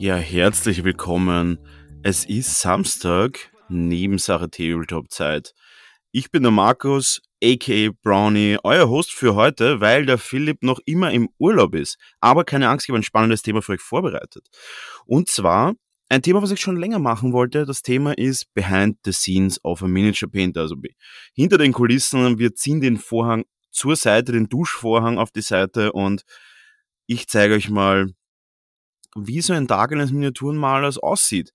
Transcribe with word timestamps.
Ja, 0.00 0.14
herzlich 0.14 0.84
willkommen. 0.84 1.58
Es 2.04 2.24
ist 2.24 2.60
Samstag, 2.60 3.50
Nebensache 3.68 4.48
Tabletop 4.48 5.10
Zeit. 5.10 5.54
Ich 6.12 6.30
bin 6.30 6.44
der 6.44 6.52
Markus, 6.52 7.20
aka 7.42 7.90
Brownie, 8.04 8.58
euer 8.62 8.88
Host 8.88 9.10
für 9.10 9.34
heute, 9.34 9.80
weil 9.80 10.06
der 10.06 10.18
Philipp 10.18 10.62
noch 10.62 10.78
immer 10.84 11.10
im 11.10 11.28
Urlaub 11.38 11.74
ist. 11.74 11.98
Aber 12.20 12.44
keine 12.44 12.68
Angst, 12.68 12.86
ich 12.86 12.90
habe 12.90 13.00
ein 13.00 13.02
spannendes 13.02 13.42
Thema 13.42 13.60
für 13.60 13.72
euch 13.72 13.80
vorbereitet. 13.80 14.46
Und 15.04 15.28
zwar 15.28 15.74
ein 16.08 16.22
Thema, 16.22 16.42
was 16.42 16.52
ich 16.52 16.60
schon 16.60 16.76
länger 16.76 17.00
machen 17.00 17.32
wollte. 17.32 17.66
Das 17.66 17.82
Thema 17.82 18.16
ist 18.16 18.54
Behind 18.54 18.98
the 19.04 19.10
Scenes 19.10 19.58
of 19.64 19.82
a 19.82 19.88
Miniature 19.88 20.30
Painter. 20.30 20.60
Also 20.60 20.76
hinter 21.34 21.58
den 21.58 21.72
Kulissen. 21.72 22.38
Wir 22.38 22.54
ziehen 22.54 22.80
den 22.80 22.98
Vorhang 22.98 23.46
zur 23.72 23.96
Seite, 23.96 24.30
den 24.30 24.48
Duschvorhang 24.48 25.18
auf 25.18 25.32
die 25.32 25.42
Seite 25.42 25.90
und 25.90 26.22
ich 27.08 27.26
zeige 27.26 27.54
euch 27.54 27.68
mal, 27.68 28.12
wie 29.16 29.40
so 29.40 29.52
ein 29.52 29.68
Tag 29.68 29.92
eines 29.92 30.12
Miniaturenmalers 30.12 30.98
aussieht. 30.98 31.52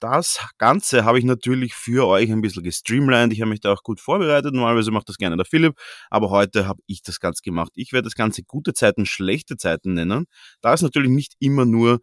Das 0.00 0.48
Ganze 0.58 1.04
habe 1.04 1.18
ich 1.18 1.24
natürlich 1.24 1.74
für 1.74 2.06
euch 2.06 2.30
ein 2.30 2.40
bisschen 2.40 2.62
gestreamlined. 2.62 3.32
Ich 3.32 3.40
habe 3.40 3.50
mich 3.50 3.60
da 3.60 3.72
auch 3.72 3.82
gut 3.82 4.00
vorbereitet. 4.00 4.54
Normalerweise 4.54 4.92
macht 4.92 5.08
das 5.08 5.16
gerne 5.16 5.36
der 5.36 5.44
Philipp, 5.44 5.76
aber 6.08 6.30
heute 6.30 6.68
habe 6.68 6.80
ich 6.86 7.02
das 7.02 7.18
Ganze 7.18 7.42
gemacht. 7.42 7.72
Ich 7.74 7.92
werde 7.92 8.04
das 8.04 8.14
Ganze 8.14 8.44
gute 8.44 8.74
Zeiten, 8.74 9.06
schlechte 9.06 9.56
Zeiten 9.56 9.94
nennen, 9.94 10.26
da 10.60 10.72
es 10.72 10.82
natürlich 10.82 11.10
nicht 11.10 11.34
immer 11.40 11.64
nur 11.64 12.00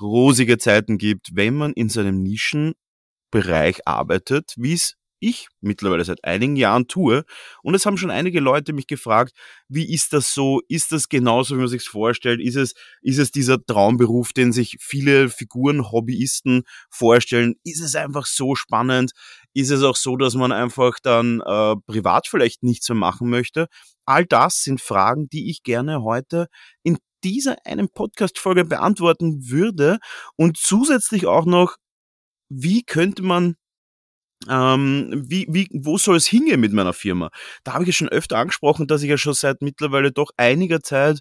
rosige 0.00 0.58
Zeiten 0.58 0.98
gibt, 0.98 1.30
wenn 1.34 1.54
man 1.56 1.72
in 1.72 1.88
so 1.88 2.00
einem 2.00 2.20
Nischenbereich 2.22 3.86
arbeitet, 3.86 4.52
wie 4.56 4.72
es 4.72 4.96
ich 5.26 5.48
mittlerweile 5.60 6.04
seit 6.04 6.24
einigen 6.24 6.56
Jahren 6.56 6.86
tue. 6.86 7.24
Und 7.62 7.74
es 7.74 7.86
haben 7.86 7.96
schon 7.96 8.10
einige 8.10 8.40
Leute 8.40 8.72
mich 8.72 8.86
gefragt, 8.86 9.32
wie 9.68 9.92
ist 9.92 10.12
das 10.12 10.32
so? 10.32 10.60
Ist 10.68 10.92
das 10.92 11.08
genauso, 11.08 11.56
wie 11.56 11.60
man 11.60 11.68
sich 11.68 11.82
vorstellt? 11.82 12.40
Ist 12.40 12.56
es, 12.56 12.74
ist 13.02 13.18
es 13.18 13.30
dieser 13.30 13.64
Traumberuf, 13.64 14.32
den 14.32 14.52
sich 14.52 14.76
viele 14.80 15.28
Figuren, 15.28 15.90
Hobbyisten 15.90 16.62
vorstellen? 16.90 17.56
Ist 17.64 17.80
es 17.80 17.94
einfach 17.96 18.26
so 18.26 18.54
spannend? 18.54 19.12
Ist 19.54 19.70
es 19.70 19.82
auch 19.82 19.96
so, 19.96 20.16
dass 20.16 20.34
man 20.34 20.52
einfach 20.52 20.98
dann 21.02 21.40
äh, 21.40 21.76
privat 21.86 22.28
vielleicht 22.28 22.62
nichts 22.62 22.88
mehr 22.88 22.96
machen 22.96 23.28
möchte? 23.28 23.68
All 24.04 24.24
das 24.24 24.62
sind 24.62 24.80
Fragen, 24.80 25.28
die 25.28 25.50
ich 25.50 25.62
gerne 25.62 26.02
heute 26.02 26.46
in 26.82 26.98
dieser 27.24 27.56
einen 27.64 27.88
Podcast-Folge 27.88 28.64
beantworten 28.64 29.48
würde 29.48 29.98
und 30.36 30.56
zusätzlich 30.56 31.26
auch 31.26 31.44
noch, 31.44 31.76
wie 32.48 32.84
könnte 32.84 33.22
man 33.22 33.56
ähm, 34.48 35.24
wie, 35.26 35.46
wie, 35.48 35.68
wo 35.72 35.98
soll 35.98 36.16
es 36.16 36.26
hingehen 36.26 36.60
mit 36.60 36.72
meiner 36.72 36.92
Firma? 36.92 37.30
Da 37.64 37.74
habe 37.74 37.84
ich 37.84 37.88
ja 37.88 37.92
schon 37.92 38.08
öfter 38.08 38.38
angesprochen, 38.38 38.86
dass 38.86 39.02
ich 39.02 39.10
ja 39.10 39.18
schon 39.18 39.34
seit 39.34 39.62
mittlerweile 39.62 40.12
doch 40.12 40.30
einiger 40.36 40.80
Zeit 40.80 41.20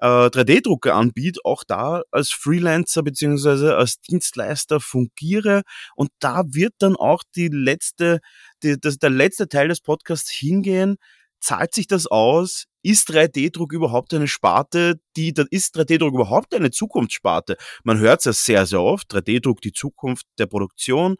äh, 0.00 0.06
3D-Drucker 0.06 0.94
anbiete, 0.94 1.40
auch 1.44 1.64
da 1.66 2.02
als 2.10 2.30
Freelancer 2.30 3.02
beziehungsweise 3.02 3.76
als 3.76 4.00
Dienstleister 4.00 4.80
fungiere 4.80 5.62
und 5.96 6.10
da 6.20 6.42
wird 6.48 6.74
dann 6.78 6.96
auch 6.96 7.22
die 7.36 7.48
letzte, 7.48 8.20
die, 8.62 8.76
das, 8.80 8.98
der 8.98 9.10
letzte 9.10 9.48
Teil 9.48 9.68
des 9.68 9.80
Podcasts 9.80 10.30
hingehen. 10.30 10.96
Zahlt 11.42 11.74
sich 11.74 11.86
das 11.86 12.06
aus? 12.06 12.66
Ist 12.82 13.10
3D-Druck 13.10 13.72
überhaupt 13.72 14.12
eine 14.12 14.28
Sparte, 14.28 15.00
die, 15.16 15.32
ist 15.50 15.76
3D-Druck 15.76 16.14
überhaupt 16.14 16.54
eine 16.54 16.70
Zukunftssparte? 16.70 17.56
Man 17.82 17.98
hört 17.98 18.20
es 18.20 18.24
ja 18.26 18.32
sehr, 18.32 18.66
sehr 18.66 18.82
oft. 18.82 19.10
3D-Druck 19.12 19.62
die 19.62 19.72
Zukunft 19.72 20.26
der 20.38 20.46
Produktion 20.46 21.16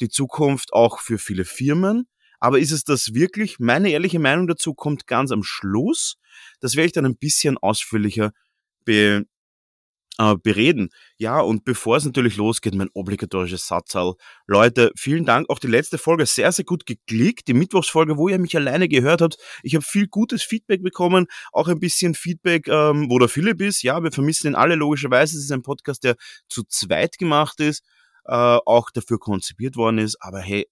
die 0.00 0.08
Zukunft 0.08 0.72
auch 0.72 1.00
für 1.00 1.18
viele 1.18 1.44
Firmen. 1.44 2.06
Aber 2.40 2.58
ist 2.58 2.72
es 2.72 2.84
das 2.84 3.14
wirklich? 3.14 3.58
Meine 3.58 3.90
ehrliche 3.90 4.18
Meinung 4.18 4.46
dazu 4.46 4.74
kommt 4.74 5.06
ganz 5.06 5.30
am 5.32 5.42
Schluss. 5.42 6.16
Das 6.60 6.76
werde 6.76 6.86
ich 6.86 6.92
dann 6.92 7.06
ein 7.06 7.16
bisschen 7.16 7.56
ausführlicher 7.56 8.32
be, 8.84 9.24
äh, 10.18 10.34
bereden. 10.36 10.90
Ja, 11.16 11.40
und 11.40 11.64
bevor 11.64 11.96
es 11.96 12.04
natürlich 12.04 12.36
losgeht, 12.36 12.74
mein 12.74 12.90
obligatorisches 12.92 13.66
Satzal. 13.66 14.14
Leute, 14.46 14.92
vielen 14.96 15.24
Dank. 15.24 15.48
Auch 15.48 15.58
die 15.58 15.68
letzte 15.68 15.98
Folge 15.98 16.26
sehr, 16.26 16.52
sehr 16.52 16.64
gut 16.64 16.86
geklickt. 16.86 17.48
Die 17.48 17.54
Mittwochsfolge, 17.54 18.16
wo 18.18 18.28
ihr 18.28 18.38
mich 18.38 18.56
alleine 18.56 18.88
gehört 18.88 19.22
habt. 19.22 19.38
Ich 19.62 19.74
habe 19.74 19.84
viel 19.84 20.06
gutes 20.06 20.42
Feedback 20.42 20.82
bekommen. 20.82 21.26
Auch 21.52 21.68
ein 21.68 21.80
bisschen 21.80 22.14
Feedback, 22.14 22.68
ähm, 22.68 23.06
wo 23.08 23.18
der 23.18 23.28
Philipp 23.28 23.60
ist. 23.60 23.82
Ja, 23.82 24.02
wir 24.02 24.12
vermissen 24.12 24.48
ihn 24.48 24.54
alle 24.54 24.74
logischerweise. 24.74 25.36
Es 25.36 25.44
ist 25.44 25.52
ein 25.52 25.62
Podcast, 25.62 26.04
der 26.04 26.16
zu 26.48 26.62
zweit 26.64 27.18
gemacht 27.18 27.60
ist 27.60 27.82
äh, 28.26 28.58
auch 28.66 28.90
dafür 28.90 29.18
konzipiert 29.18 29.76
worden 29.76 29.98
ist. 29.98 30.16
Aber 30.20 30.40
hey, 30.40 30.66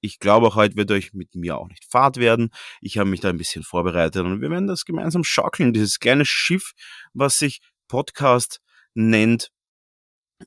ich 0.00 0.18
glaube, 0.18 0.54
heute 0.54 0.76
wird 0.76 0.90
euch 0.90 1.12
mit 1.14 1.34
mir 1.34 1.58
auch 1.58 1.68
nicht 1.68 1.84
fad 1.90 2.16
werden. 2.18 2.50
Ich 2.80 2.98
habe 2.98 3.10
mich 3.10 3.20
da 3.20 3.28
ein 3.28 3.38
bisschen 3.38 3.62
vorbereitet 3.62 4.24
und 4.24 4.40
wir 4.40 4.50
werden 4.50 4.66
das 4.66 4.84
gemeinsam 4.84 5.24
schaukeln. 5.24 5.72
Dieses 5.72 5.98
kleine 5.98 6.24
Schiff, 6.24 6.72
was 7.12 7.38
sich 7.38 7.60
Podcast 7.88 8.60
nennt. 8.94 9.50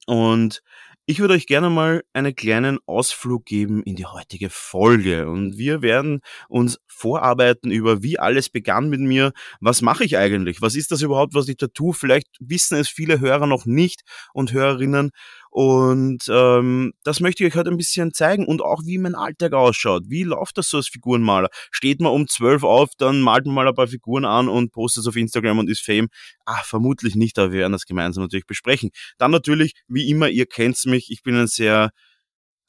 Und 0.06 0.62
ich 1.10 1.20
würde 1.20 1.34
euch 1.34 1.48
gerne 1.48 1.72
mal 1.72 2.04
einen 2.14 2.36
kleinen 2.36 2.78
Ausflug 2.86 3.44
geben 3.44 3.82
in 3.82 3.96
die 3.96 4.06
heutige 4.06 4.52
Folge 4.52 5.28
und 5.28 5.58
wir 5.58 5.82
werden 5.82 6.20
uns 6.48 6.78
vorarbeiten 6.86 7.72
über, 7.72 8.04
wie 8.04 8.20
alles 8.20 8.52
begann 8.52 8.90
mit 8.90 9.00
mir. 9.00 9.34
Was 9.60 9.82
mache 9.82 10.04
ich 10.04 10.18
eigentlich? 10.18 10.62
Was 10.62 10.76
ist 10.76 10.92
das 10.92 11.02
überhaupt, 11.02 11.34
was 11.34 11.48
ich 11.48 11.58
da 11.58 11.66
tue? 11.66 11.96
Vielleicht 11.96 12.28
wissen 12.40 12.78
es 12.78 12.90
viele 12.90 13.20
Hörer 13.20 13.48
noch 13.48 13.66
nicht 13.66 14.04
und 14.34 14.54
Hörerinnen. 14.54 15.10
Und 15.52 16.26
ähm, 16.30 16.94
das 17.04 17.20
möchte 17.22 17.44
ich 17.44 17.52
euch 17.52 17.58
heute 17.58 17.72
ein 17.72 17.78
bisschen 17.78 18.14
zeigen 18.14 18.46
und 18.46 18.62
auch 18.62 18.82
wie 18.86 19.00
mein 19.00 19.16
Alltag 19.16 19.54
ausschaut. 19.54 20.04
Wie 20.08 20.24
läuft 20.24 20.58
das 20.60 20.70
so 20.70 20.78
als 20.78 20.88
Figurenmaler? 20.88 21.50
Steht 21.72 22.02
man 22.02 22.12
um 22.12 22.28
zwölf 22.28 22.64
auf, 22.64 22.90
dann 22.98 23.22
malt 23.22 23.46
man 23.46 23.56
mal 23.56 23.68
ein 23.68 23.74
paar 23.74 23.88
Figuren 23.88 24.26
an 24.26 24.48
und 24.48 24.72
postet 24.72 25.02
es 25.02 25.08
auf 25.08 25.16
Instagram 25.16 25.60
und 25.60 25.70
ist 25.70 25.82
Fame? 25.82 26.10
Ah, 26.46 26.62
vermutlich 26.64 27.16
nicht, 27.16 27.40
aber 27.40 27.52
wir 27.52 27.62
werden 27.62 27.74
das 27.74 27.86
gemeinsam 27.86 28.24
natürlich 28.24 28.46
besprechen. 28.46 28.92
Dann 29.18 29.32
natürlich, 29.32 29.74
wie 29.88 30.10
immer, 30.10 30.30
ihr 30.30 30.46
kennt's 30.46 30.86
mich, 30.86 31.12
ich 31.12 31.24
bin 31.24 31.36
ein 31.36 31.48
sehr 31.48 31.90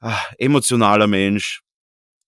ah, 0.01 0.19
emotionaler 0.39 1.07
Mensch. 1.07 1.61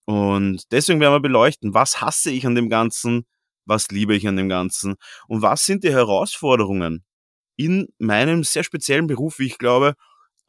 Und 0.05 0.71
deswegen 0.73 1.01
werden 1.01 1.15
wir 1.15 1.21
beleuchten, 1.21 1.75
was 1.75 2.01
hasse 2.01 2.31
ich 2.31 2.47
an 2.47 2.55
dem 2.55 2.69
Ganzen, 2.69 3.25
was 3.65 3.89
liebe 3.91 4.15
ich 4.15 4.27
an 4.29 4.37
dem 4.37 4.49
Ganzen 4.49 4.97
und 5.29 5.43
was 5.43 5.65
sind 5.65 5.85
die 5.85 5.93
Herausforderungen 5.93 7.05
in 7.57 7.89
meinem 7.99 8.45
sehr 8.45 8.65
speziellen 8.65 9.07
Beruf, 9.07 9.39
wie 9.39 9.47
ich 9.47 9.59
glaube, 9.59 9.95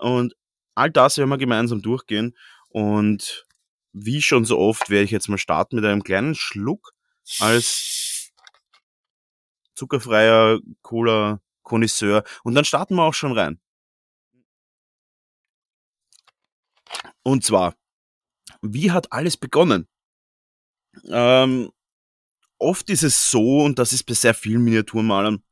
und 0.03 0.35
all 0.75 0.91
das 0.91 1.17
werden 1.17 1.29
wir 1.29 1.37
gemeinsam 1.37 1.81
durchgehen. 1.81 2.37
Und 2.69 3.45
wie 3.93 4.21
schon 4.21 4.43
so 4.43 4.59
oft 4.59 4.89
werde 4.89 5.05
ich 5.05 5.11
jetzt 5.11 5.29
mal 5.29 5.37
starten 5.37 5.77
mit 5.77 5.85
einem 5.85 6.03
kleinen 6.03 6.35
Schluck 6.35 6.93
als 7.39 8.31
zuckerfreier 9.75 10.59
Cola 10.81 11.41
Connoisseur. 11.61 12.23
Und 12.43 12.55
dann 12.55 12.65
starten 12.65 12.95
wir 12.95 13.03
auch 13.03 13.13
schon 13.13 13.31
rein. 13.31 13.61
Und 17.23 17.45
zwar, 17.45 17.75
wie 18.61 18.91
hat 18.91 19.11
alles 19.13 19.37
begonnen? 19.37 19.87
Ähm, 21.05 21.71
oft 22.57 22.89
ist 22.89 23.03
es 23.03 23.31
so, 23.31 23.63
und 23.63 23.79
das 23.79 23.93
ist 23.93 24.03
bei 24.03 24.13
sehr 24.13 24.33
vielen 24.33 24.63
Miniaturmalern, 24.63 25.43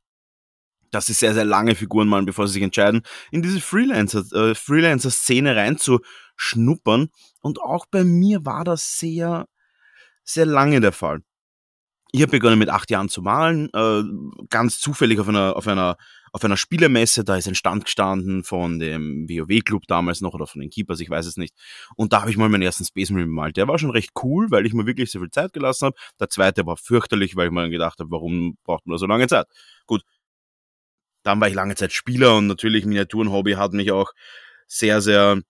dass 0.92 1.06
sie 1.06 1.14
sehr, 1.14 1.34
sehr 1.34 1.44
lange 1.44 1.74
Figuren 1.74 2.06
malen, 2.06 2.26
bevor 2.26 2.46
sie 2.46 2.54
sich 2.54 2.62
entscheiden, 2.62 3.02
in 3.32 3.42
diese 3.42 3.60
Freelancer, 3.60 4.20
äh, 4.32 4.54
Freelancer-Szene 4.54 5.56
reinzuschnuppern. 5.56 7.08
Und 7.40 7.60
auch 7.60 7.86
bei 7.90 8.04
mir 8.04 8.44
war 8.44 8.62
das 8.62 8.98
sehr, 8.98 9.48
sehr 10.22 10.46
lange 10.46 10.80
der 10.80 10.92
Fall. 10.92 11.22
Ich 12.14 12.20
habe 12.20 12.32
begonnen 12.32 12.58
mit 12.58 12.68
acht 12.68 12.90
Jahren 12.90 13.08
zu 13.08 13.22
malen, 13.22 13.70
äh, 13.72 14.02
ganz 14.50 14.78
zufällig 14.78 15.18
auf 15.18 15.28
einer, 15.28 15.56
auf 15.56 15.66
einer, 15.66 15.96
auf 16.30 16.44
einer 16.44 16.58
Spielemesse, 16.58 17.24
da 17.24 17.36
ist 17.36 17.48
ein 17.48 17.54
Stand 17.54 17.86
gestanden 17.86 18.44
von 18.44 18.78
dem 18.78 19.26
WoW-Club 19.30 19.84
damals 19.86 20.20
noch 20.20 20.34
oder 20.34 20.46
von 20.46 20.60
den 20.60 20.68
Keepers, 20.68 21.00
ich 21.00 21.08
weiß 21.08 21.24
es 21.24 21.38
nicht. 21.38 21.54
Und 21.96 22.12
da 22.12 22.20
habe 22.20 22.30
ich 22.30 22.36
mal 22.36 22.50
meinen 22.50 22.62
ersten 22.62 22.84
Space 22.84 23.08
Marine 23.08 23.28
bemalt. 23.28 23.56
Der 23.56 23.66
war 23.66 23.78
schon 23.78 23.90
recht 23.90 24.10
cool, 24.22 24.50
weil 24.50 24.66
ich 24.66 24.74
mir 24.74 24.84
wirklich 24.86 25.10
so 25.10 25.20
viel 25.20 25.30
Zeit 25.30 25.54
gelassen 25.54 25.86
habe. 25.86 25.96
Der 26.20 26.28
zweite 26.28 26.66
war 26.66 26.76
fürchterlich, 26.76 27.34
weil 27.34 27.46
ich 27.46 27.52
mir 27.52 27.62
dann 27.62 27.70
gedacht 27.70 27.98
habe, 27.98 28.10
warum 28.10 28.58
braucht 28.62 28.86
man 28.86 28.92
da 28.94 28.98
so 28.98 29.06
lange 29.06 29.26
Zeit? 29.26 29.46
Gut, 29.86 30.02
dann 31.22 31.40
war 31.40 31.48
ich 31.48 31.54
lange 31.54 31.74
Zeit 31.74 31.92
Spieler 31.92 32.36
und 32.36 32.46
natürlich 32.46 32.84
Miniaturenhobby 32.84 33.52
hat 33.52 33.72
mich 33.72 33.92
auch 33.92 34.12
sehr, 34.66 35.00
sehr 35.00 35.40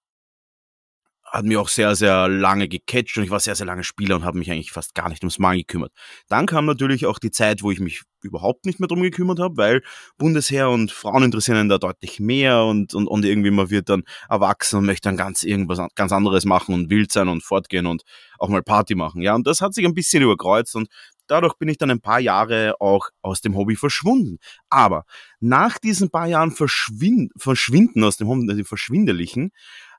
hat 1.32 1.46
mir 1.46 1.60
auch 1.62 1.68
sehr, 1.68 1.96
sehr 1.96 2.28
lange 2.28 2.68
gecatcht 2.68 3.16
und 3.16 3.24
ich 3.24 3.30
war 3.30 3.40
sehr, 3.40 3.54
sehr 3.54 3.64
lange 3.64 3.84
Spieler 3.84 4.16
und 4.16 4.24
habe 4.24 4.38
mich 4.38 4.50
eigentlich 4.50 4.70
fast 4.70 4.94
gar 4.94 5.08
nicht 5.08 5.22
ums 5.22 5.38
Malen 5.38 5.60
gekümmert. 5.60 5.90
Dann 6.28 6.44
kam 6.44 6.66
natürlich 6.66 7.06
auch 7.06 7.18
die 7.18 7.30
Zeit, 7.30 7.62
wo 7.62 7.70
ich 7.70 7.80
mich 7.80 8.02
überhaupt 8.20 8.66
nicht 8.66 8.80
mehr 8.80 8.86
drum 8.86 9.00
gekümmert 9.00 9.38
habe, 9.38 9.56
weil 9.56 9.82
Bundesheer 10.18 10.68
und 10.68 10.92
Frauen 10.92 11.22
interessieren 11.22 11.56
einen 11.56 11.68
da 11.70 11.78
deutlich 11.78 12.20
mehr 12.20 12.64
und, 12.64 12.94
und, 12.94 13.06
und 13.06 13.24
irgendwie 13.24 13.50
man 13.50 13.70
wird 13.70 13.88
dann 13.88 14.02
erwachsen 14.28 14.76
und 14.76 14.84
möchte 14.84 15.08
dann 15.08 15.16
ganz 15.16 15.42
irgendwas 15.42 15.80
ganz 15.94 16.12
anderes 16.12 16.44
machen 16.44 16.74
und 16.74 16.90
wild 16.90 17.10
sein 17.10 17.28
und 17.28 17.42
fortgehen 17.42 17.86
und 17.86 18.02
auch 18.38 18.50
mal 18.50 18.62
Party 18.62 18.94
machen. 18.94 19.22
Ja, 19.22 19.34
und 19.34 19.46
das 19.46 19.62
hat 19.62 19.72
sich 19.72 19.86
ein 19.86 19.94
bisschen 19.94 20.22
überkreuzt 20.22 20.76
und 20.76 20.88
dadurch 21.26 21.54
bin 21.54 21.68
ich 21.68 21.78
dann 21.78 21.90
ein 21.90 22.00
paar 22.00 22.20
Jahre 22.20 22.74
auch 22.80 23.08
aus 23.22 23.40
dem 23.40 23.56
Hobby 23.56 23.76
verschwunden. 23.76 24.38
Aber 24.68 25.04
nach 25.40 25.78
diesen 25.78 26.10
paar 26.10 26.26
Jahren 26.26 26.50
Verschwind 26.50 27.32
Verschwinden 27.36 28.04
aus 28.04 28.16
dem 28.16 28.28
Hobby, 28.28 28.46
also 28.50 28.64
Verschwindelichen, 28.64 29.50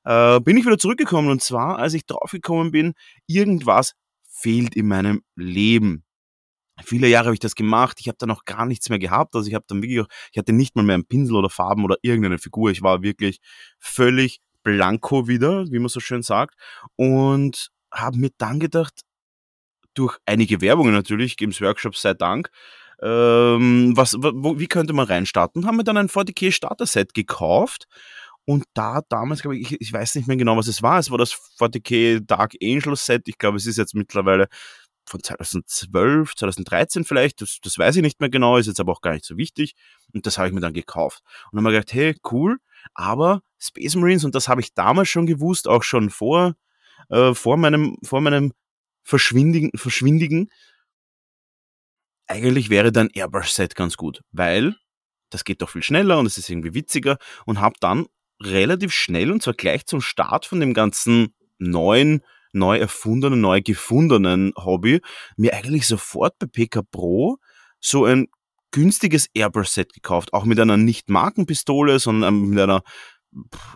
äh, 0.06 0.40
bin 0.40 0.58
ich 0.58 0.66
wieder 0.66 0.78
zurückgekommen. 0.78 1.30
Und 1.30 1.42
zwar, 1.42 1.78
als 1.80 1.94
ich 1.94 2.06
draufgekommen 2.06 2.72
bin, 2.72 2.94
irgendwas 3.28 3.94
fehlt 4.30 4.76
in 4.76 4.88
meinem 4.88 5.22
Leben. 5.36 6.04
Viele 6.84 7.08
Jahre 7.08 7.28
habe 7.28 7.36
ich 7.36 7.40
das 7.40 7.56
gemacht, 7.56 8.00
ich 8.00 8.08
habe 8.08 8.18
dann 8.18 8.32
auch 8.32 8.46
gar 8.46 8.66
nichts 8.66 8.90
mehr 8.90 8.98
gehabt, 8.98 9.36
also 9.36 9.48
ich 9.48 9.54
habe 9.54 9.66
dann 9.68 9.84
wirklich, 9.84 10.02
auch, 10.02 10.08
ich 10.32 10.40
hatte 10.40 10.54
nicht 10.54 10.76
mal 10.76 10.82
mehr 10.82 10.96
einen 10.96 11.06
Pinsel 11.06 11.36
oder 11.36 11.50
Farben 11.50 11.86
oder 11.86 11.98
irgendeine 12.02 12.40
Figur, 12.40 12.72
ich 12.72 12.82
war 12.82 13.04
wirklich 13.04 13.40
völlig 13.80 14.42
blanko 14.64 15.28
wieder, 15.28 15.66
wie 15.72 15.78
man 15.78 15.90
so 15.90 16.00
schön 16.00 16.24
sagt. 16.24 16.56
Und 16.96 17.70
habe 17.92 18.18
mir 18.18 18.32
dann 18.38 18.60
gedacht, 18.60 19.02
durch 19.94 20.18
einige 20.26 20.62
Werbungen 20.62 20.94
natürlich, 20.94 21.38
Games 21.38 21.62
Workshops 21.62 22.02
sei 22.02 22.14
Dank, 22.14 22.50
ähm, 23.02 23.94
was, 23.96 24.16
wo, 24.18 24.60
wie 24.60 24.68
könnte 24.68 24.94
man 24.94 25.08
reinstarten? 25.08 25.66
Haben 25.66 25.78
wir 25.78 25.84
dann 25.84 25.98
ein 25.98 26.10
40k 26.10 26.52
Starter 26.52 26.86
Set 26.86 27.14
gekauft 27.14 27.88
und 28.46 28.66
da 28.74 29.02
damals, 29.10 29.42
glaube 29.42 29.58
ich, 29.58 29.80
ich 29.80 29.92
weiß 29.94 30.16
nicht 30.16 30.28
mehr 30.28 30.38
genau, 30.38 30.58
was 30.58 30.68
es 30.68 30.84
war. 30.84 31.00
Es 31.00 31.12
war 31.12 31.18
das 31.18 31.34
40k 31.60 32.22
Dark 32.26 32.54
Angel 32.62 32.96
Set. 32.96 33.28
Ich 33.28 33.38
glaube, 33.38 33.58
es 33.58 33.66
ist 33.66 33.78
jetzt 33.78 33.96
mittlerweile 33.96 34.48
von 35.06 35.22
2012, 35.22 36.36
2013 36.36 37.04
vielleicht, 37.04 37.42
das, 37.42 37.60
das 37.62 37.78
weiß 37.78 37.98
ich 37.98 38.02
nicht 38.02 38.20
mehr 38.20 38.30
genau, 38.30 38.58
ist 38.58 38.68
jetzt 38.68 38.80
aber 38.80 38.94
auch 38.94 39.02
gar 39.02 39.14
nicht 39.14 39.26
so 39.26 39.38
wichtig. 39.38 39.76
Und 40.14 40.26
das 40.26 40.38
habe 40.38 40.48
ich 40.48 40.54
mir 40.54 40.62
dann 40.62 40.74
gekauft. 40.74 41.22
Und 41.52 41.58
dann 41.58 41.66
habe 41.66 41.76
ich 41.76 41.82
gedacht, 41.82 41.94
hey, 41.94 42.16
cool, 42.32 42.58
aber 42.94 43.42
Space 43.60 43.96
Marines, 43.96 44.24
und 44.24 44.36
das 44.36 44.48
habe 44.48 44.62
ich 44.62 44.74
damals 44.74 45.10
schon 45.10 45.26
gewusst, 45.26 45.68
auch 45.68 45.84
schon 45.84 46.10
vor, 46.10 46.56
äh, 47.10 47.34
vor 47.34 47.58
meinem, 47.58 47.98
vor 48.04 48.22
meinem 48.22 48.54
Verschwindigen, 49.04 49.72
Verschwindigen, 49.76 50.50
eigentlich 52.28 52.70
wäre 52.70 52.92
dann 52.92 53.10
Airbrush-Set 53.14 53.76
ganz 53.76 53.98
gut, 53.98 54.22
weil 54.32 54.76
das 55.30 55.44
geht 55.44 55.62
doch 55.62 55.70
viel 55.70 55.84
schneller 55.84 56.20
und 56.20 56.26
es 56.26 56.38
ist 56.38 56.50
irgendwie 56.50 56.74
witziger 56.74 57.18
und 57.46 57.60
habe 57.60 57.76
dann 57.80 58.08
relativ 58.42 58.94
schnell 58.94 59.32
und 59.32 59.42
zwar 59.42 59.54
gleich 59.54 59.86
zum 59.86 60.02
Start 60.02 60.46
von 60.46 60.60
dem 60.60 60.74
ganzen 60.74 61.36
neuen, 61.58 62.22
neu 62.52 62.78
erfundenen, 62.78 63.42
neu 63.42 63.62
gefundenen 63.62 64.54
Hobby 64.56 65.02
mir 65.38 65.54
eigentlich 65.54 65.88
sofort 65.88 66.38
bei 66.40 66.46
PK 66.46 66.84
Pro 66.84 67.38
so 67.80 68.06
ein 68.06 68.28
günstiges 68.72 69.28
Airbrush-Set 69.34 69.94
gekauft, 69.94 70.34
auch 70.34 70.46
mit 70.46 70.60
einer 70.60 70.78
nicht 70.78 71.10
Markenpistole, 71.10 72.00
sondern 72.00 72.42
mit 72.50 72.60
einer, 72.60 72.84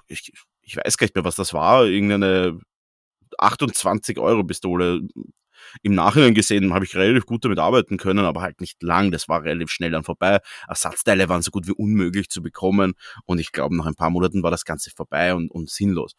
ich, 0.08 0.32
ich 0.62 0.78
weiß 0.78 0.98
gar 0.98 1.06
nicht 1.06 1.16
mehr, 1.16 1.24
was 1.24 1.36
das 1.36 1.54
war, 1.54 1.86
irgendeine 1.86 2.60
28 3.38 4.20
Euro 4.20 4.44
Pistole. 4.44 5.02
Im 5.82 5.96
Nachhinein 5.96 6.34
gesehen 6.34 6.74
habe 6.74 6.86
ich 6.86 6.96
relativ 6.96 7.26
gut 7.26 7.44
damit 7.44 7.60
arbeiten 7.60 7.98
können, 7.98 8.26
aber 8.26 8.42
halt 8.42 8.62
nicht 8.62 8.82
lang. 8.84 9.12
Das 9.12 9.28
war 9.28 9.44
relativ 9.44 9.72
schnell 9.72 9.92
dann 9.92 10.04
vorbei. 10.04 10.40
Ersatzteile 10.68 11.30
waren 11.30 11.42
so 11.42 11.52
gut 11.52 11.68
wie 11.68 11.74
unmöglich 11.74 12.30
zu 12.30 12.42
bekommen 12.42 12.94
und 13.26 13.40
ich 13.40 13.52
glaube, 13.52 13.76
nach 13.76 13.86
ein 13.86 13.96
paar 13.96 14.10
Monaten 14.10 14.44
war 14.44 14.52
das 14.52 14.66
Ganze 14.66 14.92
vorbei 14.92 15.34
und, 15.34 15.52
und 15.52 15.70
sinnlos. 15.70 16.14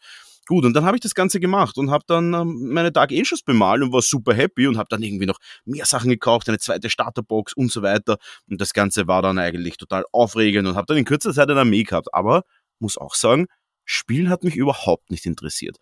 Gut, 0.49 0.65
und 0.65 0.73
dann 0.73 0.83
habe 0.83 0.97
ich 0.97 1.01
das 1.01 1.13
Ganze 1.13 1.39
gemacht 1.39 1.77
und 1.77 1.91
habe 1.91 2.03
dann 2.07 2.33
ähm, 2.33 2.73
meine 2.73 2.91
Dark 2.91 3.11
Angels 3.11 3.43
bemalt 3.43 3.83
und 3.83 3.93
war 3.93 4.01
super 4.01 4.33
happy 4.33 4.65
und 4.65 4.79
habe 4.79 4.87
dann 4.89 5.03
irgendwie 5.03 5.27
noch 5.27 5.37
mehr 5.63 5.85
Sachen 5.85 6.09
gekauft, 6.09 6.49
eine 6.49 6.57
zweite 6.57 6.89
Starterbox 6.89 7.53
und 7.53 7.71
so 7.71 7.83
weiter. 7.83 8.17
Und 8.49 8.59
das 8.59 8.73
Ganze 8.73 9.07
war 9.07 9.21
dann 9.21 9.37
eigentlich 9.37 9.77
total 9.77 10.05
aufregend 10.11 10.67
und 10.67 10.75
habe 10.75 10.87
dann 10.87 10.97
in 10.97 11.05
kürzer 11.05 11.35
Zeit 11.35 11.51
eine 11.51 11.59
Armee 11.59 11.83
gehabt. 11.83 12.07
Aber 12.13 12.45
muss 12.79 12.97
auch 12.97 13.13
sagen, 13.13 13.45
Spielen 13.85 14.29
hat 14.29 14.43
mich 14.43 14.55
überhaupt 14.55 15.11
nicht 15.11 15.27
interessiert 15.27 15.77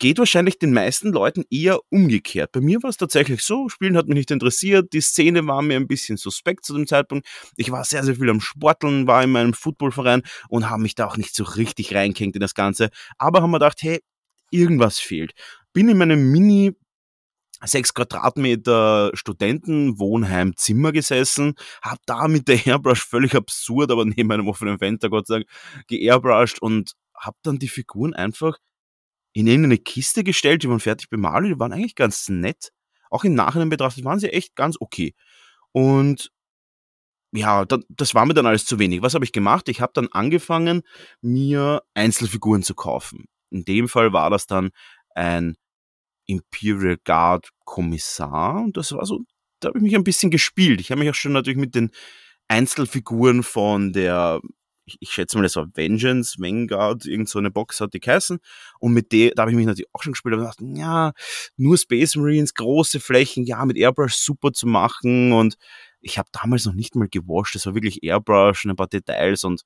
geht 0.00 0.18
wahrscheinlich 0.18 0.58
den 0.58 0.72
meisten 0.72 1.12
Leuten 1.12 1.44
eher 1.50 1.78
umgekehrt. 1.90 2.52
Bei 2.52 2.60
mir 2.60 2.82
war 2.82 2.90
es 2.90 2.96
tatsächlich 2.96 3.42
so, 3.42 3.68
Spielen 3.68 3.96
hat 3.96 4.08
mich 4.08 4.16
nicht 4.16 4.30
interessiert, 4.30 4.92
die 4.92 5.02
Szene 5.02 5.46
war 5.46 5.62
mir 5.62 5.76
ein 5.76 5.86
bisschen 5.86 6.16
suspekt 6.16 6.64
zu 6.64 6.74
dem 6.74 6.86
Zeitpunkt. 6.86 7.28
Ich 7.56 7.70
war 7.70 7.84
sehr, 7.84 8.02
sehr 8.02 8.16
viel 8.16 8.30
am 8.30 8.40
Sporteln, 8.40 9.06
war 9.06 9.22
in 9.22 9.30
meinem 9.30 9.52
Footballverein 9.52 10.22
und 10.48 10.70
habe 10.70 10.82
mich 10.82 10.94
da 10.94 11.06
auch 11.06 11.18
nicht 11.18 11.36
so 11.36 11.44
richtig 11.44 11.94
reingehängt 11.94 12.34
in 12.34 12.40
das 12.40 12.54
Ganze. 12.54 12.88
Aber 13.18 13.42
haben 13.42 13.50
wir 13.50 13.58
gedacht, 13.58 13.82
hey, 13.82 14.00
irgendwas 14.50 14.98
fehlt. 14.98 15.32
Bin 15.74 15.88
in 15.90 15.98
meinem 15.98 16.32
Mini 16.32 16.72
6 17.62 17.92
Quadratmeter 17.92 19.10
Studentenwohnheimzimmer 19.12 20.92
gesessen, 20.92 21.56
hab 21.82 21.98
da 22.06 22.26
mit 22.26 22.48
der 22.48 22.66
Airbrush 22.66 23.04
völlig 23.04 23.34
absurd, 23.34 23.90
aber 23.90 24.06
neben 24.06 24.32
einem 24.32 24.48
offenen 24.48 24.78
Fenster, 24.78 25.10
Gott 25.10 25.26
sei 25.26 25.40
Dank, 25.40 25.46
geairbrushed 25.88 26.62
und 26.62 26.92
hab 27.14 27.36
dann 27.42 27.58
die 27.58 27.68
Figuren 27.68 28.14
einfach 28.14 28.56
in 29.32 29.46
irgendeine 29.46 29.78
Kiste 29.78 30.24
gestellt, 30.24 30.62
die 30.62 30.68
waren 30.68 30.80
fertig 30.80 31.08
bemalt, 31.08 31.46
die 31.46 31.58
waren 31.58 31.72
eigentlich 31.72 31.94
ganz 31.94 32.28
nett. 32.28 32.72
Auch 33.10 33.24
im 33.24 33.34
Nachhinein 33.34 33.68
betrachtet 33.68 34.04
waren 34.04 34.18
sie 34.18 34.32
echt 34.32 34.56
ganz 34.56 34.76
okay. 34.80 35.14
Und 35.72 36.30
ja, 37.32 37.64
das 37.64 38.14
war 38.14 38.26
mir 38.26 38.34
dann 38.34 38.46
alles 38.46 38.64
zu 38.64 38.78
wenig. 38.78 39.02
Was 39.02 39.14
habe 39.14 39.24
ich 39.24 39.32
gemacht? 39.32 39.68
Ich 39.68 39.80
habe 39.80 39.92
dann 39.94 40.08
angefangen, 40.08 40.82
mir 41.20 41.82
Einzelfiguren 41.94 42.62
zu 42.62 42.74
kaufen. 42.74 43.26
In 43.50 43.64
dem 43.64 43.88
Fall 43.88 44.12
war 44.12 44.30
das 44.30 44.46
dann 44.46 44.70
ein 45.14 45.56
Imperial 46.26 46.96
Guard 47.04 47.50
Kommissar 47.64 48.62
und 48.62 48.76
das 48.76 48.92
war 48.92 49.06
so, 49.06 49.20
da 49.60 49.68
habe 49.68 49.78
ich 49.78 49.82
mich 49.84 49.94
ein 49.94 50.04
bisschen 50.04 50.30
gespielt. 50.30 50.80
Ich 50.80 50.90
habe 50.90 51.00
mich 51.00 51.10
auch 51.10 51.14
schon 51.14 51.32
natürlich 51.32 51.58
mit 51.58 51.74
den 51.74 51.90
Einzelfiguren 52.48 53.42
von 53.42 53.92
der 53.92 54.40
ich, 54.90 54.96
ich 55.00 55.10
schätze 55.10 55.36
mal, 55.36 55.42
das 55.42 55.56
war 55.56 55.68
Vengeance, 55.74 56.36
Vanguard, 56.38 57.06
irgend 57.06 57.28
so 57.28 57.38
eine 57.38 57.50
Box 57.50 57.80
hat 57.80 57.94
die 57.94 58.00
geheißen. 58.00 58.38
Und 58.78 58.92
mit 58.92 59.12
der, 59.12 59.32
da 59.34 59.42
habe 59.42 59.52
ich 59.52 59.56
mich 59.56 59.66
natürlich 59.66 59.88
auch 59.92 60.02
schon 60.02 60.12
gespielt 60.12 60.34
und 60.34 60.40
gedacht, 60.40 60.58
ja, 60.60 61.12
nur 61.56 61.78
Space 61.78 62.16
Marines, 62.16 62.54
große 62.54 63.00
Flächen, 63.00 63.44
ja, 63.44 63.64
mit 63.64 63.76
Airbrush 63.76 64.14
super 64.14 64.52
zu 64.52 64.66
machen. 64.66 65.32
Und 65.32 65.56
ich 66.00 66.18
habe 66.18 66.28
damals 66.32 66.64
noch 66.64 66.74
nicht 66.74 66.96
mal 66.96 67.08
gewascht, 67.08 67.54
das 67.54 67.66
war 67.66 67.74
wirklich 67.74 68.02
Airbrush 68.02 68.64
und 68.64 68.72
ein 68.72 68.76
paar 68.76 68.88
Details 68.88 69.44
und 69.44 69.62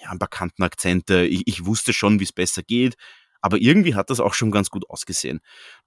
ja, 0.00 0.10
ein 0.10 0.18
paar 0.18 0.28
Kantenakzente. 0.28 1.24
Ich, 1.24 1.42
ich 1.46 1.66
wusste 1.66 1.92
schon, 1.92 2.20
wie 2.20 2.24
es 2.24 2.32
besser 2.32 2.62
geht. 2.62 2.94
Aber 3.44 3.58
irgendwie 3.60 3.94
hat 3.94 4.08
das 4.08 4.20
auch 4.20 4.32
schon 4.32 4.50
ganz 4.50 4.70
gut 4.70 4.88
ausgesehen. 4.88 5.40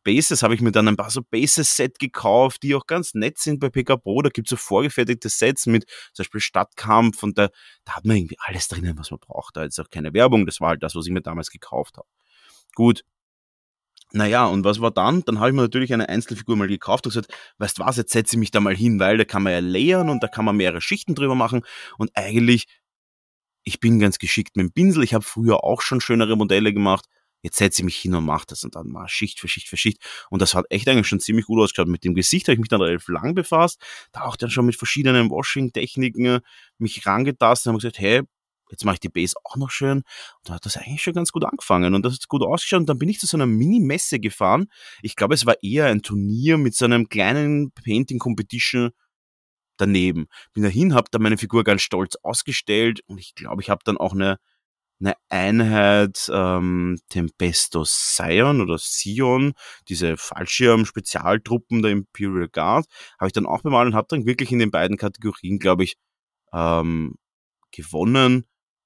Bases 0.03 0.43
habe 0.43 0.53
ich 0.53 0.61
mir 0.61 0.71
dann 0.71 0.87
ein 0.87 0.95
paar 0.95 1.09
so 1.09 1.23
Bases-Set 1.23 1.97
gekauft, 1.97 2.61
die 2.61 2.75
auch 2.75 2.85
ganz 2.85 3.15
nett 3.15 3.39
sind 3.39 3.59
bei 3.59 3.71
PK 3.71 3.97
Pro. 3.97 4.21
Da 4.21 4.29
gibt 4.29 4.47
es 4.47 4.51
so 4.51 4.57
vorgefertigte 4.57 5.27
Sets 5.27 5.65
mit 5.65 5.89
zum 6.13 6.21
Beispiel 6.21 6.39
Stadtkampf 6.39 7.23
und 7.23 7.39
da, 7.39 7.49
da 7.83 7.95
hat 7.95 8.05
man 8.05 8.17
irgendwie 8.17 8.37
alles 8.45 8.67
drinnen, 8.67 8.95
was 8.99 9.09
man 9.09 9.19
braucht. 9.19 9.57
Da 9.57 9.63
ist 9.63 9.79
auch 9.79 9.89
keine 9.89 10.13
Werbung. 10.13 10.45
Das 10.45 10.61
war 10.61 10.69
halt 10.69 10.83
das, 10.83 10.93
was 10.93 11.07
ich 11.07 11.11
mir 11.11 11.23
damals 11.23 11.49
gekauft 11.49 11.97
habe. 11.97 12.07
Gut. 12.75 13.03
Naja, 14.11 14.45
und 14.45 14.63
was 14.63 14.79
war 14.79 14.91
dann? 14.91 15.23
Dann 15.25 15.39
habe 15.39 15.49
ich 15.49 15.55
mir 15.55 15.63
natürlich 15.63 15.91
eine 15.91 16.09
Einzelfigur 16.09 16.55
mal 16.57 16.67
gekauft 16.67 17.07
und 17.07 17.13
gesagt, 17.13 17.33
weißt 17.57 17.79
was, 17.79 17.97
jetzt 17.97 18.11
setze 18.11 18.35
ich 18.35 18.39
mich 18.39 18.51
da 18.51 18.59
mal 18.59 18.75
hin, 18.75 18.99
weil 18.99 19.17
da 19.17 19.25
kann 19.25 19.41
man 19.41 19.53
ja 19.53 19.59
layern 19.61 20.11
und 20.11 20.21
da 20.21 20.27
kann 20.27 20.45
man 20.45 20.57
mehrere 20.57 20.79
Schichten 20.79 21.15
drüber 21.15 21.33
machen. 21.33 21.63
Und 21.97 22.11
eigentlich, 22.13 22.67
ich 23.63 23.79
bin 23.79 23.97
ganz 23.97 24.19
geschickt 24.19 24.55
mit 24.57 24.67
dem 24.67 24.73
Pinsel. 24.73 25.03
Ich 25.03 25.15
habe 25.15 25.25
früher 25.25 25.63
auch 25.63 25.81
schon 25.81 26.01
schönere 26.01 26.37
Modelle 26.37 26.71
gemacht 26.71 27.07
jetzt 27.41 27.57
setze 27.57 27.81
ich 27.81 27.85
mich 27.85 27.97
hin 27.97 28.15
und 28.15 28.25
mache 28.25 28.45
das 28.47 28.63
und 28.63 28.75
dann 28.75 28.87
mal 28.87 29.07
Schicht 29.07 29.39
für 29.39 29.47
Schicht 29.47 29.69
für 29.69 29.77
Schicht. 29.77 30.01
Und 30.29 30.41
das 30.41 30.53
hat 30.53 30.65
echt 30.69 30.87
eigentlich 30.87 31.07
schon 31.07 31.19
ziemlich 31.19 31.45
gut 31.45 31.59
ausgeschaut. 31.61 31.87
Mit 31.87 32.03
dem 32.03 32.15
Gesicht 32.15 32.47
habe 32.47 32.53
ich 32.53 32.59
mich 32.59 32.69
dann 32.69 32.81
relativ 32.81 33.07
lang 33.07 33.35
befasst, 33.35 33.81
da 34.11 34.21
auch 34.23 34.35
dann 34.35 34.49
schon 34.49 34.65
mit 34.65 34.75
verschiedenen 34.75 35.29
Washing-Techniken 35.29 36.39
mich 36.77 37.05
rangetastet 37.05 37.67
und 37.67 37.73
habe 37.73 37.81
gesagt, 37.81 37.99
hey, 37.99 38.23
jetzt 38.69 38.85
mache 38.85 38.95
ich 38.95 38.99
die 38.99 39.09
Base 39.09 39.35
auch 39.43 39.55
noch 39.55 39.71
schön. 39.71 39.97
Und 39.99 40.05
da 40.43 40.53
hat 40.55 40.65
das 40.65 40.77
eigentlich 40.77 41.01
schon 41.01 41.13
ganz 41.13 41.31
gut 41.31 41.45
angefangen 41.45 41.95
und 41.95 42.03
das 42.03 42.13
hat 42.13 42.27
gut 42.27 42.43
ausgeschaut. 42.43 42.81
Und 42.81 42.89
dann 42.89 42.99
bin 42.99 43.09
ich 43.09 43.19
zu 43.19 43.27
so 43.27 43.37
einer 43.37 43.45
Mini-Messe 43.45 44.19
gefahren. 44.19 44.67
Ich 45.01 45.15
glaube, 45.15 45.33
es 45.33 45.45
war 45.45 45.55
eher 45.61 45.85
ein 45.85 46.01
Turnier 46.01 46.57
mit 46.57 46.75
so 46.75 46.85
einem 46.85 47.09
kleinen 47.09 47.71
Painting-Competition 47.71 48.91
daneben. 49.77 50.27
Bin 50.53 50.63
dahin, 50.63 50.93
habe 50.93 51.07
da 51.11 51.19
meine 51.19 51.37
Figur 51.37 51.63
ganz 51.63 51.81
stolz 51.81 52.15
ausgestellt 52.23 53.01
und 53.05 53.19
ich 53.19 53.35
glaube, 53.35 53.61
ich 53.61 53.69
habe 53.69 53.81
dann 53.85 53.97
auch 53.97 54.13
eine 54.13 54.39
eine 54.99 55.13
Einheit 55.29 56.29
ähm, 56.33 56.99
Tempesto 57.09 57.83
Sion 57.85 58.61
oder 58.61 58.77
Sion, 58.79 59.53
diese 59.89 60.17
Fallschirm-Spezialtruppen 60.17 61.81
der 61.81 61.91
Imperial 61.91 62.49
Guard, 62.49 62.85
habe 63.19 63.27
ich 63.27 63.33
dann 63.33 63.45
auch 63.45 63.61
bemalt 63.61 63.87
und 63.87 63.95
habe 63.95 64.07
dann 64.09 64.25
wirklich 64.25 64.51
in 64.51 64.59
den 64.59 64.71
beiden 64.71 64.97
Kategorien, 64.97 65.59
glaube 65.59 65.83
ich, 65.83 65.95
ähm, 66.53 67.15
gewonnen. 67.71 68.45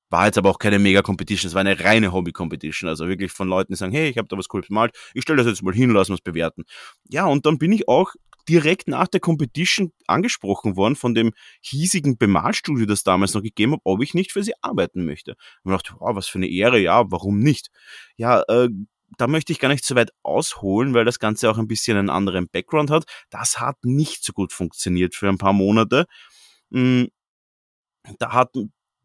War 0.10 0.26
jetzt 0.26 0.38
aber 0.38 0.50
auch 0.50 0.60
keine 0.60 0.80
Mega-Competition, 0.80 1.48
es 1.48 1.54
war 1.54 1.62
eine 1.62 1.80
reine 1.80 2.12
Hobby-Competition. 2.12 2.90
Also 2.90 3.08
wirklich 3.08 3.32
von 3.32 3.48
Leuten, 3.48 3.72
die 3.72 3.78
sagen, 3.78 3.94
hey, 3.94 4.10
ich 4.10 4.18
habe 4.18 4.28
da 4.28 4.38
was 4.38 4.50
cooles 4.50 4.68
bemalt, 4.68 4.94
ich 5.14 5.22
stelle 5.22 5.38
das 5.38 5.48
jetzt 5.48 5.64
mal 5.64 5.74
hin, 5.74 5.92
lassen 5.92 6.12
wir 6.12 6.16
es 6.16 6.22
bewerten. 6.22 6.66
Ja, 7.10 7.26
und 7.28 7.46
dann 7.46 7.58
bin 7.58 7.72
ich 7.72 7.88
auch 7.88 8.14
direkt 8.48 8.88
nach 8.88 9.08
der 9.08 9.20
Competition 9.20 9.92
angesprochen 10.08 10.76
worden 10.76 10.96
von 10.96 11.14
dem 11.14 11.32
hiesigen 11.62 12.18
Bemalstudio, 12.18 12.86
das 12.86 13.04
damals 13.04 13.34
noch 13.34 13.42
gegeben 13.42 13.74
hat, 13.74 13.82
ob 13.84 14.02
ich 14.02 14.14
nicht 14.14 14.32
für 14.32 14.44
sie 14.44 14.54
arbeiten 14.62 15.06
möchte. 15.06 15.36
Und 15.64 15.72
ich 15.72 15.78
dachte, 15.78 15.96
wow, 16.00 16.16
was 16.16 16.28
für 16.28 16.40
eine 16.40 16.50
Ehre, 16.50 16.80
ja, 16.80 17.10
warum 17.12 17.40
nicht? 17.40 17.70
Ja, 18.18 18.42
äh, 18.44 18.70
da 19.18 19.28
möchte 19.28 19.52
ich 19.52 19.60
gar 19.60 19.70
nicht 19.70 19.86
so 19.86 19.96
weit 19.96 20.12
ausholen, 20.24 20.94
weil 20.94 21.06
das 21.06 21.20
Ganze 21.20 21.50
auch 21.50 21.58
ein 21.58 21.68
bisschen 21.68 21.98
einen 21.98 22.10
anderen 22.10 22.48
Background 22.50 22.90
hat. 22.90 23.06
Das 23.30 23.60
hat 23.60 23.78
nicht 23.84 24.24
so 24.24 24.34
gut 24.34 24.54
funktioniert 24.54 25.16
für 25.16 25.28
ein 25.30 25.38
paar 25.38 25.54
Monate. 25.54 26.06
Hm, 26.72 27.10
da 28.20 28.34
hat, 28.34 28.54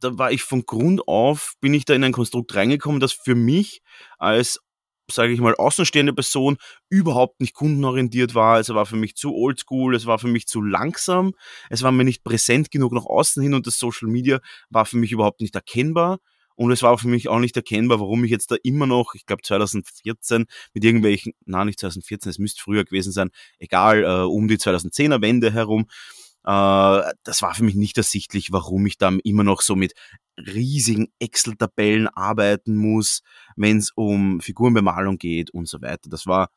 da 0.01 0.19
war 0.19 0.31
ich 0.33 0.43
von 0.43 0.65
Grund 0.65 1.07
auf, 1.09 1.55
bin 1.61 1.75
ich 1.75 1.85
da 1.85 1.95
in 1.95 2.05
ein 2.05 2.13
Konstrukt 2.13 2.55
reingekommen, 2.55 3.01
das 3.01 3.13
für 3.13 3.35
mich 3.35 3.83
als 4.19 4.61
sage 5.11 5.33
ich 5.33 5.41
mal, 5.41 5.55
außenstehende 5.55 6.13
Person 6.13 6.57
überhaupt 6.89 7.41
nicht 7.41 7.55
kundenorientiert 7.55 8.35
war. 8.35 8.61
Es 8.61 8.69
war 8.71 8.87
für 8.87 8.97
mich 8.97 9.17
zu 9.17 9.35
oldschool, 9.35 9.95
es 9.95 10.07
war 10.07 10.19
für 10.19 10.29
mich 10.29 10.47
zu 10.47 10.63
langsam, 10.63 11.33
es 11.71 11.83
war 11.83 11.93
mir 11.93 12.05
nicht 12.05 12.25
präsent 12.25 12.71
genug 12.71 12.93
nach 12.93 13.07
außen 13.07 13.43
hin 13.43 13.55
und 13.55 13.67
das 13.67 13.79
Social 13.79 14.09
Media 14.09 14.41
war 14.71 14.87
für 14.87 14.97
mich 14.97 15.13
überhaupt 15.13 15.41
nicht 15.41 15.55
erkennbar. 15.55 16.19
Und 16.57 16.73
es 16.73 16.83
war 16.83 16.97
für 16.97 17.09
mich 17.09 17.29
auch 17.29 17.39
nicht 17.39 17.55
erkennbar, 17.57 18.01
warum 18.01 18.25
ich 18.25 18.31
jetzt 18.31 18.51
da 18.51 18.57
immer 18.63 18.87
noch, 18.87 19.15
ich 19.15 19.27
glaube 19.27 19.43
2014, 19.43 20.47
mit 20.73 20.85
irgendwelchen, 20.85 21.35
na 21.45 21.67
nicht 21.67 21.79
2014, 21.79 22.31
es 22.31 22.39
müsste 22.39 22.63
früher 22.63 22.85
gewesen 22.85 23.13
sein, 23.13 23.31
egal, 23.59 24.05
äh, 24.05 24.23
um 24.25 24.49
die 24.49 24.57
2010er 24.57 25.21
Wende 25.21 25.53
herum, 25.53 25.87
das 26.47 27.43
war 27.43 27.55
für 27.55 27.65
mich 27.65 27.75
nicht 27.75 27.97
ersichtlich, 27.99 28.53
warum 28.53 28.87
ich 28.87 28.99
da 28.99 29.13
immer 29.25 29.43
noch 29.43 29.63
so 29.63 29.75
mit 29.75 29.95
riesigen 30.39 31.09
Excel-Tabellen 31.19 32.09
arbeiten 32.09 32.77
muss, 32.77 33.23
wenn 33.57 33.79
es 33.79 33.91
um 33.95 34.41
Figurenbemalung 34.41 35.19
geht 35.19 35.51
und 35.51 35.69
so 35.69 35.83
weiter. 35.83 36.09
Das 36.09 36.27
war, 36.27 36.51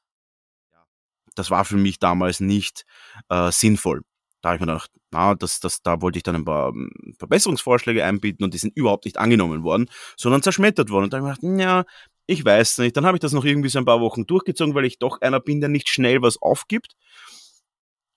das 1.33 1.49
war 1.49 1.65
für 1.65 1.77
mich 1.77 1.97
damals 1.97 2.39
nicht 2.39 2.85
äh, 3.29 3.51
sinnvoll. 3.51 4.01
Da 4.41 4.49
habe 4.49 4.57
ich 4.57 4.61
mir 4.61 4.67
gedacht, 4.67 4.91
na, 5.11 5.35
das, 5.35 5.59
das, 5.59 5.81
da 5.81 6.01
wollte 6.01 6.17
ich 6.17 6.23
dann 6.23 6.35
ein 6.35 6.45
paar 6.45 6.69
ähm, 6.69 6.91
Verbesserungsvorschläge 7.17 8.05
einbieten 8.05 8.43
und 8.43 8.53
die 8.53 8.57
sind 8.57 8.75
überhaupt 8.77 9.05
nicht 9.05 9.17
angenommen 9.17 9.63
worden, 9.63 9.89
sondern 10.17 10.43
zerschmettert 10.43 10.91
worden. 10.91 11.05
Und 11.05 11.13
da 11.13 11.17
habe 11.17 11.31
ich 11.31 11.41
mir 11.41 11.49
gedacht, 11.49 11.61
ja, 11.61 11.83
ich 12.29 12.45
weiß 12.45 12.77
nicht. 12.77 12.95
Dann 12.95 13.07
habe 13.07 13.17
ich 13.17 13.21
das 13.21 13.33
noch 13.33 13.43
irgendwie 13.43 13.69
so 13.69 13.79
ein 13.79 13.85
paar 13.85 14.01
Wochen 14.01 14.27
durchgezogen, 14.27 14.75
weil 14.75 14.85
ich 14.85 14.99
doch 14.99 15.19
einer 15.21 15.39
bin, 15.39 15.61
der 15.61 15.69
nicht 15.69 15.89
schnell 15.89 16.21
was 16.21 16.39
aufgibt. 16.39 16.93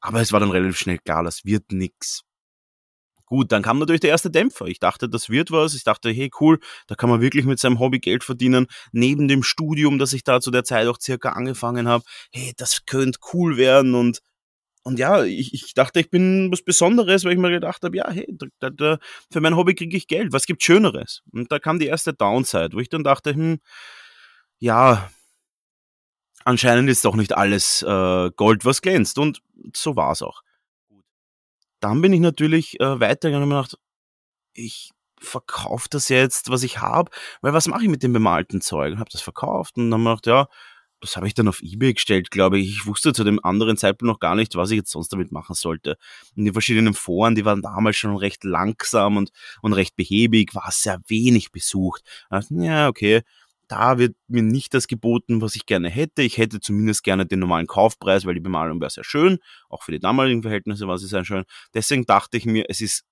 Aber 0.03 0.21
es 0.21 0.33
war 0.33 0.41
dann 0.41 0.51
relativ 0.51 0.79
schnell 0.79 0.99
klar, 0.99 1.23
das 1.23 1.45
wird 1.45 1.73
nix. 1.73 2.23
Gut, 3.27 3.51
dann 3.51 3.63
kam 3.63 3.79
natürlich 3.79 4.03
der 4.03 4.11
erste 4.11 4.31
Dämpfer. 4.31 4.67
Ich 4.67 4.79
dachte, 4.79 5.09
das 5.09 5.31
wird 5.31 5.51
was. 5.51 5.75
Ich 5.75 5.85
dachte, 5.85 6.11
hey, 6.11 6.31
cool, 6.39 6.59
da 6.87 6.97
kann 6.97 7.09
man 7.09 7.23
wirklich 7.23 7.47
mit 7.47 7.59
seinem 7.59 7.79
Hobby 7.79 7.99
Geld 7.99 8.25
verdienen. 8.25 8.67
Neben 8.93 9.27
dem 9.27 9.43
Studium, 9.43 9.99
das 9.99 10.13
ich 10.13 10.23
da 10.23 10.43
zu 10.43 10.51
der 10.51 10.65
Zeit 10.65 10.87
auch 10.87 10.99
circa 11.01 11.31
angefangen 11.31 11.89
habe. 11.89 12.05
Hey, 12.31 12.53
das 12.59 12.85
könnte 12.85 13.19
cool 13.33 13.57
werden 13.57 13.95
und 13.95 14.21
und 14.85 14.99
ja, 14.99 15.23
ich, 15.25 15.55
ich 15.55 15.75
dachte, 15.75 16.01
ich 16.01 16.11
bin 16.11 16.51
was 16.51 16.63
Besonderes, 16.63 17.25
weil 17.25 17.33
ich 17.33 17.39
mir 17.39 17.51
gedacht 17.51 17.85
habe, 17.85 17.97
ja, 17.97 18.11
hey, 18.11 18.27
da, 18.59 18.69
da, 18.69 18.99
für 19.31 19.41
mein 19.41 19.57
Hobby 19.57 19.75
kriege 19.77 19.97
ich 19.97 20.09
Geld. 20.09 20.33
Was 20.33 20.45
gibt 20.45 20.63
Schöneres? 20.63 21.23
Und 21.33 21.53
da 21.53 21.59
kam 21.61 21.79
die 21.79 21.87
erste 21.87 22.13
Downside, 22.13 22.71
wo 22.73 22.81
ich 22.81 22.89
dann 22.89 23.05
dachte, 23.05 23.33
hm, 23.33 23.61
ja, 24.59 25.11
anscheinend 26.45 26.89
ist 26.91 27.05
doch 27.05 27.15
nicht 27.15 27.33
alles 27.33 27.83
äh, 27.83 28.31
Gold, 28.37 28.65
was 28.65 28.83
glänzt. 28.83 29.19
Und 29.19 29.43
so 29.75 29.97
war 29.97 30.13
es 30.13 30.23
auch. 30.23 30.43
Dann 31.81 32.01
bin 32.01 32.13
ich 32.13 32.21
natürlich 32.21 32.79
äh, 32.81 33.01
weitergegangen 33.01 33.45
und 33.45 33.49
mir 33.49 33.63
gedacht, 33.63 33.79
ich 34.55 34.91
verkaufe 35.19 35.89
das 35.91 36.09
jetzt, 36.09 36.51
was 36.51 36.63
ich 36.63 36.81
habe, 36.81 37.11
weil 37.41 37.53
was 37.53 37.69
mache 37.69 37.85
ich 37.85 37.89
mit 37.89 38.03
dem 38.03 38.13
bemalten 38.13 38.61
Zeug? 38.61 38.93
Und 38.93 38.99
habe 38.99 39.11
das 39.11 39.23
verkauft 39.23 39.77
und 39.77 39.91
dann 39.91 40.05
gedacht, 40.05 40.27
ja, 40.27 40.49
das 41.03 41.17
habe 41.17 41.27
ich 41.27 41.35
dann 41.35 41.49
auf 41.49 41.61
Ebay 41.63 41.95
gestellt, 41.95 42.31
glaube 42.31 42.59
ich. 42.61 42.69
Ich 42.71 42.87
wusste 42.87 43.13
zu 43.13 43.25
dem 43.25 43.45
anderen 43.45 43.77
Zeitpunkt 43.77 44.11
noch 44.11 44.21
gar 44.21 44.37
nicht, 44.37 44.55
was 44.55 44.71
ich 44.71 44.77
jetzt 44.79 44.93
sonst 44.93 45.09
damit 45.09 45.33
machen 45.33 45.55
sollte. 45.55 45.97
Und 46.37 46.45
die 46.45 46.53
verschiedenen 46.53 46.95
Foren, 46.95 47.35
die 47.35 47.45
waren 47.45 47.61
damals 47.61 47.97
schon 47.97 48.17
recht 48.17 48.45
langsam 48.45 49.17
und, 49.17 49.33
und 49.63 49.73
recht 49.73 49.97
behäbig, 49.97 50.55
war 50.55 50.71
sehr 50.71 51.01
wenig 51.09 51.51
besucht. 51.51 52.05
Dachte, 52.31 52.55
ja, 52.55 52.89
okay, 52.89 53.23
da 53.73 53.97
wird 53.97 54.15
mir 54.29 54.43
nicht 54.43 54.75
das 54.75 54.87
geboten, 54.87 55.41
was 55.41 55.57
ich 55.57 55.65
gerne 55.65 55.89
hätte. 55.89 56.21
Ich 56.21 56.37
hätte 56.37 56.61
zumindest 56.61 57.05
gerne 57.05 57.25
den 57.25 57.39
normalen 57.39 57.67
Kaufpreis, 57.67 58.27
weil 58.27 58.35
die 58.35 58.41
Bemalung 58.41 58.83
wäre 58.83 58.91
sehr 58.91 59.03
schön. 59.03 59.39
Auch 59.71 59.83
für 59.83 59.93
die 59.93 59.99
damaligen 59.99 60.43
Verhältnisse 60.43 60.87
war 60.89 60.99
sie 60.99 61.07
sehr 61.07 61.25
schön. 61.25 61.45
Deswegen 61.73 62.05
dachte 62.05 62.37
ich 62.37 62.45
mir, 62.45 62.67
es 62.69 62.83
ist 62.83 63.05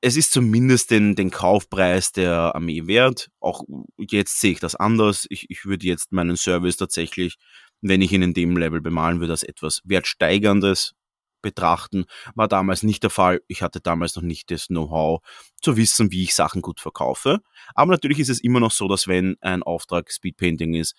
es 0.00 0.16
ist 0.16 0.32
zumindest 0.32 0.90
den, 0.90 1.14
den 1.14 1.30
Kaufpreis 1.30 2.10
der 2.10 2.56
Armee 2.56 2.86
wert. 2.88 3.30
Auch 3.38 3.62
jetzt 3.98 4.40
sehe 4.40 4.52
ich 4.52 4.60
das 4.60 4.74
anders. 4.74 5.26
Ich, 5.30 5.46
ich 5.48 5.64
würde 5.64 5.86
jetzt 5.86 6.10
meinen 6.12 6.36
Service 6.36 6.76
tatsächlich, 6.76 7.36
wenn 7.80 8.02
ich 8.02 8.12
ihn 8.12 8.22
in 8.22 8.34
dem 8.34 8.56
Level 8.56 8.80
bemalen 8.80 9.20
würde, 9.20 9.32
als 9.32 9.44
etwas 9.44 9.80
wertsteigerndes 9.84 10.94
betrachten. 11.42 12.04
War 12.34 12.48
damals 12.48 12.82
nicht 12.82 13.02
der 13.02 13.10
Fall. 13.10 13.40
Ich 13.48 13.62
hatte 13.62 13.80
damals 13.80 14.16
noch 14.16 14.22
nicht 14.22 14.50
das 14.50 14.66
Know-how 14.66 15.20
zu 15.60 15.76
wissen, 15.76 16.10
wie 16.10 16.24
ich 16.24 16.34
Sachen 16.34 16.62
gut 16.62 16.80
verkaufe. 16.80 17.40
Aber 17.74 17.92
natürlich 17.92 18.18
ist 18.18 18.30
es 18.30 18.40
immer 18.40 18.60
noch 18.60 18.72
so, 18.72 18.88
dass 18.88 19.08
wenn 19.08 19.36
ein 19.40 19.62
Auftrag 19.62 20.10
Speedpainting 20.10 20.74
ist, 20.74 20.94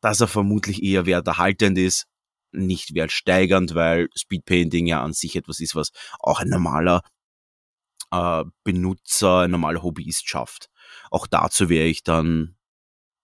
dass 0.00 0.20
er 0.20 0.28
vermutlich 0.28 0.82
eher 0.82 1.06
werterhaltend 1.06 1.78
ist, 1.78 2.06
nicht 2.52 2.94
wertsteigernd, 2.94 3.74
weil 3.74 4.08
Speedpainting 4.14 4.86
ja 4.86 5.02
an 5.02 5.12
sich 5.12 5.36
etwas 5.36 5.60
ist, 5.60 5.74
was 5.74 5.90
auch 6.20 6.40
ein 6.40 6.48
normaler 6.48 7.02
äh, 8.10 8.44
Benutzer, 8.64 9.40
ein 9.40 9.50
normaler 9.50 9.82
Hobbyist 9.82 10.28
schafft. 10.28 10.70
Auch 11.10 11.26
dazu 11.26 11.68
wäre 11.68 11.86
ich 11.86 12.02
dann 12.02 12.56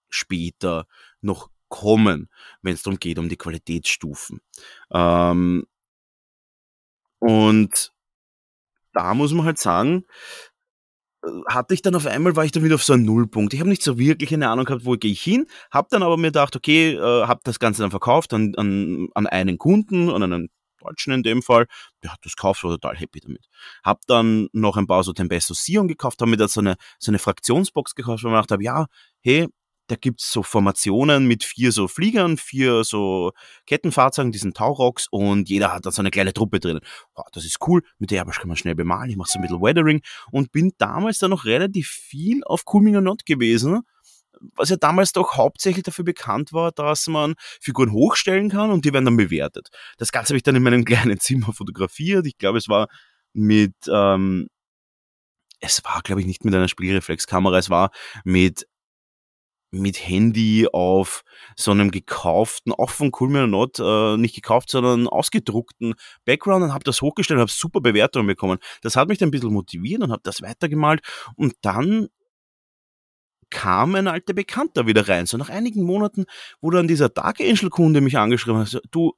später 0.09 0.87
noch 1.21 1.51
kommen, 1.69 2.29
wenn 2.61 2.75
es 2.75 2.83
darum 2.83 2.99
geht, 2.99 3.19
um 3.19 3.29
die 3.29 3.39
Qualitätsstufen. 3.39 4.41
Ähm, 4.93 5.67
und 7.23 7.93
da 8.93 9.15
muss 9.15 9.33
man 9.33 9.47
halt 9.47 9.59
sagen, 9.59 10.05
äh, 11.25 11.29
hatte 11.47 11.73
ich 11.73 11.81
dann 11.81 11.95
auf 11.95 12.05
einmal, 12.05 12.35
war 12.35 12.45
ich 12.45 12.51
dann 12.51 12.65
wieder 12.65 12.75
auf 12.75 12.83
so 12.83 12.95
einem 12.95 13.05
Nullpunkt. 13.05 13.55
Ich 13.55 13.61
habe 13.61 13.71
nicht 13.71 13.83
so 13.83 13.97
wirklich 13.97 14.35
eine 14.35 14.49
Ahnung 14.49 14.65
gehabt, 14.65 14.85
wo 14.85 14.95
gehe 14.95 15.13
ich 15.13 15.23
hin, 15.23 15.47
habe 15.71 15.87
dann 15.91 16.03
aber 16.03 16.17
mir 16.17 16.29
gedacht, 16.29 16.57
okay, 16.57 16.95
äh, 16.95 17.27
habe 17.27 17.41
das 17.45 17.61
Ganze 17.61 17.83
dann 17.83 17.93
verkauft 17.93 18.35
an, 18.35 18.55
an, 18.57 19.09
an 19.15 19.29
einen 19.29 19.57
Kunden, 19.57 20.11
an 20.11 20.25
einen 20.25 20.49
Deutschen 20.81 21.13
in 21.13 21.23
dem 21.23 21.43
Fall, 21.43 21.67
der 22.03 22.13
hat 22.13 22.19
das 22.25 22.35
gekauft, 22.35 22.65
war 22.65 22.73
total 22.73 22.97
happy 22.97 23.21
damit. 23.21 23.47
Hab 23.85 24.01
dann 24.09 24.49
noch 24.53 24.77
ein 24.77 24.89
paar 24.89 25.05
so 25.05 25.13
Tempesto 25.13 25.55
Sion 25.55 25.87
gekauft, 25.87 26.21
habe 26.21 26.31
mir 26.33 26.37
da 26.37 26.49
so 26.49 26.59
eine, 26.59 26.75
so 26.99 27.13
eine 27.13 27.21
Fraktionsbox 27.21 27.95
gekauft, 27.95 28.25
wo 28.25 28.27
ich 28.27 28.33
mir 28.33 28.39
gedacht 28.39 28.51
habe, 28.51 28.65
ja, 28.65 28.87
hey, 29.21 29.47
da 29.93 29.97
gibt's 29.97 30.33
so 30.33 30.43
Formationen 30.43 31.27
mit 31.27 31.45
vier 31.45 31.71
so 31.71 31.87
Fliegern, 31.87 32.39
vier 32.39 32.83
so 32.83 33.33
Kettenfahrzeugen, 33.67 34.33
diesen 34.33 34.55
Taurocks 34.55 35.07
und 35.11 35.51
jeder 35.51 35.71
hat 35.71 35.85
da 35.85 35.93
so 35.93 36.01
eine 36.01 36.11
kleine 36.11 36.33
Truppe 36.33 36.61
drin. 36.61 36.81
Oh, 37.15 37.23
das 37.33 37.45
ist 37.45 37.59
cool, 37.67 37.83
mit 37.99 38.11
der 38.11 38.25
kann 38.25 38.49
man 38.49 38.57
schnell 38.57 38.75
bemalen, 38.75 39.11
ich 39.11 39.17
mache 39.17 39.29
so 39.31 39.39
ein 39.39 39.43
bisschen 39.43 39.61
Weathering 39.61 40.01
und 40.31 40.51
bin 40.51 40.73
damals 40.79 41.19
dann 41.19 41.31
noch 41.31 41.45
relativ 41.45 41.89
viel 41.89 42.43
auf 42.45 42.63
Cool 42.73 42.83
Ming 42.83 43.03
Not 43.03 43.27
gewesen, 43.27 43.83
was 44.57 44.71
ja 44.71 44.77
damals 44.77 45.13
doch 45.13 45.37
hauptsächlich 45.37 45.85
dafür 45.85 46.07
bekannt 46.07 46.55
war, 46.55 46.73
dass 46.73 47.07
man 47.07 47.35
Figuren 47.61 47.93
hochstellen 47.93 48.49
kann 48.49 48.71
und 48.71 48.87
die 48.87 48.95
werden 48.95 49.05
dann 49.05 49.19
bewertet. 49.19 49.69
Das 49.99 50.11
Ganze 50.11 50.31
habe 50.31 50.39
ich 50.39 50.43
dann 50.43 50.57
in 50.57 50.63
meinem 50.63 50.85
kleinen 50.87 51.21
Zimmer 51.21 51.53
fotografiert. 51.53 52.27
Ich 52.27 52.39
glaube, 52.39 52.57
es 52.57 52.69
war 52.69 52.89
mit 53.35 53.75
ähm, 53.89 54.49
es 55.63 55.85
war, 55.85 56.03
glaube 56.03 56.21
ich, 56.21 56.27
nicht 56.27 56.45
mit 56.45 56.55
einer 56.55 56.67
Spielreflexkamera, 56.67 57.59
es 57.59 57.71
war 57.71 57.93
mit 58.25 58.67
mit 59.73 60.07
Handy 60.07 60.69
auf 60.73 61.25
so 61.57 61.71
einem 61.71 61.91
gekauften, 61.91 62.73
auch 62.73 62.91
von 62.91 63.11
Cool 63.19 63.31
Me 63.31 63.49
Not, 63.49 63.79
äh, 63.81 64.17
nicht 64.17 64.35
gekauft, 64.35 64.71
sondern 64.71 65.09
ausgedruckten 65.09 65.95
Background 66.25 66.65
und 66.65 66.75
habe 66.75 66.85
das 66.85 67.01
hochgestellt 67.03 67.39
und 67.39 67.43
habe 67.43 67.51
super 67.51 67.81
Bewertungen 67.81 68.27
bekommen. 68.27 68.59
Das 68.83 68.97
hat 68.97 69.09
mich 69.09 69.19
dann 69.19 69.29
ein 69.29 69.33
bisschen 69.33 69.53
motiviert 69.53 70.03
und 70.03 70.13
habe 70.13 70.23
das 70.23 70.43
weitergemalt 70.43 71.01
und 71.37 71.55
dann 71.63 72.09
kam 73.53 73.95
ein 73.95 74.09
alter 74.09 74.33
Bekannter 74.33 74.87
wieder 74.87 75.09
rein. 75.09 75.27
So 75.27 75.37
nach 75.37 75.51
einigen 75.51 75.83
Monaten, 75.83 76.25
wo 76.61 76.71
dann 76.71 76.89
dieser 76.89 77.11
Dark 77.11 77.41
Angel 77.41 77.69
Kunde 77.69 78.01
mich 78.01 78.17
angeschrieben 78.17 78.61
hat, 78.61 78.69
so, 78.69 78.81
du, 78.91 79.13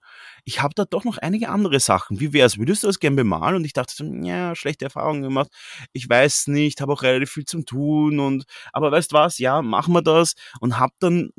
ich 0.44 0.60
habe 0.60 0.74
da 0.74 0.84
doch 0.84 1.04
noch 1.04 1.18
einige 1.18 1.48
andere 1.48 1.78
Sachen. 1.80 2.20
Wie 2.20 2.32
wär's? 2.32 2.58
Würdest 2.58 2.82
du 2.82 2.88
das 2.88 2.98
gern 2.98 3.16
bemalen? 3.16 3.56
Und 3.56 3.64
ich 3.64 3.72
dachte 3.72 3.94
so, 3.94 4.04
ja, 4.04 4.54
schlechte 4.56 4.84
Erfahrungen 4.84 5.22
gemacht. 5.22 5.50
Ich 5.92 6.08
weiß 6.08 6.48
nicht, 6.48 6.80
habe 6.80 6.92
auch 6.92 7.02
relativ 7.02 7.30
viel 7.30 7.44
zum 7.44 7.64
tun 7.64 8.18
und, 8.18 8.44
aber 8.72 8.90
weißt 8.90 9.12
was? 9.12 9.38
Ja, 9.38 9.62
machen 9.62 9.94
wir 9.94 10.02
das 10.02 10.34
und 10.60 10.78
hab 10.78 10.90
dann 10.98 11.30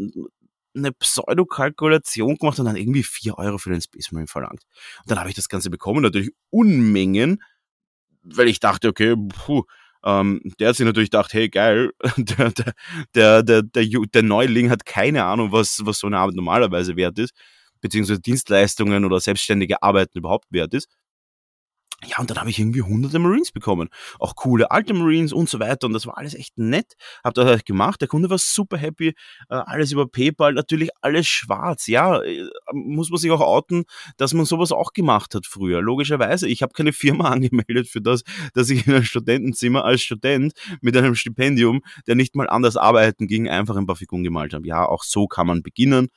eine 0.74 0.92
Pseudokalkulation 0.94 2.38
gemacht 2.38 2.60
und 2.60 2.66
dann 2.66 2.78
irgendwie 2.78 3.04
vier 3.04 3.38
Euro 3.38 3.58
für 3.58 3.70
den 3.70 3.82
Space 3.82 4.12
Marine 4.12 4.28
verlangt. 4.28 4.64
Und 5.04 5.12
dann 5.12 5.20
habe 5.20 5.30
ich 5.30 5.36
das 5.36 5.50
Ganze 5.50 5.70
bekommen, 5.70 6.02
natürlich 6.02 6.32
Unmengen, 6.50 7.44
weil 8.24 8.48
ich 8.48 8.60
dachte, 8.60 8.88
okay, 8.88 9.16
puh, 9.46 9.64
ähm, 10.06 10.42
der 10.60 10.70
hat 10.70 10.76
sich 10.76 10.86
natürlich 10.86 11.10
gedacht, 11.10 11.34
hey 11.34 11.50
geil, 11.50 11.92
der, 12.18 12.52
der, 12.52 13.44
der, 13.44 13.64
der, 13.64 13.82
der, 14.14 14.24
Neuling 14.24 14.70
hat 14.70 14.86
keine 14.86 15.24
Ahnung, 15.26 15.52
was, 15.52 15.82
was 15.84 16.00
so 16.00 16.08
eine 16.08 16.20
Arbeit 16.20 16.36
normalerweise 16.36 16.96
wert 16.96 17.18
ist, 17.20 17.34
beziehungsweise 17.82 18.22
Dienstleistungen 18.22 19.06
oder 19.06 19.20
selbstständige 19.20 19.82
Arbeiten 19.82 20.18
überhaupt 20.18 20.46
wert 20.52 20.74
ist. 20.74 20.90
Ja, 22.08 22.20
und 22.20 22.30
dann 22.30 22.38
habe 22.38 22.50
ich 22.50 22.60
irgendwie 22.60 22.82
hunderte 22.82 23.20
Marines 23.20 23.52
bekommen. 23.52 23.90
Auch 24.20 24.36
coole 24.36 24.72
alte 24.72 24.94
Marines 24.94 25.34
und 25.34 25.50
so 25.50 25.60
weiter. 25.60 25.88
Und 25.88 25.94
das 25.94 26.06
war 26.06 26.18
alles 26.18 26.34
echt 26.34 26.58
nett. 26.58 26.94
Hab 27.24 27.34
das 27.34 27.46
halt 27.46 27.66
gemacht. 27.66 28.02
Der 28.02 28.08
Kunde 28.08 28.30
war 28.30 28.38
super 28.38 28.78
happy. 28.78 29.10
Äh, 29.10 29.14
alles 29.56 29.92
über 29.92 30.08
PayPal, 30.08 30.54
natürlich 30.54 30.90
alles 31.02 31.28
schwarz. 31.28 31.88
Ja, 31.88 32.22
äh, 32.22 32.48
muss 32.74 33.10
man 33.10 33.20
sich 33.20 33.32
auch 33.32 33.42
outen, 33.42 33.86
dass 34.18 34.34
man 34.34 34.46
sowas 34.46 34.72
auch 34.72 34.94
gemacht 34.94 35.36
hat 35.36 35.46
früher. 35.46 35.82
Logischerweise. 35.82 36.48
Ich 36.48 36.62
habe 36.62 36.74
keine 36.74 36.94
Firma 36.94 37.30
angemeldet 37.32 37.88
für 37.88 38.02
das, 38.02 38.24
dass 38.54 38.70
ich 38.70 38.86
in 38.88 38.94
einem 38.94 39.04
Studentenzimmer 39.04 39.84
als 39.84 40.02
Student 40.02 40.54
mit 40.82 40.96
einem 40.96 41.16
Stipendium, 41.16 41.82
der 42.08 42.16
nicht 42.16 42.36
mal 42.36 42.50
anders 42.50 42.78
arbeiten 42.78 43.28
ging, 43.28 43.50
einfach 43.50 43.76
ein 43.76 43.86
paar 43.86 43.96
Figuren 43.96 44.24
gemalt 44.24 44.54
habe. 44.54 44.68
Ja, 44.68 44.86
auch 44.86 45.04
so 45.04 45.28
kann 45.28 45.48
man 45.48 45.64
beginnen. 45.64 46.10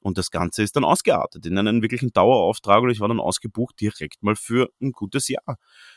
Und 0.00 0.18
das 0.18 0.30
Ganze 0.30 0.62
ist 0.62 0.76
dann 0.76 0.84
ausgeartet 0.84 1.46
in 1.46 1.58
einen 1.58 1.82
wirklichen 1.82 2.12
Dauerauftrag 2.12 2.82
und 2.82 2.90
ich 2.90 3.00
war 3.00 3.08
dann 3.08 3.20
ausgebucht 3.20 3.80
direkt 3.80 4.22
mal 4.22 4.36
für 4.36 4.70
ein 4.80 4.92
gutes 4.92 5.28
Jahr. 5.28 5.35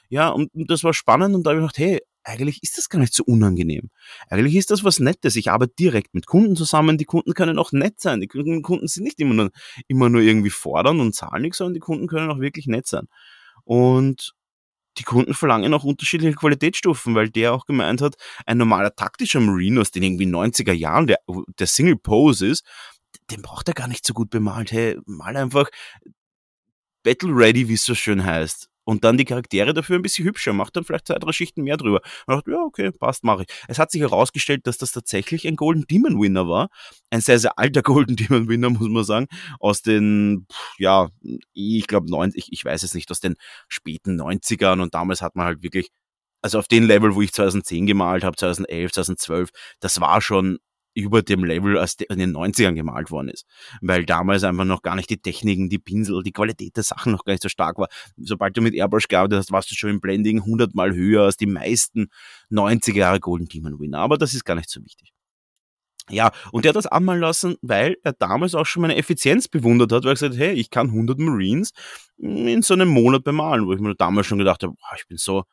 Ja, 0.10 0.30
und 0.30 0.50
das 0.54 0.84
war 0.84 0.94
spannend 0.94 1.36
und 1.36 1.44
da 1.44 1.52
habe 1.52 1.60
ich 1.60 1.64
gedacht, 1.64 1.78
hey, 1.78 2.00
eigentlich 2.24 2.62
ist 2.64 2.78
das 2.78 2.90
gar 2.90 3.00
nicht 3.00 3.14
so 3.14 3.24
unangenehm. 3.24 3.90
Eigentlich 4.30 4.56
ist 4.56 4.72
das 4.72 4.84
was 4.84 5.00
Nettes. 5.00 5.36
Ich 5.36 5.50
arbeite 5.50 5.74
direkt 5.80 6.14
mit 6.14 6.26
Kunden 6.28 6.56
zusammen. 6.56 6.98
Die 6.98 7.06
Kunden 7.06 7.34
können 7.34 7.58
auch 7.58 7.72
nett 7.72 8.00
sein. 8.00 8.22
Die 8.22 8.28
Kunden 8.28 8.88
sind 8.88 9.04
nicht 9.04 9.20
immer 9.20 9.34
nur, 9.34 9.52
immer 9.88 10.10
nur 10.10 10.22
irgendwie 10.22 10.50
fordern 10.50 11.00
und 11.00 11.16
zahlen 11.16 11.42
nichts, 11.42 11.58
sondern 11.58 11.74
die 11.76 11.80
Kunden 11.80 12.08
können 12.08 12.30
auch 12.30 12.40
wirklich 12.40 12.68
nett 12.68 12.88
sein. 12.88 13.08
Und 13.64 14.34
die 14.98 15.04
Kunden 15.04 15.34
verlangen 15.34 15.74
auch 15.74 15.84
unterschiedliche 15.84 16.36
Qualitätsstufen, 16.36 17.16
weil 17.16 17.30
der 17.30 17.54
auch 17.54 17.66
gemeint 17.66 18.02
hat, 18.02 18.16
ein 18.46 18.58
normaler 18.58 18.96
taktischer 18.96 19.40
Marine 19.40 19.82
aus 19.82 19.92
den 19.92 20.04
irgendwie 20.04 20.26
90er 20.26 20.74
Jahren, 20.74 21.08
der, 21.08 21.20
der 21.58 21.68
Single 21.68 21.96
Pose 21.96 22.48
ist, 22.48 22.66
den 23.32 23.42
braucht 23.42 23.68
er 23.68 23.74
gar 23.74 23.88
nicht 23.88 24.06
so 24.06 24.14
gut 24.14 24.30
bemalt. 24.30 24.72
Hey, 24.72 24.98
mal 25.06 25.38
einfach 25.38 25.70
Battle 27.04 27.34
Ready, 27.34 27.70
wie 27.70 27.76
es 27.76 27.86
so 27.86 27.96
schön 27.96 28.24
heißt. 28.24 28.69
Und 28.90 29.04
dann 29.04 29.18
die 29.18 29.26
Charaktere 29.26 29.76
dafür 29.76 29.98
ein 29.98 30.02
bisschen 30.02 30.26
hübscher, 30.26 30.52
macht 30.52 30.76
dann 30.76 30.84
vielleicht 30.84 31.06
zwei, 31.06 31.20
drei 31.20 31.32
Schichten 31.32 31.62
mehr 31.62 31.78
drüber. 31.78 32.02
Und 32.26 32.34
dachte, 32.34 32.50
ja, 32.50 32.58
okay, 32.58 32.90
passt, 32.90 33.24
mache 33.24 33.44
ich. 33.44 33.48
Es 33.68 33.78
hat 33.78 33.92
sich 33.92 34.02
herausgestellt, 34.02 34.66
dass 34.66 34.80
das 34.80 34.94
tatsächlich 34.94 35.48
ein 35.48 35.58
Golden 35.58 35.86
Demon 35.86 36.20
Winner 36.20 36.48
war. 36.48 36.70
Ein 37.12 37.22
sehr, 37.22 37.38
sehr 37.38 37.60
alter 37.60 37.82
Golden 37.84 38.16
Demon 38.16 38.50
Winner, 38.50 38.72
muss 38.72 38.90
man 38.90 39.04
sagen. 39.04 39.28
Aus 39.60 39.84
den, 39.84 40.48
ja, 40.80 41.10
ich 41.54 41.86
glaube, 41.86 42.08
ich, 42.34 42.52
ich 42.52 42.66
weiß 42.66 42.82
es 42.82 42.96
nicht, 42.96 43.12
aus 43.12 43.20
den 43.20 43.36
späten 43.68 44.20
90ern. 44.20 44.82
Und 44.82 44.96
damals 44.96 45.22
hat 45.22 45.36
man 45.36 45.46
halt 45.46 45.62
wirklich 45.62 45.90
also 46.42 46.58
auf 46.58 46.68
den 46.68 46.86
Level, 46.86 47.14
wo 47.14 47.22
ich 47.22 47.32
2010 47.32 47.86
gemalt 47.86 48.24
habe, 48.24 48.38
2011, 48.38 48.94
2012, 48.94 49.50
das 49.82 50.02
war 50.02 50.20
schon 50.20 50.58
über 51.00 51.22
dem 51.22 51.44
Level, 51.44 51.78
als 51.78 51.96
in 51.96 52.20
den 52.20 52.36
90ern 52.36 52.74
gemalt 52.74 53.12
worden 53.12 53.30
ist. 53.30 53.46
Weil 53.82 54.06
damals 54.06 54.44
einfach 54.44 54.66
noch 54.66 54.82
gar 54.82 54.96
nicht 54.96 55.10
die 55.10 55.18
Techniken, 55.18 55.70
die 55.70 55.80
Pinsel, 55.80 56.24
die 56.24 56.32
Qualität 56.32 56.76
der 56.76 56.84
Sachen 56.84 57.12
noch 57.12 57.26
gar 57.26 57.34
nicht 57.34 57.44
so 57.44 57.50
stark 57.50 57.78
war. 57.78 57.88
Sobald 58.18 58.56
du 58.58 58.62
mit 58.62 58.74
Airbrush 58.74 59.08
gearbeitet 59.08 59.40
hast, 59.40 59.52
warst 59.52 59.72
du 59.72 59.76
schon 59.76 59.90
im 59.90 60.02
Blending 60.02 60.40
100 60.40 60.76
mal 60.76 60.94
höher 60.94 61.24
als 61.24 61.38
die 61.38 61.48
meisten 61.48 62.10
90er 62.52 62.96
Jahre 62.96 63.20
Golden 63.20 63.48
Demon 63.48 63.80
Winner. 63.80 64.00
Aber 64.00 64.18
das 64.18 64.34
ist 64.34 64.46
gar 64.46 64.56
nicht 64.56 64.70
so 64.70 64.84
wichtig. 64.84 65.14
Ja, 66.10 66.32
und 66.52 66.66
der 66.66 66.70
hat 66.70 66.76
das 66.76 66.88
anmalen 66.88 67.22
lassen, 67.22 67.56
weil 67.62 67.98
er 68.04 68.14
damals 68.14 68.56
auch 68.56 68.66
schon 68.66 68.82
meine 68.82 68.96
Effizienz 68.96 69.48
bewundert 69.48 69.92
hat, 69.92 70.04
weil 70.04 70.12
er 70.12 70.16
gesagt 70.16 70.34
hat, 70.34 70.40
hey, 70.40 70.54
ich 70.54 70.72
kann 70.72 70.88
100 70.88 71.20
Marines 71.20 71.72
in 72.18 72.62
so 72.64 72.74
einem 72.74 72.90
Monat 72.90 73.24
bemalen, 73.24 73.68
wo 73.68 73.74
ich 73.74 73.80
mir 73.80 73.96
damals 73.96 74.26
schon 74.26 74.40
gedacht 74.40 74.64
habe, 74.64 74.74
ich 74.98 75.08
bin 75.08 75.18
so, 75.18 75.44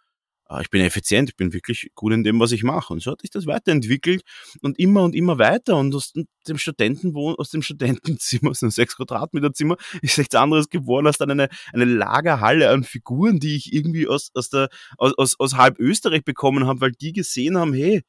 ich 0.61 0.71
bin 0.71 0.81
effizient, 0.81 1.31
ich 1.31 1.37
bin 1.37 1.53
wirklich 1.53 1.91
gut 1.95 2.13
in 2.13 2.23
dem, 2.23 2.39
was 2.39 2.53
ich 2.53 2.63
mache. 2.63 2.93
Und 2.93 3.03
so 3.03 3.11
hat 3.11 3.21
sich 3.21 3.31
das 3.31 3.47
weiterentwickelt 3.47 4.23
und 4.63 4.79
immer 4.79 5.03
und 5.03 5.15
immer 5.15 5.39
weiter. 5.39 5.77
Und 5.77 5.95
aus 5.95 6.13
dem 6.13 6.59
Studentenwohn, 6.59 7.35
aus 7.37 7.51
dem 7.51 7.63
Studentenzimmer, 7.63 8.51
aus 8.51 8.63
einem 8.63 8.71
6 8.71 8.97
Quadratmeter 8.97 9.53
Zimmer, 9.53 9.77
ist 10.03 10.19
nichts 10.19 10.35
anderes 10.35 10.69
geworden 10.69 11.07
als 11.09 11.19
dann 11.19 11.33
eine, 11.33 11.49
eine 11.73 11.85
Lagerhalle 11.85 12.71
an 12.71 12.85
Figuren, 12.85 13.41
die 13.41 13.57
ich 13.57 13.73
irgendwie 13.73 14.07
aus, 14.07 14.31
aus, 14.35 14.49
der, 14.49 14.69
aus, 14.99 15.15
aus, 15.19 15.39
aus 15.41 15.57
halb 15.57 15.79
Österreich 15.81 16.25
bekommen 16.25 16.67
habe, 16.67 16.81
weil 16.81 16.93
die 16.93 17.13
gesehen 17.13 17.59
haben, 17.59 17.75
hey, 17.75 18.03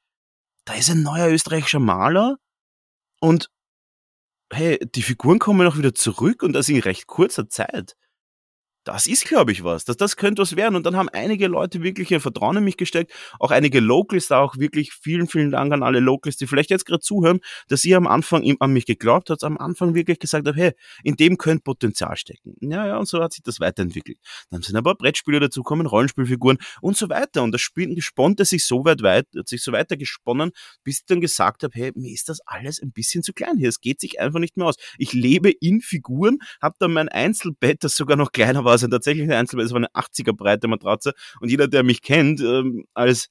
da 0.66 0.74
ist 0.76 0.92
ein 0.92 1.02
neuer 1.02 1.30
österreichischer 1.30 1.80
Maler 1.80 2.38
und 3.20 3.50
hey, 4.52 4.80
die 4.96 5.02
Figuren 5.02 5.40
kommen 5.40 5.68
auch 5.68 5.78
wieder 5.78 5.96
zurück 5.96 6.44
und 6.44 6.54
das 6.54 6.70
in 6.70 6.80
recht 6.80 7.08
kurzer 7.08 7.50
Zeit 7.50 7.96
das 8.88 9.06
ist, 9.06 9.26
glaube 9.26 9.52
ich, 9.52 9.64
was. 9.64 9.84
Das, 9.86 9.98
das 9.98 10.16
könnte 10.16 10.42
was 10.42 10.56
werden. 10.56 10.76
Und 10.76 10.86
dann 10.86 10.96
haben 10.96 11.10
einige 11.10 11.48
Leute 11.48 11.84
wirklich 11.84 12.10
ihr 12.10 12.22
Vertrauen 12.22 12.58
in 12.58 12.64
mich 12.64 12.78
gesteckt. 12.78 13.12
Auch 13.40 13.52
einige 13.52 13.80
Locals 13.82 14.28
da 14.28 14.40
auch 14.40 14.58
wirklich 14.58 14.94
vielen, 14.94 15.28
vielen 15.28 15.52
Dank 15.52 15.74
an 15.74 15.84
alle 15.84 16.00
Locals, 16.00 16.38
die 16.38 16.48
vielleicht 16.48 16.70
jetzt 16.70 16.86
gerade 16.86 17.02
zuhören, 17.02 17.40
dass 17.68 17.84
ihr 17.84 17.98
am 17.98 18.08
Anfang 18.08 18.50
an 18.60 18.72
mich 18.72 18.86
geglaubt 18.86 19.30
habt, 19.30 19.44
am 19.44 19.58
Anfang 19.58 19.94
wirklich 19.94 20.20
gesagt 20.20 20.48
habt, 20.48 20.58
hey, 20.58 20.72
in 21.04 21.16
dem 21.16 21.38
könnte 21.38 21.64
Potenzial 21.64 22.16
stecken. 22.16 22.56
Ja, 22.62 22.88
ja, 22.88 22.98
und 22.98 23.08
so 23.08 23.22
hat 23.22 23.34
sich 23.34 23.44
das 23.44 23.60
weiterentwickelt. 23.60 24.18
Dann 24.50 24.62
sind 24.62 24.82
paar 24.82 24.96
Brettspiele 24.96 25.42
dazukommen, 25.42 25.86
Rollenspielfiguren 25.86 26.58
und 26.82 26.96
so 26.96 27.10
weiter. 27.10 27.44
Und 27.44 27.52
das 27.52 27.62
Spiel 27.62 28.02
sponnte 28.02 28.46
sich 28.46 28.66
so 28.66 28.86
weit 28.86 29.04
weit, 29.04 29.28
hat 29.38 29.50
sich 29.50 29.62
so 29.62 29.74
weiter 29.74 29.98
gesponnen, 29.98 30.52
bis 30.84 31.00
ich 31.00 31.06
dann 31.06 31.20
gesagt 31.20 31.64
habe, 31.64 31.74
hey, 31.76 31.92
mir 31.96 32.14
ist 32.14 32.30
das 32.30 32.40
alles 32.46 32.82
ein 32.82 32.92
bisschen 32.92 33.22
zu 33.22 33.34
klein 33.34 33.58
hier. 33.58 33.68
Es 33.68 33.82
geht 33.82 34.00
sich 34.00 34.22
einfach 34.22 34.40
nicht 34.40 34.56
mehr 34.56 34.68
aus. 34.68 34.76
Ich 34.98 35.12
lebe 35.12 35.52
in 35.52 35.82
Figuren, 35.82 36.38
habe 36.62 36.76
dann 36.80 36.94
mein 36.94 37.10
Einzelbett, 37.10 37.84
das 37.84 37.96
sogar 37.96 38.16
noch 38.16 38.32
kleiner 38.32 38.64
war 38.64 38.77
also 38.84 38.96
tatsächlich 38.96 39.24
eine 39.24 39.38
Einzelbett, 39.38 39.66
es 39.66 39.72
war 39.72 39.78
eine 39.78 39.92
80er 39.94 40.34
breite 40.34 40.68
Matratze. 40.68 41.14
Und 41.40 41.50
jeder, 41.50 41.68
der 41.68 41.84
mich 41.84 42.02
kennt, 42.02 42.42
ähm, 42.42 42.86
als 42.94 43.30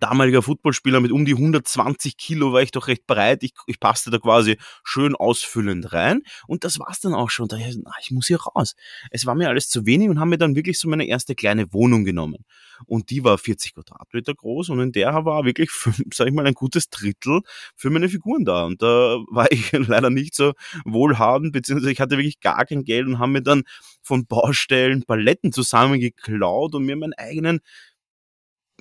damaliger 0.00 0.42
Footballspieler 0.42 1.00
mit 1.00 1.12
um 1.12 1.24
die 1.24 1.34
120 1.34 2.16
Kilo 2.16 2.52
war 2.52 2.62
ich 2.62 2.70
doch 2.70 2.88
recht 2.88 3.06
breit. 3.06 3.42
Ich, 3.42 3.52
ich 3.66 3.80
passte 3.80 4.10
da 4.10 4.18
quasi 4.18 4.56
schön 4.84 5.14
ausfüllend 5.14 5.92
rein. 5.92 6.22
Und 6.46 6.64
das 6.64 6.78
war's 6.78 7.00
dann 7.00 7.14
auch 7.14 7.30
schon. 7.30 7.48
Da 7.48 7.56
ich, 7.56 7.78
ich 8.00 8.10
muss 8.10 8.26
hier 8.26 8.40
raus. 8.40 8.74
Es 9.10 9.26
war 9.26 9.34
mir 9.34 9.48
alles 9.48 9.68
zu 9.68 9.86
wenig 9.86 10.08
und 10.08 10.20
haben 10.20 10.30
mir 10.30 10.38
dann 10.38 10.56
wirklich 10.56 10.78
so 10.78 10.88
meine 10.88 11.06
erste 11.06 11.34
kleine 11.34 11.72
Wohnung 11.72 12.04
genommen. 12.04 12.44
Und 12.86 13.10
die 13.10 13.24
war 13.24 13.38
40 13.38 13.74
Quadratmeter 13.74 14.34
groß 14.34 14.70
und 14.70 14.80
in 14.80 14.92
der 14.92 15.24
war 15.24 15.44
wirklich, 15.44 15.70
sag 16.12 16.26
ich 16.26 16.32
mal, 16.32 16.46
ein 16.46 16.54
gutes 16.54 16.88
Drittel 16.88 17.40
für 17.76 17.90
meine 17.90 18.08
Figuren 18.08 18.44
da. 18.44 18.64
Und 18.64 18.82
da 18.82 19.18
war 19.30 19.50
ich 19.50 19.72
leider 19.72 20.10
nicht 20.10 20.34
so 20.34 20.52
wohlhabend, 20.84 21.52
beziehungsweise 21.52 21.92
ich 21.92 22.00
hatte 22.00 22.16
wirklich 22.16 22.40
gar 22.40 22.64
kein 22.64 22.84
Geld 22.84 23.06
und 23.06 23.18
haben 23.18 23.32
mir 23.32 23.42
dann 23.42 23.62
von 24.02 24.26
Baustellen 24.26 25.04
Paletten 25.04 25.52
zusammengeklaut 25.52 26.74
und 26.74 26.84
mir 26.84 26.96
meinen 26.96 27.14
eigenen 27.14 27.60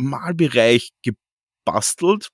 Malbereich 0.03 0.91
gebastelt. 1.03 2.29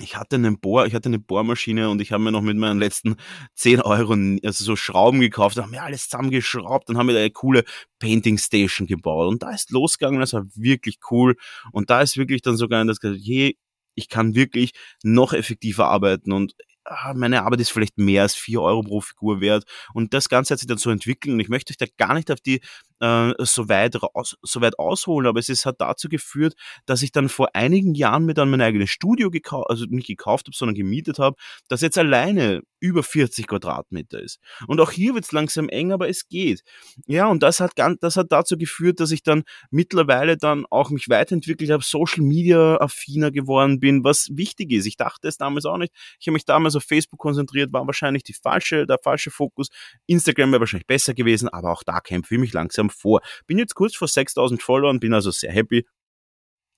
Ich 0.00 0.16
hatte 0.16 0.34
einen 0.36 0.58
Bohr, 0.58 0.86
ich 0.86 0.94
hatte 0.94 1.08
eine 1.08 1.20
Bohrmaschine 1.20 1.88
und 1.88 2.00
ich 2.00 2.10
habe 2.10 2.22
mir 2.22 2.32
noch 2.32 2.42
mit 2.42 2.56
meinen 2.56 2.80
letzten 2.80 3.14
10 3.54 3.80
Euro 3.80 4.14
also 4.42 4.64
so 4.64 4.74
Schrauben 4.74 5.20
gekauft, 5.20 5.56
haben 5.56 5.70
mir 5.70 5.84
alles 5.84 6.08
zusammengeschraubt 6.08 6.90
und 6.90 6.98
haben 6.98 7.06
mir 7.06 7.16
eine 7.16 7.30
coole 7.30 7.62
Painting 8.00 8.36
Station 8.38 8.88
gebaut. 8.88 9.28
Und 9.28 9.44
da 9.44 9.50
ist 9.52 9.70
losgegangen, 9.70 10.18
das 10.18 10.32
war 10.32 10.44
wirklich 10.56 10.98
cool. 11.12 11.36
Und 11.70 11.90
da 11.90 12.00
ist 12.02 12.16
wirklich 12.16 12.42
dann 12.42 12.56
sogar 12.56 12.84
das 12.84 12.98
gesagt, 12.98 13.20
je, 13.20 13.54
ich 13.94 14.08
kann 14.08 14.34
wirklich 14.34 14.72
noch 15.04 15.32
effektiver 15.32 15.86
arbeiten 15.86 16.32
und 16.32 16.54
Ah, 16.86 17.14
meine 17.14 17.44
Arbeit 17.44 17.60
ist 17.60 17.70
vielleicht 17.70 17.96
mehr 17.96 18.22
als 18.22 18.34
vier 18.34 18.60
Euro 18.60 18.82
pro 18.82 19.00
Figur 19.00 19.40
wert. 19.40 19.64
Und 19.94 20.12
das 20.12 20.28
Ganze 20.28 20.52
hat 20.52 20.58
sich 20.60 20.68
dann 20.68 20.76
so 20.76 20.90
entwickelt 20.90 21.32
und 21.32 21.40
ich 21.40 21.48
möchte 21.48 21.72
euch 21.72 21.78
da 21.78 21.86
gar 21.96 22.12
nicht 22.12 22.30
auf 22.30 22.40
die 22.42 22.60
äh, 23.04 23.34
so, 23.38 23.68
weit 23.68 24.02
raus, 24.02 24.36
so 24.42 24.60
weit 24.62 24.78
ausholen, 24.78 25.26
aber 25.26 25.38
es 25.38 25.48
ist, 25.50 25.66
hat 25.66 25.80
dazu 25.80 26.08
geführt, 26.08 26.54
dass 26.86 27.02
ich 27.02 27.12
dann 27.12 27.28
vor 27.28 27.54
einigen 27.54 27.94
Jahren 27.94 28.24
mir 28.24 28.34
dann 28.34 28.50
mein 28.50 28.62
eigenes 28.62 28.90
Studio 28.90 29.30
gekauft, 29.30 29.68
also 29.68 29.84
nicht 29.88 30.06
gekauft 30.06 30.46
habe, 30.46 30.56
sondern 30.56 30.74
gemietet 30.74 31.18
habe, 31.18 31.36
das 31.68 31.82
jetzt 31.82 31.98
alleine 31.98 32.62
über 32.80 33.02
40 33.02 33.46
Quadratmeter 33.46 34.20
ist. 34.20 34.38
Und 34.66 34.80
auch 34.80 34.90
hier 34.90 35.14
wird 35.14 35.24
es 35.24 35.32
langsam 35.32 35.68
eng, 35.68 35.92
aber 35.92 36.08
es 36.08 36.28
geht. 36.28 36.62
Ja, 37.06 37.26
und 37.28 37.42
das 37.42 37.60
hat, 37.60 37.76
ganz, 37.76 37.98
das 38.00 38.16
hat 38.16 38.30
dazu 38.30 38.56
geführt, 38.56 39.00
dass 39.00 39.10
ich 39.10 39.22
dann 39.22 39.44
mittlerweile 39.70 40.36
dann 40.36 40.66
auch 40.70 40.90
mich 40.90 41.08
weiterentwickelt 41.08 41.70
habe, 41.70 41.82
Social 41.82 42.22
Media 42.22 42.76
affiner 42.76 43.30
geworden 43.30 43.80
bin, 43.80 44.04
was 44.04 44.28
wichtig 44.32 44.70
ist. 44.72 44.86
Ich 44.86 44.96
dachte 44.96 45.28
es 45.28 45.36
damals 45.36 45.64
auch 45.64 45.78
nicht. 45.78 45.92
Ich 46.20 46.26
habe 46.26 46.34
mich 46.34 46.44
damals 46.44 46.76
auf 46.76 46.84
Facebook 46.84 47.20
konzentriert, 47.20 47.72
war 47.72 47.86
wahrscheinlich 47.86 48.22
die 48.22 48.34
falsche, 48.34 48.86
der 48.86 48.98
falsche 49.02 49.30
Fokus. 49.30 49.68
Instagram 50.06 50.52
wäre 50.52 50.60
wahrscheinlich 50.60 50.86
besser 50.86 51.14
gewesen, 51.14 51.48
aber 51.48 51.72
auch 51.72 51.82
da 51.84 52.00
kämpfe 52.00 52.34
ich 52.34 52.40
mich 52.40 52.52
langsam 52.52 52.90
vor. 52.94 53.20
Bin 53.46 53.58
jetzt 53.58 53.74
kurz 53.74 53.94
vor 53.94 54.08
6000 54.08 54.62
Followern, 54.62 55.00
bin 55.00 55.14
also 55.14 55.30
sehr 55.30 55.52
happy. 55.52 55.86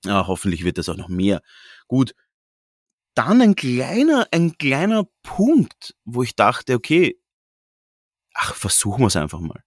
Ja, 0.04 0.26
hoffentlich 0.26 0.64
wird 0.64 0.78
das 0.78 0.88
auch 0.88 0.96
noch 0.96 1.08
mehr. 1.08 1.42
Gut, 1.88 2.14
dann 3.14 3.40
ein 3.40 3.56
kleiner, 3.56 4.28
ein 4.30 4.58
kleiner 4.58 5.04
Punkt, 5.22 5.94
wo 6.04 6.22
ich 6.22 6.36
dachte, 6.36 6.74
okay, 6.74 7.18
ach, 8.34 8.54
versuchen 8.54 9.00
wir 9.00 9.06
es 9.06 9.16
einfach 9.16 9.40
mal. 9.40 9.62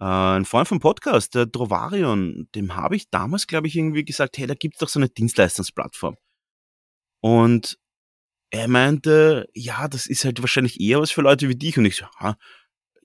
Äh, 0.00 0.38
ein 0.38 0.44
Freund 0.44 0.68
vom 0.68 0.80
Podcast, 0.80 1.34
der 1.34 1.46
Drovarion, 1.46 2.48
dem 2.54 2.76
habe 2.76 2.96
ich 2.96 3.10
damals, 3.10 3.46
glaube 3.46 3.66
ich, 3.66 3.76
irgendwie 3.76 4.04
gesagt, 4.04 4.38
hey, 4.38 4.46
da 4.46 4.54
gibt's 4.54 4.78
doch 4.78 4.88
so 4.88 5.00
eine 5.00 5.08
Dienstleistungsplattform. 5.08 6.16
Und 7.20 7.78
er 8.50 8.68
meinte, 8.68 9.48
ja, 9.54 9.88
das 9.88 10.06
ist 10.06 10.24
halt 10.24 10.40
wahrscheinlich 10.42 10.80
eher 10.80 11.00
was 11.00 11.10
für 11.10 11.22
Leute 11.22 11.48
wie 11.48 11.56
dich. 11.56 11.78
Und 11.78 11.86
ich 11.86 11.96
so, 11.96 12.06
ha, 12.20 12.36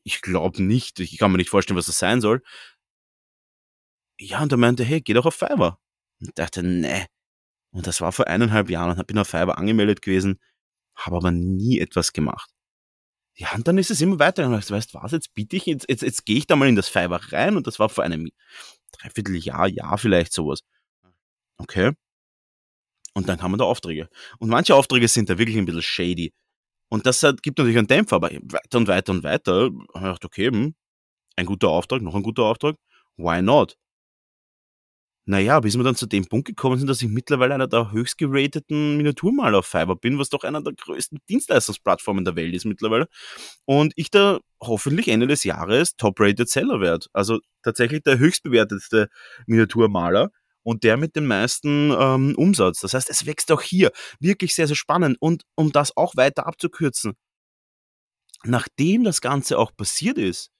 ich 0.08 0.22
glaube 0.22 0.63
nicht, 0.63 1.00
ich 1.02 1.17
kann 1.17 1.32
mir 1.32 1.38
nicht 1.38 1.50
vorstellen, 1.50 1.78
was 1.78 1.88
das 1.88 2.00
sein 2.00 2.22
soll. 2.22 2.41
Ja, 4.20 4.41
und 4.41 4.52
er 4.52 4.58
meinte, 4.58 4.84
hey, 4.84 5.02
geh 5.02 5.13
doch 5.13 5.26
auf 5.26 5.36
Fiverr. 5.36 5.80
Und 6.20 6.30
ich 6.30 6.34
dachte, 6.34 6.63
ne, 6.63 7.08
und 7.72 7.86
das 7.86 8.00
war 8.02 8.12
vor 8.13 8.28
eineinhalb 8.28 8.70
Jahren 8.70 8.98
und 8.98 9.08
bin 9.08 9.17
auf 9.17 9.28
Fiverr 9.28 9.58
angemeldet 9.58 10.02
gewesen, 10.02 10.39
habe 10.96 11.17
aber 11.17 11.32
nie 11.32 11.80
etwas 11.80 12.13
gemacht. 12.13 12.50
Ja, 13.36 13.54
und 13.54 13.67
dann 13.67 13.78
ist 13.78 13.91
es 13.91 14.02
immer 14.02 14.17
weitergegangen. 14.17 14.60
Ich 14.60 14.72
weißt 14.72 14.93
was, 14.96 15.12
jetzt 15.12 15.34
biete 15.36 15.58
ich, 15.58 15.65
jetzt, 15.65 15.86
jetzt, 15.89 16.02
jetzt 16.02 16.26
gehe 16.26 16.38
ich 16.38 16.48
da 16.48 16.56
mal 16.56 16.70
in 16.70 16.76
das 16.76 16.88
Fiverr 16.89 17.22
rein 17.34 17.58
und 17.58 17.67
das 17.67 17.78
war 17.78 17.89
vor 17.89 18.04
einem 18.04 18.30
Dreivierteljahr, 18.93 19.67
Jahr 19.67 19.98
vielleicht 19.98 20.34
sowas. 20.34 20.62
Okay. 21.58 21.91
Und 23.13 23.28
dann 23.28 23.41
wir 23.52 23.58
da 23.58 23.65
Aufträge. 23.65 24.10
Und 24.39 24.50
manche 24.50 24.74
Aufträge 24.74 25.08
sind 25.08 25.30
da 25.30 25.38
wirklich 25.38 25.58
ein 25.58 25.65
bisschen 25.65 25.82
shady. 25.82 26.34
Und 26.89 27.06
das 27.06 27.21
hat, 27.23 27.43
gibt 27.43 27.58
natürlich 27.58 27.78
einen 27.78 27.88
Dämpfer, 27.88 28.17
aber 28.17 28.30
weiter 28.32 28.78
und 28.78 28.88
weiter 28.88 29.12
und 29.12 29.23
weiter 29.23 29.67
ich 29.67 29.93
gedacht, 29.93 30.26
okay, 30.26 30.47
hm, 30.47 30.76
ein 31.38 31.45
guter 31.45 31.69
Auftrag, 31.69 32.02
noch 32.02 32.15
ein 32.15 32.23
guter 32.23 32.43
Auftrag, 32.43 32.76
why 33.17 33.41
not? 33.41 33.78
Naja, 35.30 35.60
bis 35.60 35.76
wir 35.76 35.84
dann 35.84 35.95
zu 35.95 36.06
dem 36.06 36.26
Punkt 36.26 36.47
gekommen 36.47 36.78
sind, 36.78 36.88
dass 36.88 37.02
ich 37.02 37.10
mittlerweile 37.10 37.54
einer 37.54 37.67
der 37.67 37.91
höchst 37.91 38.17
gerateten 38.17 38.95
Miniaturmaler 38.95 39.60
auf 39.60 39.65
Fiverr 39.65 39.97
bin, 39.97 40.17
was 40.17 40.30
doch 40.30 40.45
einer 40.45 40.62
der 40.62 40.71
größten 40.71 41.19
Dienstleistungsplattformen 41.30 42.23
der 42.23 42.38
Welt 42.38 42.56
ist 42.56 42.63
mittlerweile. 42.63 43.10
Und 43.65 43.91
ich 43.97 44.10
da 44.10 44.39
hoffentlich 44.62 45.10
Ende 45.10 45.28
des 45.28 45.43
Jahres 45.43 45.97
Top-Rated 45.97 46.47
Seller 46.47 46.80
werde. 46.80 47.08
Also 47.12 47.39
tatsächlich 47.62 48.04
der 48.04 48.19
höchst 48.19 48.43
bewertetste 48.43 49.10
Miniaturmaler 49.47 50.32
und 50.67 50.84
der 50.84 50.97
mit 50.97 51.15
dem 51.15 51.27
meisten 51.27 51.91
ähm, 51.97 52.36
Umsatz. 52.36 52.82
Das 52.82 52.93
heißt, 52.93 53.10
es 53.10 53.25
wächst 53.25 53.53
auch 53.53 53.62
hier 53.62 53.89
wirklich 54.19 54.53
sehr, 54.53 54.67
sehr 54.67 54.75
spannend. 54.75 55.15
Und 55.21 55.43
um 55.56 55.71
das 55.71 55.95
auch 55.95 56.17
weiter 56.17 56.45
abzukürzen, 56.45 57.13
nachdem 58.43 59.06
das 59.06 59.21
Ganze 59.21 59.60
auch 59.60 59.73
passiert 59.77 60.17
ist, 60.17 60.51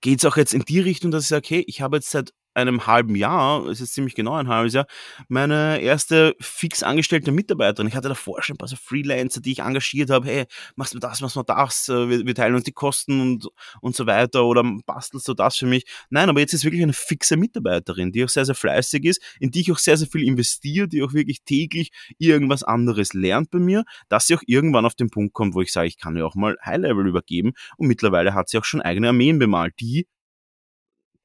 geht 0.00 0.18
es 0.18 0.24
auch 0.24 0.36
jetzt 0.36 0.54
in 0.54 0.62
die 0.62 0.80
Richtung, 0.80 1.12
dass 1.12 1.22
ich 1.22 1.28
sage, 1.28 1.46
okay, 1.46 1.64
ich 1.68 1.82
habe 1.82 1.98
jetzt 1.98 2.10
seit 2.10 2.32
einem 2.56 2.86
halben 2.86 3.14
Jahr, 3.16 3.66
es 3.66 3.80
ist 3.80 3.94
ziemlich 3.94 4.14
genau 4.14 4.34
ein 4.34 4.48
halbes 4.48 4.72
Jahr, 4.72 4.86
meine 5.28 5.80
erste 5.80 6.34
fix 6.40 6.82
angestellte 6.82 7.30
Mitarbeiterin. 7.30 7.88
Ich 7.88 7.94
hatte 7.94 8.08
davor 8.08 8.42
schon 8.42 8.54
ein 8.54 8.58
paar 8.58 8.68
so 8.68 8.76
Freelancer, 8.76 9.40
die 9.40 9.52
ich 9.52 9.58
engagiert 9.60 10.10
habe. 10.10 10.26
Hey, 10.26 10.46
machst 10.74 10.94
du 10.94 10.98
das, 10.98 11.20
machst 11.20 11.36
du 11.36 11.42
das? 11.42 11.88
Äh, 11.88 12.08
wir, 12.08 12.26
wir 12.26 12.34
teilen 12.34 12.54
uns 12.54 12.64
die 12.64 12.72
Kosten 12.72 13.20
und, 13.20 13.48
und 13.80 13.94
so 13.94 14.06
weiter 14.06 14.44
oder 14.44 14.64
bastelst 14.86 15.28
du 15.28 15.34
das 15.34 15.56
für 15.56 15.66
mich? 15.66 15.84
Nein, 16.08 16.28
aber 16.28 16.40
jetzt 16.40 16.54
ist 16.54 16.64
wirklich 16.64 16.82
eine 16.82 16.94
fixe 16.94 17.36
Mitarbeiterin, 17.36 18.12
die 18.12 18.24
auch 18.24 18.28
sehr, 18.28 18.46
sehr 18.46 18.54
fleißig 18.54 19.04
ist, 19.04 19.22
in 19.38 19.50
die 19.50 19.60
ich 19.60 19.72
auch 19.72 19.78
sehr, 19.78 19.96
sehr 19.96 20.08
viel 20.08 20.24
investiere, 20.24 20.88
die 20.88 21.02
auch 21.02 21.12
wirklich 21.12 21.42
täglich 21.44 21.90
irgendwas 22.18 22.62
anderes 22.62 23.12
lernt 23.12 23.50
bei 23.50 23.58
mir, 23.58 23.84
dass 24.08 24.26
sie 24.26 24.34
auch 24.34 24.42
irgendwann 24.46 24.86
auf 24.86 24.94
den 24.94 25.10
Punkt 25.10 25.34
kommt, 25.34 25.54
wo 25.54 25.60
ich 25.60 25.72
sage, 25.72 25.88
ich 25.88 25.98
kann 25.98 26.16
ihr 26.16 26.26
auch 26.26 26.34
mal 26.34 26.56
High-Level 26.64 27.06
übergeben 27.06 27.52
und 27.76 27.86
mittlerweile 27.86 28.34
hat 28.34 28.48
sie 28.48 28.58
auch 28.58 28.64
schon 28.64 28.80
eigene 28.80 29.08
Armeen 29.08 29.38
bemalt, 29.38 29.74
die 29.80 30.06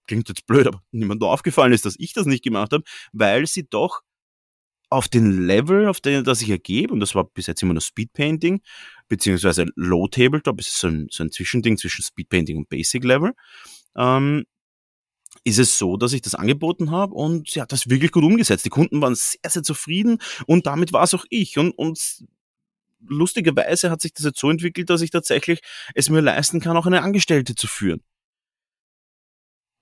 klingt 0.07 0.29
jetzt 0.29 0.45
blöd, 0.45 0.67
aber 0.67 0.81
niemand 0.91 1.23
aufgefallen 1.23 1.73
ist, 1.73 1.85
dass 1.85 1.95
ich 1.97 2.13
das 2.13 2.25
nicht 2.25 2.43
gemacht 2.43 2.73
habe, 2.73 2.83
weil 3.13 3.47
sie 3.47 3.67
doch 3.69 4.01
auf 4.89 5.07
den 5.07 5.47
Level, 5.47 5.87
auf 5.87 6.01
den 6.01 6.23
das 6.25 6.41
ich 6.41 6.49
ergebe, 6.49 6.93
und 6.93 6.99
das 6.99 7.15
war 7.15 7.23
bis 7.23 7.47
jetzt 7.47 7.63
immer 7.63 7.73
nur 7.73 7.81
Speedpainting, 7.81 8.61
beziehungsweise 9.07 9.65
Low 9.75 10.07
Tabletop, 10.07 10.59
ist 10.59 10.77
so 10.77 10.87
ein, 10.87 11.07
so 11.09 11.23
ein 11.23 11.31
Zwischending 11.31 11.77
zwischen 11.77 12.03
Speedpainting 12.03 12.57
und 12.57 12.67
Basic 12.67 13.03
Level, 13.05 13.31
ähm, 13.95 14.43
ist 15.45 15.59
es 15.59 15.77
so, 15.77 15.95
dass 15.95 16.11
ich 16.11 16.21
das 16.21 16.35
angeboten 16.35 16.91
habe 16.91 17.13
und 17.13 17.49
sie 17.49 17.61
hat 17.61 17.71
das 17.71 17.89
wirklich 17.89 18.11
gut 18.11 18.23
umgesetzt. 18.23 18.65
Die 18.65 18.69
Kunden 18.69 19.01
waren 19.01 19.15
sehr, 19.15 19.49
sehr 19.49 19.63
zufrieden 19.63 20.17
und 20.45 20.67
damit 20.67 20.91
war 20.91 21.03
es 21.03 21.13
auch 21.13 21.25
ich. 21.29 21.57
Und, 21.57 21.71
und 21.71 22.25
lustigerweise 23.07 23.89
hat 23.89 24.01
sich 24.01 24.13
das 24.13 24.25
jetzt 24.25 24.39
so 24.39 24.49
entwickelt, 24.49 24.89
dass 24.89 25.01
ich 25.01 25.09
tatsächlich 25.09 25.61
es 25.95 26.09
mir 26.09 26.21
leisten 26.21 26.59
kann, 26.59 26.77
auch 26.77 26.85
eine 26.85 27.01
Angestellte 27.01 27.55
zu 27.55 27.67
führen. 27.67 28.01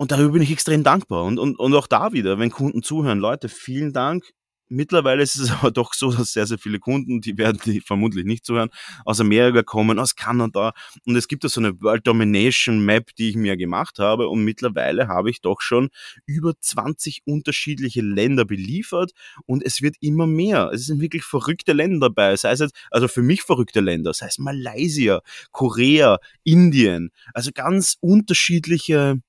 Und 0.01 0.11
darüber 0.11 0.31
bin 0.31 0.41
ich 0.41 0.51
extrem 0.51 0.81
dankbar. 0.81 1.25
Und, 1.25 1.39
und, 1.39 1.59
und 1.59 1.75
auch 1.75 1.85
da 1.85 2.13
wieder, 2.13 2.39
wenn 2.39 2.51
Kunden 2.51 2.81
zuhören, 2.83 3.19
Leute, 3.19 3.49
vielen 3.49 3.91
Dank. 3.91 4.31
Mittlerweile 4.69 5.21
ist 5.21 5.35
es 5.35 5.51
aber 5.59 5.71
doch 5.71 5.93
so, 5.93 6.09
dass 6.09 6.31
sehr, 6.31 6.47
sehr 6.47 6.57
viele 6.57 6.79
Kunden, 6.79 7.19
die 7.19 7.37
werden 7.37 7.59
die 7.65 7.81
vermutlich 7.81 8.23
nicht 8.23 8.45
zuhören, 8.45 8.69
aus 9.03 9.19
Amerika 9.19 9.61
kommen, 9.61 9.99
aus 9.99 10.15
Kanada. 10.15 10.71
Und 11.05 11.17
es 11.17 11.27
gibt 11.27 11.43
da 11.43 11.49
so 11.49 11.59
eine 11.59 11.81
World 11.81 12.07
Domination 12.07 12.79
Map, 12.79 13.13
die 13.17 13.27
ich 13.27 13.35
mir 13.35 13.57
gemacht 13.57 13.99
habe. 13.99 14.29
Und 14.29 14.45
mittlerweile 14.45 15.09
habe 15.09 15.31
ich 15.31 15.41
doch 15.41 15.59
schon 15.59 15.89
über 16.25 16.53
20 16.57 17.23
unterschiedliche 17.25 18.01
Länder 18.01 18.45
beliefert. 18.45 19.11
Und 19.45 19.65
es 19.65 19.81
wird 19.81 19.97
immer 19.99 20.27
mehr. 20.27 20.71
Es 20.73 20.85
sind 20.85 21.01
wirklich 21.01 21.25
verrückte 21.25 21.73
Länder 21.73 22.07
dabei. 22.07 22.37
Sei 22.37 22.51
es 22.51 22.59
jetzt, 22.61 22.75
also 22.89 23.09
für 23.09 23.21
mich 23.21 23.41
verrückte 23.41 23.81
Länder. 23.81 24.13
Sei 24.13 24.27
es 24.27 24.37
Malaysia, 24.37 25.19
Korea, 25.51 26.19
Indien. 26.45 27.09
Also 27.33 27.51
ganz 27.53 27.97
unterschiedliche 27.99 29.19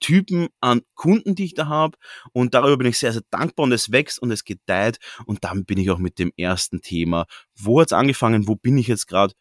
Typen 0.00 0.48
an 0.60 0.82
Kunden, 0.94 1.34
die 1.34 1.44
ich 1.44 1.54
da 1.54 1.66
habe. 1.66 1.98
Und 2.32 2.54
darüber 2.54 2.78
bin 2.78 2.86
ich 2.88 2.98
sehr, 2.98 3.12
sehr 3.12 3.22
dankbar 3.30 3.64
und 3.64 3.72
es 3.72 3.92
wächst 3.92 4.20
und 4.20 4.30
es 4.30 4.44
gedeiht. 4.44 4.98
Und 5.26 5.44
dann 5.44 5.64
bin 5.64 5.78
ich 5.78 5.90
auch 5.90 5.98
mit 5.98 6.18
dem 6.18 6.32
ersten 6.36 6.80
Thema. 6.80 7.26
Wo 7.54 7.80
hat's 7.80 7.92
angefangen? 7.92 8.48
Wo 8.48 8.56
bin 8.56 8.78
ich 8.78 8.88
jetzt 8.88 9.06
gerade? 9.06 9.34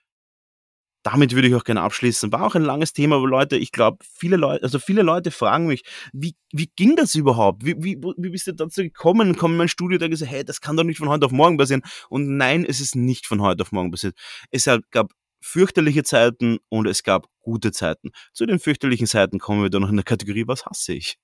Damit 1.03 1.35
würde 1.35 1.47
ich 1.47 1.53
auch 1.53 1.63
gerne 1.63 1.81
abschließen. 1.81 2.31
War 2.31 2.43
auch 2.47 2.55
ein 2.55 2.63
langes 2.63 2.91
Thema, 2.91 3.17
aber 3.17 3.27
Leute, 3.27 3.57
ich 3.57 3.71
glaube, 3.71 3.99
viele 4.11 4.37
Leute, 4.37 4.63
also 4.63 4.79
viele 4.79 5.03
Leute 5.03 5.29
fragen 5.29 5.67
mich, 5.67 5.83
wie, 6.13 6.33
wie 6.51 6.71
ging 6.75 6.95
das 6.95 7.13
überhaupt? 7.13 7.63
Wie, 7.63 7.75
wie, 7.77 8.01
wie 8.17 8.29
bist 8.29 8.47
du 8.47 8.53
dazu 8.53 8.81
gekommen? 8.81 9.35
Kommen 9.35 9.53
in 9.53 9.57
mein 9.59 9.67
Studio, 9.67 9.99
der 9.99 10.09
gesagt, 10.09 10.31
hey, 10.31 10.43
das 10.43 10.61
kann 10.61 10.75
doch 10.75 10.83
nicht 10.83 10.97
von 10.97 11.09
heute 11.09 11.27
auf 11.27 11.31
morgen 11.31 11.57
passieren. 11.57 11.83
Und 12.09 12.37
nein, 12.37 12.65
es 12.65 12.79
ist 12.81 12.95
nicht 12.95 13.27
von 13.27 13.39
heute 13.39 13.61
auf 13.61 13.71
morgen 13.71 13.91
passiert. 13.91 14.17
Es 14.49 14.67
gab 14.89 15.11
fürchterliche 15.45 16.03
Zeiten 16.03 16.57
und 16.69 16.87
es 16.87 17.03
gab 17.03 17.27
gute 17.41 17.71
Zeiten. 17.71 18.09
Zu 18.33 18.47
den 18.47 18.59
fürchterlichen 18.59 19.05
Zeiten 19.05 19.37
kommen 19.37 19.61
wir 19.61 19.69
dann 19.69 19.83
noch 19.83 19.89
in 19.89 19.95
der 19.95 20.03
Kategorie, 20.03 20.47
was 20.47 20.65
hasse 20.65 20.93
ich? 20.93 21.17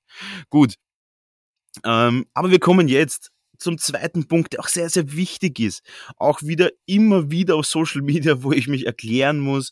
Gut. 0.49 0.75
Ähm, 1.83 2.27
aber 2.33 2.51
wir 2.51 2.59
kommen 2.59 2.87
jetzt 2.87 3.31
zum 3.57 3.77
zweiten 3.77 4.27
Punkt, 4.27 4.53
der 4.53 4.59
auch 4.59 4.67
sehr, 4.67 4.89
sehr 4.89 5.13
wichtig 5.13 5.59
ist. 5.59 5.81
Auch 6.17 6.41
wieder 6.43 6.69
immer 6.85 7.31
wieder 7.31 7.55
auf 7.55 7.65
Social 7.65 8.01
Media, 8.01 8.43
wo 8.43 8.51
ich 8.51 8.67
mich 8.67 8.85
erklären 8.85 9.39
muss, 9.39 9.71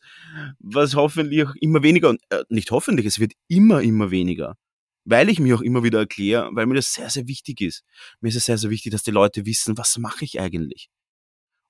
was 0.60 0.96
hoffentlich 0.96 1.44
auch 1.44 1.54
immer 1.62 1.84
weniger, 1.84 2.10
und 2.10 2.20
äh, 2.30 2.44
nicht 2.50 2.72
hoffentlich, 2.72 3.06
es 3.06 3.20
wird 3.20 3.34
immer, 3.48 3.82
immer 3.82 4.10
weniger. 4.10 4.56
Weil 5.06 5.30
ich 5.30 5.40
mich 5.40 5.54
auch 5.54 5.62
immer 5.62 5.84
wieder 5.84 6.00
erkläre, 6.00 6.50
weil 6.54 6.66
mir 6.66 6.76
das 6.76 6.94
sehr, 6.94 7.10
sehr 7.10 7.28
wichtig 7.28 7.62
ist. 7.62 7.84
Mir 8.20 8.30
ist 8.30 8.36
es 8.36 8.46
sehr, 8.46 8.58
sehr 8.58 8.70
wichtig, 8.70 8.92
dass 8.92 9.04
die 9.04 9.12
Leute 9.12 9.46
wissen, 9.46 9.78
was 9.78 9.98
mache 9.98 10.26
ich 10.26 10.40
eigentlich? 10.40 10.90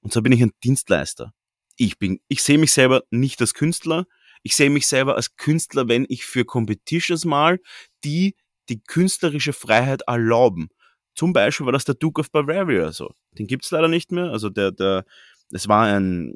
Und 0.01 0.13
so 0.13 0.21
bin 0.21 0.31
ich 0.31 0.41
ein 0.41 0.51
Dienstleister 0.63 1.33
ich 1.79 1.97
bin, 1.97 2.19
ich 2.27 2.43
sehe 2.43 2.57
mich 2.57 2.73
selber 2.73 3.03
nicht 3.09 3.39
als 3.41 3.53
Künstler. 3.53 4.05
Ich 4.43 4.55
sehe 4.55 4.69
mich 4.69 4.87
selber 4.87 5.15
als 5.15 5.35
Künstler, 5.37 5.87
wenn 5.87 6.05
ich 6.09 6.25
für 6.25 6.45
Competitions 6.45 7.25
mal, 7.25 7.59
die 8.03 8.35
die 8.69 8.81
künstlerische 8.81 9.53
Freiheit 9.53 10.03
erlauben. 10.05 10.69
Zum 11.15 11.33
Beispiel 11.33 11.65
war 11.65 11.73
das 11.73 11.85
der 11.85 11.95
Duke 11.95 12.21
of 12.21 12.31
Bavaria 12.31 12.91
so. 12.91 13.11
Den 13.37 13.47
gibt's 13.47 13.71
leider 13.71 13.87
nicht 13.87 14.11
mehr. 14.11 14.25
Also 14.25 14.49
der, 14.49 14.71
der, 14.71 15.05
es 15.51 15.67
war 15.67 15.85
ein, 15.85 16.35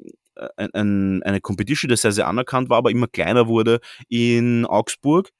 ein, 0.56 0.74
ein, 0.74 1.22
eine 1.22 1.40
Competition, 1.40 1.90
die 1.90 1.96
sehr, 1.96 2.12
sehr 2.12 2.26
anerkannt 2.26 2.68
war, 2.68 2.78
aber 2.78 2.90
immer 2.90 3.06
kleiner 3.06 3.46
wurde 3.46 3.80
in 4.08 4.66
Augsburg. 4.66 5.30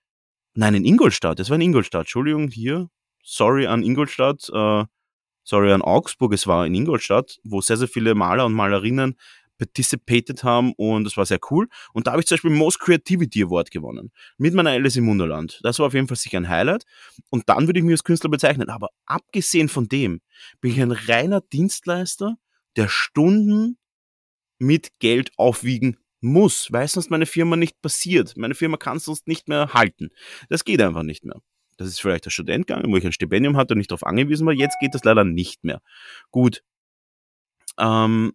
Nein, 0.55 0.75
in 0.75 0.85
Ingolstadt. 0.85 1.39
Das 1.39 1.51
war 1.51 1.57
in 1.57 1.63
Ingolstadt. 1.63 2.03
Entschuldigung, 2.03 2.49
hier. 2.49 2.89
Sorry 3.23 3.67
an 3.67 3.83
Ingolstadt. 3.83 4.49
Äh, 4.53 4.85
sorry 5.43 5.73
an 5.73 5.83
Augsburg. 5.83 6.33
Es 6.35 6.47
war 6.47 6.67
in 6.67 6.75
Ingolstadt, 6.75 7.39
wo 7.43 7.61
sehr, 7.61 7.77
sehr 7.77 7.89
viele 7.89 8.15
Maler 8.15 8.47
und 8.47 8.53
Malerinnen 8.53 9.17
participated 9.59 10.45
haben 10.45 10.73
und 10.77 11.05
das 11.05 11.17
war 11.17 11.27
sehr 11.27 11.39
cool. 11.51 11.69
Und 11.93 12.07
da 12.07 12.13
habe 12.13 12.21
ich 12.21 12.27
zum 12.27 12.37
Beispiel 12.37 12.51
Most 12.51 12.81
Creativity 12.81 13.45
Award 13.45 13.71
gewonnen. 13.71 14.13
Mit 14.39 14.55
meiner 14.55 14.71
Alice 14.71 14.97
im 14.97 15.07
Wunderland. 15.07 15.61
Das 15.63 15.79
war 15.79 15.87
auf 15.87 15.95
jeden 15.95 16.09
Fall 16.09 16.17
sicher 16.17 16.39
ein 16.39 16.49
Highlight. 16.49 16.85
Und 17.31 17.49
dann 17.49 17.67
würde 17.67 17.79
ich 17.79 17.85
mich 17.85 17.95
als 17.95 18.05
Künstler 18.05 18.31
bezeichnen. 18.31 18.69
Aber 18.69 18.89
abgesehen 19.07 19.69
von 19.69 19.89
dem 19.89 20.21
bin 20.61 20.73
ich 20.73 20.81
ein 20.81 20.93
reiner 20.93 21.41
Dienstleister, 21.41 22.37
der 22.77 22.89
Stunden 22.89 23.79
mit 24.59 24.99
Geld 24.99 25.31
aufwiegen 25.37 25.99
muss, 26.21 26.73
weil 26.73 26.89
sonst 26.89 27.11
meine 27.11 27.27
Firma 27.27 27.57
nicht 27.57 27.81
passiert. 27.83 28.37
Meine 28.37 28.55
Firma 28.55 28.77
kann 28.77 28.99
sonst 28.99 29.29
nicht 29.29 29.49
mehr 29.49 29.75
halten. 29.75 30.09
Das 30.49 30.65
geht 30.65 30.81
einfach 30.81 31.03
nicht 31.03 31.25
mehr. 31.25 31.41
Das 31.77 31.89
ist 31.89 32.01
vielleicht 32.01 32.25
der 32.25 32.31
Student 32.31 32.67
gegangen, 32.67 32.91
wo 32.91 32.97
ich 32.97 33.05
ein 33.05 33.13
Stipendium 33.13 33.57
hatte 33.57 33.75
und 33.75 33.79
nicht 33.79 33.91
darauf 33.91 34.05
angewiesen 34.05 34.47
war. 34.47 34.55
Jetzt 34.55 34.79
geht 34.81 34.95
das 34.95 35.05
leider 35.05 35.25
nicht 35.25 35.65
mehr. 35.65 35.83
Gut. 36.31 36.63
Ähm, 37.79 38.33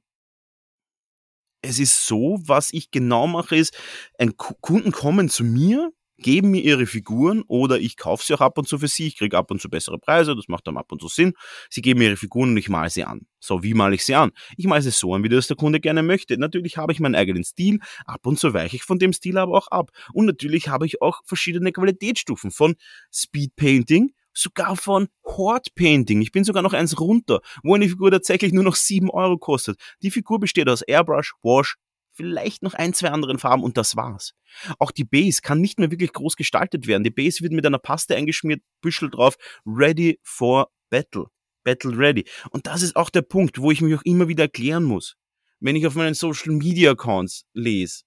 es 1.62 1.80
ist 1.80 2.06
so, 2.06 2.39
was 2.45 2.72
ich 2.72 2.91
genau 2.91 3.28
mache, 3.28 3.56
ist, 3.56 3.78
ein 4.17 4.38
Kunden 4.38 4.91
kommen 4.91 5.30
zu 5.30 5.43
mir, 5.43 5.91
geben 6.22 6.52
mir 6.52 6.62
ihre 6.62 6.86
Figuren 6.86 7.43
oder 7.48 7.80
ich 7.80 7.98
kaufe 7.98 8.26
sie 8.26 8.34
auch 8.34 8.41
ab 8.41 8.58
und 8.58 8.67
zu 8.67 8.78
für 8.78 8.88
sie. 8.88 9.08
Ich 9.08 9.17
kriege 9.17 9.38
ab 9.38 9.52
und 9.52 9.62
zu 9.62 9.69
bessere 9.69 9.98
Preise, 9.98 10.36
das 10.36 10.48
macht 10.48 10.67
dann 10.67 10.78
ab 10.78 10.91
und 10.91 11.02
zu 11.02 11.08
Sinn. 11.08 11.34
Sie 11.69 11.82
geben 11.82 12.00
mir 12.00 12.10
ihre 12.10 12.17
Figuren 12.17 12.50
und 12.50 12.58
ich 12.58 12.69
male 12.69 12.89
sie 12.89 13.04
an. 13.04 13.22
So, 13.39 13.63
wie 13.63 13.74
male 13.74 13.95
ich 13.95 14.06
sie 14.06 14.15
an? 14.15 14.32
Ich 14.58 14.65
male 14.65 14.82
sie 14.82 14.91
so 14.91 15.13
an, 15.13 15.24
wie 15.24 15.30
das 15.30 15.48
der 15.48 15.56
Kunde 15.56 15.80
gerne 15.80 16.04
möchte. 16.04 16.38
Natürlich 16.38 16.78
habe 16.78 16.91
ich 16.91 17.00
meinen 17.00 17.15
eigenen 17.15 17.43
Stil, 17.43 17.80
ab 18.06 18.26
und 18.26 18.38
zu 18.38 18.54
weiche 18.54 18.76
ich 18.76 18.84
von 18.84 19.00
dem 19.00 19.13
Stil 19.13 19.38
aber 19.38 19.58
auch 19.58 19.67
ab. 19.69 19.91
Und 20.13 20.26
natürlich 20.26 20.67
habe 20.67 20.86
ich 20.86 21.02
auch 21.02 21.22
verschiedene 21.26 21.72
Qualitätsstufen 21.72 22.52
von 22.52 22.76
Speed 23.12 23.56
Painting 23.56 24.12
sogar 24.34 24.76
von 24.76 25.08
Horde 25.26 25.70
Painting. 25.76 26.22
Ich 26.22 26.32
bin 26.32 26.44
sogar 26.44 26.63
noch 26.63 26.74
eins 26.74 27.00
runter, 27.00 27.42
wo 27.63 27.76
eine 27.76 27.89
Figur 27.89 28.12
tatsächlich 28.12 28.54
nur 28.54 28.63
noch 28.63 28.76
sieben 28.76 29.10
Euro 29.10 29.38
kostet. 29.38 29.80
Die 30.02 30.12
Figur 30.12 30.39
besteht 30.39 30.70
aus 30.70 30.82
Airbrush, 30.82 31.34
Wash, 31.42 31.76
vielleicht 32.13 32.63
noch 32.63 32.74
ein, 32.74 32.94
zwei 32.94 33.12
anderen 33.12 33.39
Farben 33.39 33.63
und 33.63 33.78
das 33.78 33.96
war's. 33.96 34.34
Auch 34.78 34.92
die 34.92 35.06
Base 35.06 35.42
kann 35.42 35.62
nicht 35.62 35.80
mehr 35.80 35.92
wirklich 35.92 36.12
groß 36.12 36.36
gestaltet 36.36 36.86
werden. 36.88 37.04
Die 37.04 37.12
Base 37.12 37.42
wird 37.42 37.54
mit 37.54 37.65
einer 37.65 37.80
Paste 37.80 38.15
eingeschmiert, 38.15 38.62
Büschel 38.82 39.10
drauf, 39.10 39.36
ready 39.65 40.20
for 40.24 40.70
battle. 40.89 41.28
Battle 41.63 41.98
ready. 41.98 42.26
Und 42.52 42.68
das 42.68 42.82
ist 42.82 42.96
auch 42.96 43.10
der 43.10 43.22
Punkt, 43.22 43.60
wo 43.62 43.72
ich 43.72 43.82
mich 43.82 43.96
auch 43.96 44.04
immer 44.04 44.28
wieder 44.28 44.44
erklären 44.44 44.84
muss. 44.84 45.15
wenn 45.62 45.76
ich 45.76 45.86
auf 45.86 45.96
meinen 45.96 46.13
Social 46.13 46.54
Media 46.54 46.92
Accounts 46.92 47.44
lese, 47.54 48.04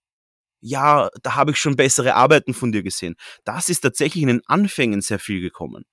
ja, 0.61 1.11
da 1.23 1.35
habe 1.35 1.51
ich 1.51 1.59
schon 1.59 1.77
bessere 1.77 2.15
Arbeiten 2.15 2.55
von 2.55 2.73
dir 2.73 2.83
gesehen. 2.83 3.17
Das 3.45 3.69
ist 3.69 3.81
tatsächlich 3.81 4.23
in 4.23 4.29
den 4.29 4.43
Anfängen 4.47 5.03
sehr 5.03 5.19
viel 5.19 5.41
gekommen. 5.41 5.85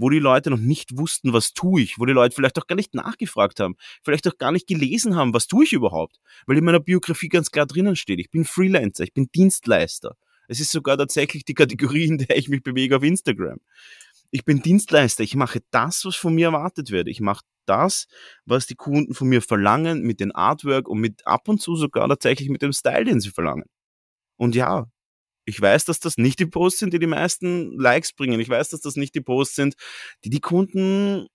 Wo 0.00 0.08
die 0.08 0.18
Leute 0.18 0.48
noch 0.48 0.58
nicht 0.58 0.96
wussten, 0.96 1.34
was 1.34 1.52
tue 1.52 1.82
ich, 1.82 1.98
wo 1.98 2.06
die 2.06 2.14
Leute 2.14 2.34
vielleicht 2.34 2.58
auch 2.58 2.66
gar 2.66 2.76
nicht 2.76 2.94
nachgefragt 2.94 3.60
haben, 3.60 3.76
vielleicht 4.02 4.26
auch 4.26 4.38
gar 4.38 4.50
nicht 4.50 4.66
gelesen 4.66 5.14
haben, 5.14 5.34
was 5.34 5.46
tue 5.46 5.64
ich 5.64 5.74
überhaupt. 5.74 6.16
Weil 6.46 6.56
in 6.56 6.64
meiner 6.64 6.80
Biografie 6.80 7.28
ganz 7.28 7.50
klar 7.50 7.66
drinnen 7.66 7.96
steht, 7.96 8.18
ich 8.18 8.30
bin 8.30 8.46
Freelancer, 8.46 9.04
ich 9.04 9.12
bin 9.12 9.28
Dienstleister. 9.34 10.16
Es 10.48 10.58
ist 10.58 10.72
sogar 10.72 10.96
tatsächlich 10.96 11.44
die 11.44 11.52
Kategorie, 11.52 12.06
in 12.06 12.16
der 12.16 12.38
ich 12.38 12.48
mich 12.48 12.62
bewege 12.62 12.96
auf 12.96 13.02
Instagram. 13.02 13.58
Ich 14.30 14.46
bin 14.46 14.62
Dienstleister, 14.62 15.22
ich 15.22 15.34
mache 15.34 15.60
das, 15.70 16.04
was 16.06 16.16
von 16.16 16.34
mir 16.34 16.46
erwartet 16.46 16.90
wird. 16.90 17.06
Ich 17.06 17.20
mache 17.20 17.44
das, 17.66 18.06
was 18.46 18.66
die 18.66 18.76
Kunden 18.76 19.12
von 19.12 19.28
mir 19.28 19.42
verlangen, 19.42 20.00
mit 20.00 20.18
dem 20.18 20.34
Artwork 20.34 20.88
und 20.88 20.98
mit 20.98 21.26
ab 21.26 21.46
und 21.46 21.60
zu 21.60 21.76
sogar 21.76 22.08
tatsächlich 22.08 22.48
mit 22.48 22.62
dem 22.62 22.72
Style, 22.72 23.04
den 23.04 23.20
sie 23.20 23.30
verlangen. 23.30 23.66
Und 24.36 24.54
ja, 24.54 24.86
ich 25.50 25.60
weiß, 25.60 25.84
dass 25.84 25.98
das 25.98 26.16
nicht 26.16 26.38
die 26.38 26.46
Posts 26.46 26.78
sind, 26.78 26.94
die 26.94 27.00
die 27.00 27.08
meisten 27.08 27.76
Likes 27.76 28.12
bringen. 28.12 28.38
Ich 28.38 28.48
weiß, 28.48 28.68
dass 28.68 28.80
das 28.80 28.94
nicht 28.94 29.16
die 29.16 29.20
Posts 29.20 29.56
sind, 29.56 29.74
die 30.24 30.30
die 30.30 30.40
Kunden 30.40 31.26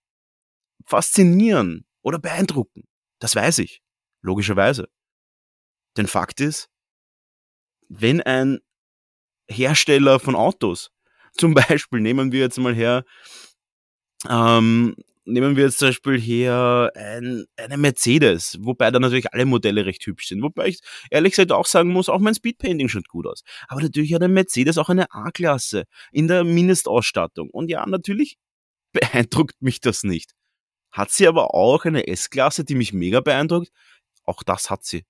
faszinieren 0.85 1.85
oder 2.01 2.17
beeindrucken. 2.17 2.85
Das 3.19 3.35
weiß 3.35 3.59
ich. 3.59 3.81
Logischerweise. 4.21 4.87
Denn 5.97 6.07
Fakt 6.07 6.39
ist, 6.39 6.69
wenn 7.89 8.21
ein 8.21 8.59
Hersteller 9.49 10.19
von 10.19 10.35
Autos, 10.35 10.91
zum 11.33 11.53
Beispiel 11.69 11.99
nehmen 11.99 12.31
wir 12.31 12.39
jetzt 12.39 12.57
mal 12.57 12.73
her, 12.73 13.03
ähm, 14.29 14.95
nehmen 15.25 15.55
wir 15.55 15.65
jetzt 15.65 15.79
zum 15.79 15.89
Beispiel 15.89 16.19
hier 16.19 16.91
ein, 16.95 17.45
eine 17.57 17.77
Mercedes, 17.77 18.57
wobei 18.61 18.91
da 18.91 18.99
natürlich 18.99 19.33
alle 19.33 19.45
Modelle 19.45 19.85
recht 19.85 20.05
hübsch 20.05 20.27
sind. 20.27 20.41
Wobei 20.41 20.67
ich 20.67 20.79
ehrlich 21.09 21.33
gesagt 21.33 21.51
auch 21.51 21.65
sagen 21.65 21.89
muss, 21.91 22.09
auch 22.09 22.19
mein 22.19 22.35
Speedpainting 22.35 22.89
schaut 22.89 23.07
gut 23.07 23.27
aus. 23.27 23.43
Aber 23.67 23.81
natürlich 23.81 24.13
hat 24.13 24.23
ein 24.23 24.33
Mercedes 24.33 24.77
auch 24.77 24.89
eine 24.89 25.11
A-Klasse 25.11 25.85
in 26.11 26.27
der 26.27 26.43
Mindestausstattung. 26.43 27.49
Und 27.49 27.69
ja, 27.69 27.85
natürlich 27.85 28.37
beeindruckt 28.93 29.61
mich 29.61 29.81
das 29.81 30.03
nicht. 30.03 30.31
Hat 30.91 31.11
sie 31.11 31.27
aber 31.27 31.53
auch 31.53 31.85
eine 31.85 32.07
S-Klasse, 32.07 32.63
die 32.63 32.75
mich 32.75 32.93
mega 32.93 33.19
beeindruckt? 33.19 33.69
Auch 34.23 34.43
das 34.43 34.69
hat 34.69 34.85
sie. 34.85 35.05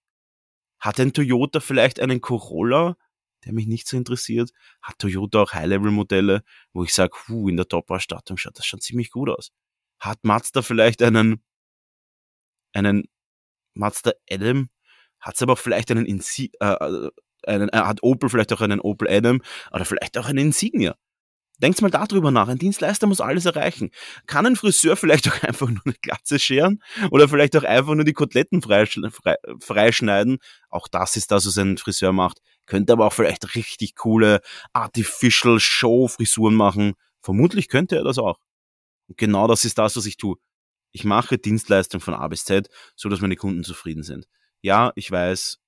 Hat 0.80 1.00
ein 1.00 1.14
Toyota 1.14 1.60
vielleicht 1.60 2.00
einen 2.00 2.22
Corolla, 2.22 2.98
der 3.46 3.54
mich 3.54 3.68
nicht 3.68 3.88
so 3.88 3.98
interessiert? 3.98 4.52
Hat 4.82 5.00
Toyota 5.00 5.44
auch 5.44 5.54
High-Level-Modelle, 5.54 6.44
wo 6.74 6.84
ich 6.84 6.94
sage, 6.94 7.16
in 7.30 7.58
der 7.58 7.68
Top-Ausstattung 7.68 8.38
schaut 8.38 8.58
das 8.58 8.66
schon 8.66 8.82
ziemlich 8.82 9.12
gut 9.12 9.30
aus? 9.30 9.52
Hat 10.00 10.20
Mazda 10.24 10.62
vielleicht 10.62 11.02
einen, 11.02 11.42
einen 12.74 13.06
Mazda 13.74 14.12
Adam? 14.30 14.70
Hat 15.20 15.36
es 15.36 15.42
aber 15.42 15.58
vielleicht 15.58 15.92
einen, 15.92 16.06
Insi 16.06 16.52
äh, 16.60 16.74
äh, 16.74 17.10
einen, 17.48 17.70
äh, 17.70 17.78
hat 17.78 18.04
Opel 18.04 18.30
vielleicht 18.30 18.54
auch 18.54 18.62
einen 18.62 18.80
Opel 18.80 19.10
Adam 19.10 19.42
oder 19.72 19.86
vielleicht 19.86 20.18
auch 20.18 20.28
einen 20.28 20.48
Insignia? 20.48 20.96
Denkt 21.62 21.82
mal 21.82 21.90
darüber 21.90 22.32
nach. 22.32 22.50
Ein 22.50 22.58
Dienstleister 22.58 23.08
muss 23.08 23.22
alles 23.22 23.46
erreichen. 23.46 23.92
Kann 24.28 24.46
ein 24.46 24.58
Friseur 24.58 24.98
vielleicht 24.98 25.28
auch 25.32 25.42
einfach 25.44 25.70
nur 25.70 25.82
eine 25.86 25.96
Glatze 26.02 26.38
scheren 26.38 26.84
oder 27.12 27.30
vielleicht 27.30 27.56
auch 27.56 27.64
einfach 27.64 27.96
nur 27.96 28.04
die 28.04 28.14
Koteletten 28.14 28.62
freischneiden? 28.62 30.38
Auch 30.70 30.88
das 30.90 31.16
ist 31.16 31.32
das, 31.32 31.46
was 31.48 31.58
ein 31.58 31.78
Friseur 31.78 32.12
macht. 32.12 32.40
Könnte 32.66 32.94
aber 32.94 33.06
auch 33.08 33.14
vielleicht 33.14 33.56
richtig 33.56 33.96
coole 33.96 34.42
Artificial 34.74 35.60
Show 35.60 36.08
Frisuren 36.08 36.56
machen. 36.56 36.94
Vermutlich 37.22 37.70
könnte 37.70 37.96
er 37.96 38.04
das 38.04 38.18
auch. 38.18 38.38
Und 39.08 39.18
genau 39.18 39.48
das 39.48 39.66
ist 39.66 39.78
das, 39.78 39.96
was 39.96 40.06
ich 40.06 40.18
tue. 40.18 40.38
Ich 40.92 41.04
mache 41.04 41.38
Dienstleistung 41.38 42.02
von 42.02 42.14
A 42.14 42.28
bis 42.28 42.46
Z, 42.46 42.70
so 42.96 43.10
dass 43.10 43.22
meine 43.22 43.36
Kunden 43.36 43.64
zufrieden 43.64 44.04
sind. 44.04 44.28
Ja, 44.62 44.92
ich 44.96 45.12
weiß, 45.12 45.60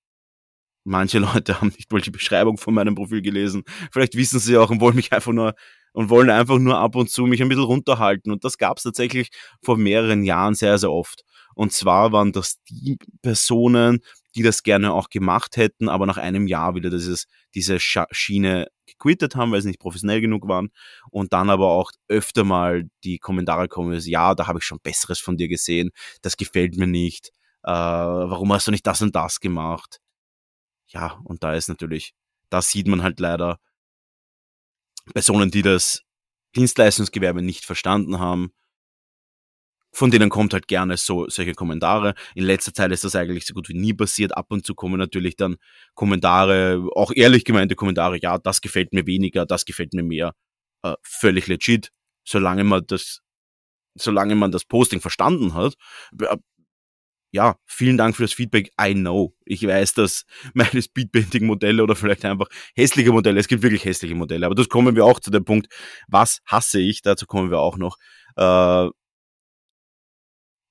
manche 0.85 1.19
Leute 1.19 1.59
haben 1.59 1.67
nicht 1.77 1.91
wohl 1.91 2.01
die 2.01 2.11
Beschreibung 2.11 2.57
von 2.57 2.73
meinem 2.73 2.95
Profil 2.95 3.21
gelesen. 3.21 3.63
Vielleicht 3.91 4.15
wissen 4.15 4.39
sie 4.39 4.57
auch 4.57 4.69
und 4.69 4.81
wollen 4.81 4.95
mich 4.95 5.11
einfach 5.13 5.33
nur 5.33 5.53
und 5.93 6.09
wollen 6.09 6.29
einfach 6.29 6.59
nur 6.59 6.77
ab 6.77 6.95
und 6.95 7.09
zu 7.09 7.25
mich 7.25 7.41
ein 7.41 7.49
bisschen 7.49 7.63
runterhalten. 7.63 8.31
Und 8.31 8.43
das 8.43 8.57
gab 8.57 8.77
es 8.77 8.83
tatsächlich 8.83 9.29
vor 9.63 9.77
mehreren 9.77 10.23
Jahren 10.23 10.53
sehr, 10.53 10.77
sehr 10.77 10.91
oft. 10.91 11.23
Und 11.55 11.73
zwar 11.73 12.11
waren 12.11 12.31
das 12.31 12.61
die 12.69 12.97
Personen, 13.23 14.01
die 14.37 14.43
das 14.43 14.61
gerne 14.63 14.93
auch 14.93 15.09
gemacht 15.09 15.57
hätten, 15.57 15.89
aber 15.89 16.05
nach 16.05 16.17
einem 16.17 16.47
Jahr 16.47 16.75
wieder 16.75 16.89
dieses, 16.91 17.25
diese 17.55 17.79
Schiene 17.79 18.67
gequittet 18.85 19.35
haben, 19.35 19.51
weil 19.51 19.61
sie 19.61 19.69
nicht 19.69 19.79
professionell 19.79 20.21
genug 20.21 20.47
waren. 20.47 20.69
Und 21.09 21.33
dann 21.33 21.49
aber 21.49 21.69
auch 21.69 21.91
öfter 22.07 22.43
mal 22.43 22.87
die 23.03 23.17
Kommentare 23.17 23.67
kommen, 23.67 23.99
ja, 23.99 24.35
da 24.35 24.47
habe 24.47 24.59
ich 24.59 24.65
schon 24.65 24.79
Besseres 24.81 25.19
von 25.19 25.37
dir 25.37 25.47
gesehen, 25.47 25.89
das 26.21 26.37
gefällt 26.37 26.77
mir 26.77 26.87
nicht, 26.87 27.29
äh, 27.63 27.71
warum 27.71 28.53
hast 28.53 28.67
du 28.67 28.71
nicht 28.71 28.85
das 28.85 29.01
und 29.01 29.15
das 29.15 29.39
gemacht? 29.39 29.99
Ja, 30.87 31.19
und 31.23 31.43
da 31.43 31.55
ist 31.55 31.67
natürlich, 31.67 32.13
da 32.49 32.61
sieht 32.61 32.87
man 32.87 33.01
halt 33.03 33.19
leider 33.19 33.59
Personen, 35.13 35.51
die 35.51 35.63
das 35.63 36.03
Dienstleistungsgewerbe 36.55 37.41
nicht 37.41 37.65
verstanden 37.65 38.19
haben, 38.19 38.51
von 39.97 40.11
denen 40.11 40.29
kommt 40.29 40.53
halt 40.53 40.67
gerne 40.67 40.95
so 40.95 41.27
solche 41.27 41.55
Kommentare. 41.55 42.13
In 42.35 42.43
letzter 42.43 42.71
Zeit 42.71 42.91
ist 42.91 43.03
das 43.03 43.15
eigentlich 43.15 43.47
so 43.47 43.55
gut 43.55 43.67
wie 43.67 43.73
nie 43.73 43.95
passiert. 43.95 44.37
Ab 44.37 44.45
und 44.49 44.63
zu 44.63 44.75
kommen 44.75 44.99
natürlich 44.99 45.35
dann 45.37 45.55
Kommentare, 45.95 46.87
auch 46.93 47.11
ehrlich 47.15 47.45
gemeinte 47.45 47.73
Kommentare, 47.73 48.19
ja, 48.21 48.37
das 48.37 48.61
gefällt 48.61 48.93
mir 48.93 49.07
weniger, 49.07 49.47
das 49.47 49.65
gefällt 49.65 49.93
mir 49.95 50.03
mehr. 50.03 50.35
Äh, 50.83 50.93
völlig 51.01 51.47
legit, 51.47 51.89
solange 52.23 52.63
man 52.63 52.83
das, 52.85 53.21
solange 53.95 54.35
man 54.35 54.51
das 54.51 54.65
Posting 54.65 55.01
verstanden 55.01 55.55
hat. 55.55 55.73
Äh, 56.21 56.37
ja, 57.31 57.55
vielen 57.65 57.97
Dank 57.97 58.15
für 58.15 58.23
das 58.23 58.33
Feedback. 58.33 58.71
I 58.79 58.93
know. 58.93 59.33
Ich 59.45 59.65
weiß, 59.65 59.95
dass 59.95 60.25
meine 60.53 60.79
Speedpainting-Modelle 60.79 61.81
oder 61.81 61.95
vielleicht 61.95 62.23
einfach 62.23 62.49
hässliche 62.75 63.11
Modelle, 63.11 63.39
es 63.39 63.47
gibt 63.47 63.63
wirklich 63.63 63.83
hässliche 63.83 64.13
Modelle, 64.13 64.45
aber 64.45 64.53
das 64.53 64.69
kommen 64.69 64.95
wir 64.95 65.05
auch 65.05 65.19
zu 65.19 65.31
dem 65.31 65.43
Punkt, 65.43 65.73
was 66.07 66.41
hasse 66.45 66.79
ich, 66.79 67.01
dazu 67.01 67.25
kommen 67.25 67.49
wir 67.49 67.57
auch 67.57 67.77
noch. 67.77 67.97
Äh, 68.35 68.89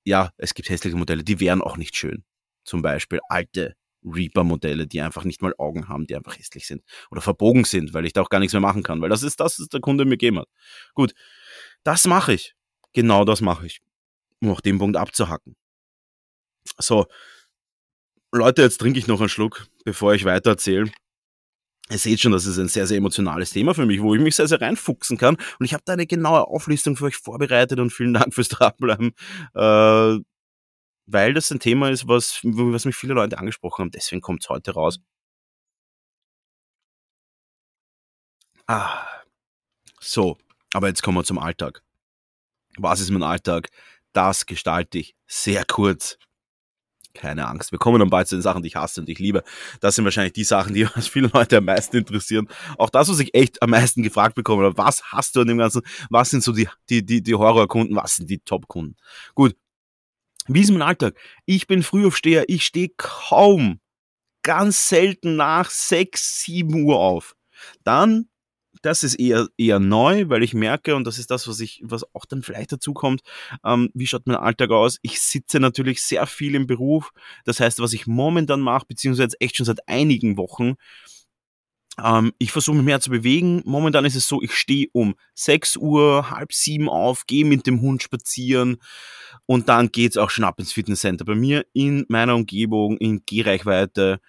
ja, 0.07 0.31
es 0.37 0.53
gibt 0.53 0.69
hässliche 0.69 0.95
Modelle, 0.95 1.23
die 1.23 1.41
wären 1.41 1.61
auch 1.61 1.75
nicht 1.75 1.95
schön. 1.97 2.23
Zum 2.63 2.81
Beispiel 2.81 3.19
alte 3.27 3.75
Reaper-Modelle, 4.05 4.87
die 4.87 5.01
einfach 5.01 5.25
nicht 5.25 5.41
mal 5.41 5.53
Augen 5.57 5.89
haben, 5.89 6.07
die 6.07 6.15
einfach 6.15 6.37
hässlich 6.37 6.65
sind. 6.65 6.81
Oder 7.11 7.19
verbogen 7.19 7.65
sind, 7.65 7.93
weil 7.93 8.05
ich 8.05 8.13
da 8.13 8.21
auch 8.21 8.29
gar 8.29 8.39
nichts 8.39 8.53
mehr 8.53 8.61
machen 8.61 8.83
kann, 8.83 9.01
weil 9.01 9.09
das 9.09 9.21
ist 9.21 9.41
das, 9.41 9.59
was 9.59 9.67
der 9.67 9.81
Kunde 9.81 10.05
mir 10.05 10.11
gegeben 10.11 10.39
hat. 10.39 10.47
Gut, 10.93 11.13
das 11.83 12.05
mache 12.05 12.33
ich. 12.33 12.55
Genau 12.93 13.25
das 13.25 13.41
mache 13.41 13.65
ich. 13.65 13.81
Um 14.39 14.51
auch 14.51 14.61
den 14.61 14.77
Punkt 14.77 14.95
abzuhacken. 14.95 15.57
So, 16.79 17.07
Leute, 18.31 18.61
jetzt 18.61 18.77
trinke 18.77 18.99
ich 18.99 19.07
noch 19.07 19.19
einen 19.19 19.29
Schluck, 19.29 19.67
bevor 19.83 20.13
ich 20.13 20.23
weiter 20.23 20.51
erzähle. 20.51 20.89
Ihr 21.89 21.97
seht 21.97 22.19
schon, 22.19 22.33
das 22.33 22.45
ist 22.45 22.57
ein 22.57 22.67
sehr, 22.67 22.85
sehr 22.85 22.97
emotionales 22.97 23.51
Thema 23.51 23.73
für 23.73 23.85
mich, 23.85 24.01
wo 24.01 24.13
ich 24.13 24.21
mich 24.21 24.35
sehr, 24.35 24.47
sehr 24.47 24.59
reinfuchsen 24.59 25.17
kann. 25.17 25.37
Und 25.59 25.65
ich 25.65 25.73
habe 25.73 25.83
da 25.85 25.93
eine 25.93 26.05
genaue 26.05 26.47
Auflistung 26.47 26.97
für 26.97 27.05
euch 27.05 27.15
vorbereitet 27.15 27.79
und 27.79 27.91
vielen 27.91 28.13
Dank 28.13 28.33
fürs 28.33 28.49
Dranbleiben. 28.49 29.13
Äh, 29.55 30.19
weil 31.07 31.33
das 31.33 31.49
ein 31.51 31.59
Thema 31.59 31.89
ist, 31.89 32.07
was, 32.07 32.41
was 32.43 32.85
mich 32.85 32.95
viele 32.95 33.13
Leute 33.13 33.37
angesprochen 33.39 33.83
haben. 33.83 33.91
Deswegen 33.91 34.21
kommt 34.21 34.43
es 34.43 34.49
heute 34.49 34.71
raus. 34.73 34.99
Ah. 38.67 39.07
So, 39.99 40.37
aber 40.73 40.87
jetzt 40.87 41.03
kommen 41.03 41.17
wir 41.17 41.23
zum 41.23 41.39
Alltag. 41.39 41.83
Was 42.77 42.99
ist 42.99 43.09
mein 43.11 43.23
Alltag? 43.23 43.69
Das 44.13 44.45
gestalte 44.45 44.99
ich 44.99 45.15
sehr 45.25 45.65
kurz 45.65 46.17
keine 47.17 47.47
Angst. 47.47 47.71
Wir 47.71 47.79
kommen 47.79 47.99
dann 47.99 48.09
bald 48.09 48.27
zu 48.27 48.35
den 48.35 48.41
Sachen, 48.41 48.63
die 48.63 48.67
ich 48.67 48.75
hasse 48.75 49.01
und 49.01 49.09
ich 49.09 49.19
liebe. 49.19 49.43
Das 49.81 49.95
sind 49.95 50.05
wahrscheinlich 50.05 50.33
die 50.33 50.43
Sachen, 50.43 50.73
die 50.73 50.85
viele 51.01 51.29
Leute 51.33 51.57
am 51.57 51.65
meisten 51.65 51.97
interessieren. 51.97 52.47
Auch 52.77 52.89
das, 52.89 53.09
was 53.09 53.19
ich 53.19 53.33
echt 53.33 53.61
am 53.61 53.71
meisten 53.71 54.03
gefragt 54.03 54.35
bekomme, 54.35 54.77
was 54.77 55.03
hast 55.11 55.35
du 55.35 55.41
an 55.41 55.47
dem 55.47 55.57
Ganzen? 55.57 55.81
Was 56.09 56.29
sind 56.29 56.43
so 56.43 56.53
die, 56.53 56.69
die, 56.89 57.05
die, 57.05 57.21
die 57.21 57.35
Horrorkunden? 57.35 57.95
Was 57.95 58.15
sind 58.15 58.29
die 58.29 58.39
Top-Kunden? 58.39 58.95
Gut. 59.35 59.55
Wie 60.47 60.61
ist 60.61 60.71
mein 60.71 60.81
Alltag? 60.81 61.17
Ich 61.45 61.67
bin 61.67 61.83
Frühaufsteher. 61.83 62.45
Ich 62.47 62.63
stehe 62.63 62.89
kaum, 62.95 63.81
ganz 64.43 64.87
selten 64.87 65.35
nach 65.35 65.69
6, 65.69 66.43
7 66.45 66.83
Uhr 66.85 66.97
auf. 66.97 67.35
Dann 67.83 68.29
das 68.81 69.03
ist 69.03 69.15
eher, 69.15 69.47
eher 69.57 69.79
neu, 69.79 70.29
weil 70.29 70.43
ich 70.43 70.53
merke, 70.53 70.95
und 70.95 71.05
das 71.05 71.17
ist 71.17 71.31
das, 71.31 71.47
was 71.47 71.59
ich, 71.59 71.81
was 71.83 72.03
auch 72.13 72.25
dann 72.25 72.43
vielleicht 72.43 72.71
dazu 72.71 72.93
kommt, 72.93 73.21
ähm, 73.65 73.89
wie 73.93 74.07
schaut 74.07 74.27
mein 74.27 74.35
Alltag 74.35 74.71
aus? 74.71 74.97
Ich 75.01 75.19
sitze 75.21 75.59
natürlich 75.59 76.01
sehr 76.01 76.25
viel 76.27 76.55
im 76.55 76.67
Beruf. 76.67 77.11
Das 77.45 77.59
heißt, 77.59 77.79
was 77.79 77.93
ich 77.93 78.07
momentan 78.07 78.61
mache, 78.61 78.85
beziehungsweise 78.87 79.39
echt 79.39 79.57
schon 79.57 79.65
seit 79.65 79.87
einigen 79.87 80.37
Wochen, 80.37 80.75
ähm, 82.03 82.33
ich 82.37 82.51
versuche 82.51 82.75
mich 82.75 82.85
mehr 82.85 82.99
zu 83.01 83.09
bewegen. 83.09 83.61
Momentan 83.65 84.05
ist 84.05 84.15
es 84.15 84.27
so, 84.27 84.41
ich 84.41 84.53
stehe 84.53 84.87
um 84.93 85.15
6 85.35 85.77
Uhr, 85.77 86.29
halb 86.29 86.53
sieben 86.53 86.89
auf, 86.89 87.25
gehe 87.25 87.45
mit 87.45 87.65
dem 87.65 87.81
Hund 87.81 88.03
spazieren 88.03 88.77
und 89.45 89.69
dann 89.69 89.91
geht's 89.91 90.17
auch 90.17 90.29
schon 90.29 90.43
ab 90.43 90.59
ins 90.59 90.73
Fitnesscenter. 90.73 91.25
Bei 91.25 91.35
mir 91.35 91.65
in 91.73 92.05
meiner 92.09 92.35
Umgebung, 92.35 92.97
in 92.97 93.23
Gehreichweite, 93.25 94.19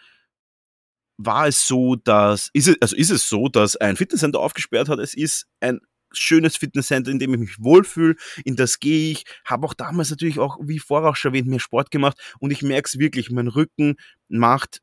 war 1.19 1.49
es 1.49 1.67
so, 1.67 1.97
dass, 1.97 2.51
ist 2.55 2.69
es, 2.69 2.77
also 2.81 2.97
ist 2.97 3.11
es 3.11 3.29
so, 3.29 3.49
dass 3.49 3.77
ein 3.77 3.97
Fitnesscenter 3.97 4.41
aufgesperrt 4.41 4.89
hat. 4.89 5.01
Es 5.01 5.15
ist 5.15 5.47
ein 5.61 5.81
schönes 6.13 6.57
Fitnesscenter, 6.57 7.11
in 7.11 7.19
dem 7.19 7.35
ich 7.35 7.41
mich 7.41 7.57
wohlfühle, 7.59 8.15
in 8.45 8.57
das 8.57 8.79
gehe 8.79 9.13
ich, 9.13 9.25
habe 9.45 9.67
auch 9.67 9.75
damals 9.75 10.11
natürlich 10.11 10.39
auch, 10.39 10.59
wie 10.63 10.79
vorher 10.79 11.15
schon 11.15 11.33
erwähnt, 11.33 11.49
mehr 11.49 11.61
Sport 11.61 11.91
gemacht 11.91 12.19
und 12.41 12.51
ich 12.51 12.63
merke 12.63 12.87
es 12.87 12.99
wirklich, 12.99 13.31
mein 13.31 13.49
Rücken 13.49 13.97
macht 14.29 14.81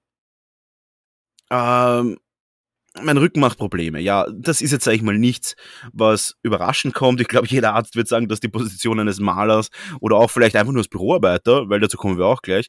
ähm, 1.50 2.17
mein 3.01 3.17
Rücken 3.17 3.39
macht 3.39 3.58
Probleme. 3.58 3.99
Ja, 3.99 4.25
das 4.34 4.62
ist 4.62 4.71
jetzt, 4.71 4.86
sag 4.86 4.93
ich 4.93 5.01
mal, 5.01 5.17
nichts, 5.17 5.55
was 5.93 6.36
überraschend 6.43 6.93
kommt. 6.93 7.19
Ich 7.21 7.27
glaube, 7.27 7.47
jeder 7.47 7.73
Arzt 7.73 7.95
wird 7.95 8.08
sagen, 8.08 8.27
dass 8.27 8.39
die 8.39 8.47
Position 8.47 8.99
eines 8.99 9.19
Malers 9.19 9.69
oder 9.99 10.17
auch 10.17 10.31
vielleicht 10.31 10.55
einfach 10.55 10.71
nur 10.71 10.81
als 10.81 10.88
Büroarbeiter, 10.88 11.69
weil 11.69 11.79
dazu 11.79 11.97
kommen 11.97 12.17
wir 12.17 12.25
auch 12.25 12.41
gleich, 12.41 12.67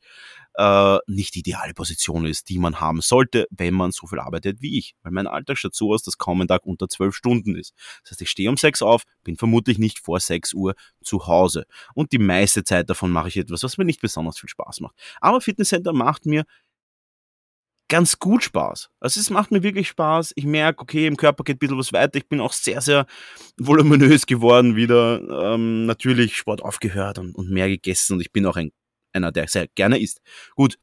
äh, 0.56 0.98
nicht 1.06 1.34
die 1.34 1.40
ideale 1.40 1.74
Position 1.74 2.26
ist, 2.26 2.48
die 2.48 2.58
man 2.58 2.80
haben 2.80 3.00
sollte, 3.00 3.46
wenn 3.50 3.74
man 3.74 3.92
so 3.92 4.06
viel 4.06 4.18
arbeitet 4.18 4.62
wie 4.62 4.78
ich. 4.78 4.94
Weil 5.02 5.12
mein 5.12 5.26
Alltag 5.26 5.58
schaut 5.58 5.74
so 5.74 5.92
aus, 5.92 6.02
dass 6.02 6.18
kaum 6.18 6.40
ein 6.40 6.48
Tag 6.48 6.64
unter 6.64 6.88
zwölf 6.88 7.14
Stunden 7.14 7.54
ist. 7.54 7.74
Das 8.02 8.12
heißt, 8.12 8.22
ich 8.22 8.30
stehe 8.30 8.48
um 8.48 8.56
sechs 8.56 8.82
auf, 8.82 9.02
bin 9.22 9.36
vermutlich 9.36 9.78
nicht 9.78 9.98
vor 9.98 10.18
sechs 10.18 10.54
Uhr 10.54 10.74
zu 11.02 11.26
Hause. 11.26 11.66
Und 11.94 12.12
die 12.12 12.18
meiste 12.18 12.64
Zeit 12.64 12.88
davon 12.88 13.10
mache 13.10 13.28
ich 13.28 13.36
etwas, 13.36 13.62
was 13.62 13.76
mir 13.76 13.84
nicht 13.84 14.00
besonders 14.00 14.38
viel 14.38 14.48
Spaß 14.48 14.80
macht. 14.80 14.96
Aber 15.20 15.40
Fitnesscenter 15.40 15.92
macht 15.92 16.26
mir 16.26 16.44
ganz 17.88 18.18
gut 18.18 18.42
Spaß. 18.42 18.90
Also 19.01 19.20
es 19.20 19.31
macht 19.31 19.51
mir 19.51 19.62
wirklich 19.62 19.88
Spaß. 19.88 20.33
Ich 20.37 20.44
merke, 20.44 20.81
okay, 20.81 21.07
im 21.07 21.16
Körper 21.16 21.44
geht 21.44 21.57
ein 21.57 21.59
bisschen 21.59 21.79
was 21.79 21.92
weiter. 21.92 22.16
Ich 22.18 22.29
bin 22.29 22.40
auch 22.40 22.53
sehr, 22.53 22.81
sehr 22.81 23.07
voluminös 23.57 24.27
geworden 24.27 24.77
wieder. 24.77 25.20
Ähm, 25.55 25.87
natürlich 25.87 26.37
Sport 26.37 26.62
aufgehört 26.62 27.18
und, 27.18 27.35
und 27.35 27.51
mehr 27.51 27.68
gegessen 27.68 28.14
und 28.14 28.20
ich 28.20 28.33
bin 28.33 28.46
auch 28.46 28.57
ein, 28.57 28.72
einer, 29.12 29.33
der 29.33 29.49
sehr 29.49 29.68
gerne 29.68 29.99
isst. 29.99 30.20
Gut, 30.55 30.79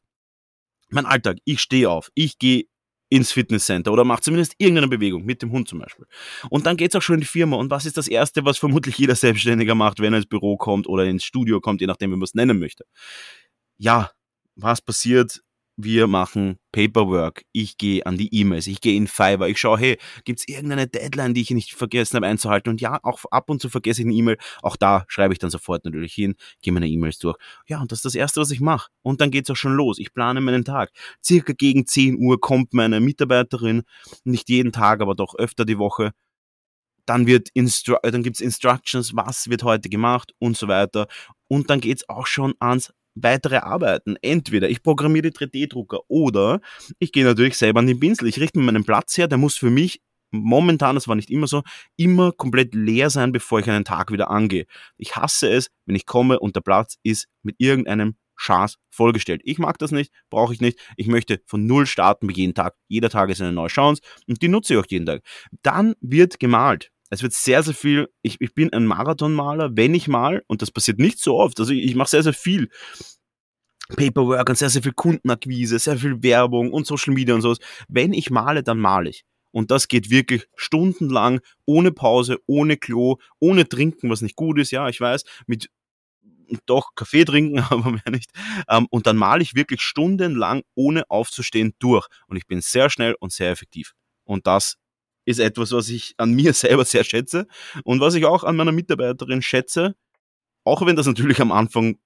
mein 0.90 1.06
Alltag, 1.06 1.38
ich 1.44 1.60
stehe 1.60 1.90
auf, 1.90 2.10
ich 2.14 2.38
gehe 2.38 2.64
ins 3.10 3.32
Fitnesscenter 3.32 3.92
oder 3.92 4.04
mache 4.04 4.22
zumindest 4.22 4.54
irgendeine 4.58 4.88
Bewegung, 4.88 5.24
mit 5.24 5.42
dem 5.42 5.52
Hund 5.52 5.68
zum 5.68 5.78
Beispiel. 5.78 6.06
Und 6.50 6.66
dann 6.66 6.76
geht's 6.76 6.96
auch 6.96 7.02
schon 7.02 7.14
in 7.14 7.20
die 7.20 7.26
Firma. 7.26 7.56
Und 7.56 7.70
was 7.70 7.86
ist 7.86 7.96
das 7.96 8.08
Erste, 8.08 8.44
was 8.44 8.58
vermutlich 8.58 8.98
jeder 8.98 9.14
Selbstständiger 9.14 9.74
macht, 9.74 10.00
wenn 10.00 10.12
er 10.14 10.18
ins 10.18 10.26
Büro 10.26 10.56
kommt 10.56 10.88
oder 10.88 11.04
ins 11.04 11.22
Studio 11.24 11.60
kommt, 11.60 11.80
je 11.80 11.86
nachdem, 11.86 12.10
wie 12.10 12.16
man 12.16 12.24
es 12.24 12.34
nennen 12.34 12.58
möchte? 12.58 12.84
Ja, 13.76 14.10
was 14.56 14.80
passiert? 14.80 15.42
Wir 15.76 16.06
machen 16.06 16.58
Paperwork, 16.72 17.44
ich 17.52 17.78
gehe 17.78 18.06
an 18.06 18.16
die 18.16 18.32
E-Mails, 18.34 18.66
ich 18.66 18.80
gehe 18.80 18.96
in 18.96 19.06
Fiverr, 19.06 19.48
ich 19.48 19.58
schaue, 19.58 19.78
hey, 19.78 19.98
gibt's 20.24 20.44
irgendeine 20.46 20.86
Deadline, 20.86 21.34
die 21.34 21.40
ich 21.42 21.50
nicht 21.50 21.74
vergessen 21.74 22.16
habe 22.16 22.26
einzuhalten? 22.26 22.70
Und 22.70 22.80
ja, 22.80 23.00
auch 23.02 23.24
ab 23.30 23.50
und 23.50 23.60
zu 23.60 23.68
vergesse 23.68 24.02
ich 24.02 24.06
eine 24.06 24.14
E-Mail, 24.14 24.38
auch 24.62 24.76
da 24.76 25.04
schreibe 25.08 25.32
ich 25.32 25.38
dann 25.38 25.50
sofort 25.50 25.84
natürlich 25.84 26.14
hin, 26.14 26.34
gehe 26.62 26.72
meine 26.72 26.88
E-Mails 26.88 27.18
durch. 27.18 27.36
Ja, 27.66 27.80
und 27.80 27.90
das 27.90 27.98
ist 27.98 28.04
das 28.04 28.14
Erste, 28.14 28.40
was 28.40 28.50
ich 28.50 28.60
mache. 28.60 28.90
Und 29.02 29.20
dann 29.20 29.30
geht's 29.30 29.50
auch 29.50 29.56
schon 29.56 29.74
los. 29.74 29.98
Ich 29.98 30.12
plane 30.14 30.40
meinen 30.40 30.64
Tag. 30.64 30.90
Circa 31.22 31.52
gegen 31.52 31.86
10 31.86 32.18
Uhr 32.18 32.40
kommt 32.40 32.72
meine 32.72 33.00
Mitarbeiterin, 33.00 33.82
nicht 34.24 34.48
jeden 34.48 34.72
Tag, 34.72 35.00
aber 35.00 35.14
doch 35.14 35.34
öfter 35.36 35.64
die 35.64 35.78
Woche. 35.78 36.12
Dann 37.06 37.26
wird 37.26 37.50
Instru 37.52 37.96
dann 38.02 38.22
gibt's 38.22 38.40
Instructions, 38.40 39.14
was 39.14 39.50
wird 39.50 39.62
heute 39.62 39.88
gemacht 39.88 40.32
und 40.38 40.56
so 40.56 40.68
weiter. 40.68 41.06
Und 41.48 41.68
dann 41.68 41.80
geht's 41.80 42.08
auch 42.08 42.26
schon 42.26 42.54
ans 42.60 42.92
weitere 43.14 43.58
Arbeiten. 43.58 44.16
Entweder 44.22 44.68
ich 44.68 44.82
programmiere 44.82 45.30
die 45.30 45.36
3D-Drucker 45.36 46.00
oder 46.08 46.60
ich 46.98 47.12
gehe 47.12 47.24
natürlich 47.24 47.56
selber 47.56 47.80
an 47.80 47.86
den 47.86 48.00
Pinsel. 48.00 48.28
Ich 48.28 48.40
richte 48.40 48.58
mir 48.58 48.64
meinen 48.64 48.84
Platz 48.84 49.16
her, 49.16 49.28
der 49.28 49.38
muss 49.38 49.56
für 49.56 49.70
mich 49.70 50.00
momentan, 50.30 50.96
das 50.96 51.08
war 51.08 51.14
nicht 51.14 51.30
immer 51.30 51.46
so, 51.46 51.62
immer 51.96 52.32
komplett 52.32 52.74
leer 52.74 53.10
sein, 53.10 53.32
bevor 53.32 53.60
ich 53.60 53.70
einen 53.70 53.84
Tag 53.84 54.10
wieder 54.10 54.30
angehe. 54.30 54.66
Ich 54.96 55.16
hasse 55.16 55.48
es, 55.48 55.68
wenn 55.86 55.96
ich 55.96 56.06
komme 56.06 56.40
und 56.40 56.56
der 56.56 56.60
Platz 56.60 56.96
ist 57.02 57.28
mit 57.42 57.56
irgendeinem 57.58 58.16
Chance 58.36 58.78
vollgestellt. 58.90 59.42
Ich 59.44 59.58
mag 59.58 59.78
das 59.78 59.92
nicht, 59.92 60.12
brauche 60.30 60.52
ich 60.52 60.60
nicht. 60.60 60.78
Ich 60.96 61.06
möchte 61.06 61.40
von 61.46 61.66
Null 61.66 61.86
starten 61.86 62.26
bei 62.26 62.32
jeden 62.32 62.54
Tag. 62.54 62.74
Jeder 62.88 63.10
Tag 63.10 63.30
ist 63.30 63.40
eine 63.40 63.52
neue 63.52 63.68
Chance 63.68 64.02
und 64.26 64.42
die 64.42 64.48
nutze 64.48 64.74
ich 64.74 64.80
auch 64.80 64.86
jeden 64.88 65.06
Tag. 65.06 65.22
Dann 65.62 65.94
wird 66.00 66.40
gemalt. 66.40 66.90
Es 67.10 67.22
wird 67.22 67.32
sehr, 67.32 67.62
sehr 67.62 67.74
viel. 67.74 68.08
Ich, 68.22 68.40
ich 68.40 68.54
bin 68.54 68.72
ein 68.72 68.86
Marathonmaler, 68.86 69.76
wenn 69.76 69.94
ich 69.94 70.08
mal, 70.08 70.42
und 70.46 70.62
das 70.62 70.70
passiert 70.70 70.98
nicht 70.98 71.20
so 71.20 71.38
oft. 71.38 71.60
Also 71.60 71.72
ich, 71.72 71.84
ich 71.84 71.94
mache 71.94 72.10
sehr, 72.10 72.22
sehr 72.22 72.34
viel 72.34 72.68
Paperwork 73.96 74.48
und 74.48 74.56
sehr, 74.56 74.70
sehr 74.70 74.82
viel 74.82 74.94
Kundenakquise, 74.94 75.78
sehr 75.78 75.98
viel 75.98 76.22
Werbung 76.22 76.72
und 76.72 76.86
Social 76.86 77.12
Media 77.12 77.34
und 77.34 77.42
sowas. 77.42 77.58
Wenn 77.88 78.12
ich 78.12 78.30
male, 78.30 78.62
dann 78.62 78.78
male 78.78 79.10
ich. 79.10 79.24
Und 79.52 79.70
das 79.70 79.86
geht 79.86 80.10
wirklich 80.10 80.46
stundenlang, 80.56 81.40
ohne 81.64 81.92
Pause, 81.92 82.38
ohne 82.46 82.76
Klo, 82.76 83.18
ohne 83.38 83.68
Trinken, 83.68 84.10
was 84.10 84.20
nicht 84.20 84.34
gut 84.34 84.58
ist, 84.58 84.72
ja, 84.72 84.88
ich 84.88 85.00
weiß, 85.00 85.22
mit 85.46 85.68
doch 86.66 86.94
Kaffee 86.94 87.24
trinken, 87.24 87.58
aber 87.70 87.92
mehr 87.92 88.10
nicht. 88.10 88.30
Ähm, 88.68 88.86
und 88.90 89.06
dann 89.06 89.16
male 89.16 89.42
ich 89.42 89.54
wirklich 89.54 89.80
stundenlang, 89.80 90.62
ohne 90.74 91.08
aufzustehen, 91.10 91.74
durch. 91.78 92.06
Und 92.26 92.36
ich 92.36 92.46
bin 92.46 92.60
sehr 92.60 92.90
schnell 92.90 93.14
und 93.20 93.32
sehr 93.32 93.50
effektiv. 93.50 93.92
Und 94.24 94.46
das 94.46 94.76
ist 95.24 95.38
etwas, 95.38 95.72
was 95.72 95.88
ich 95.88 96.14
an 96.18 96.32
mir 96.32 96.52
selber 96.54 96.84
sehr 96.84 97.04
schätze 97.04 97.46
und 97.84 98.00
was 98.00 98.14
ich 98.14 98.24
auch 98.24 98.44
an 98.44 98.56
meiner 98.56 98.72
Mitarbeiterin 98.72 99.42
schätze, 99.42 99.94
auch 100.64 100.84
wenn 100.84 100.96
das 100.96 101.06
natürlich 101.06 101.40
am 101.40 101.52
Anfang 101.52 101.98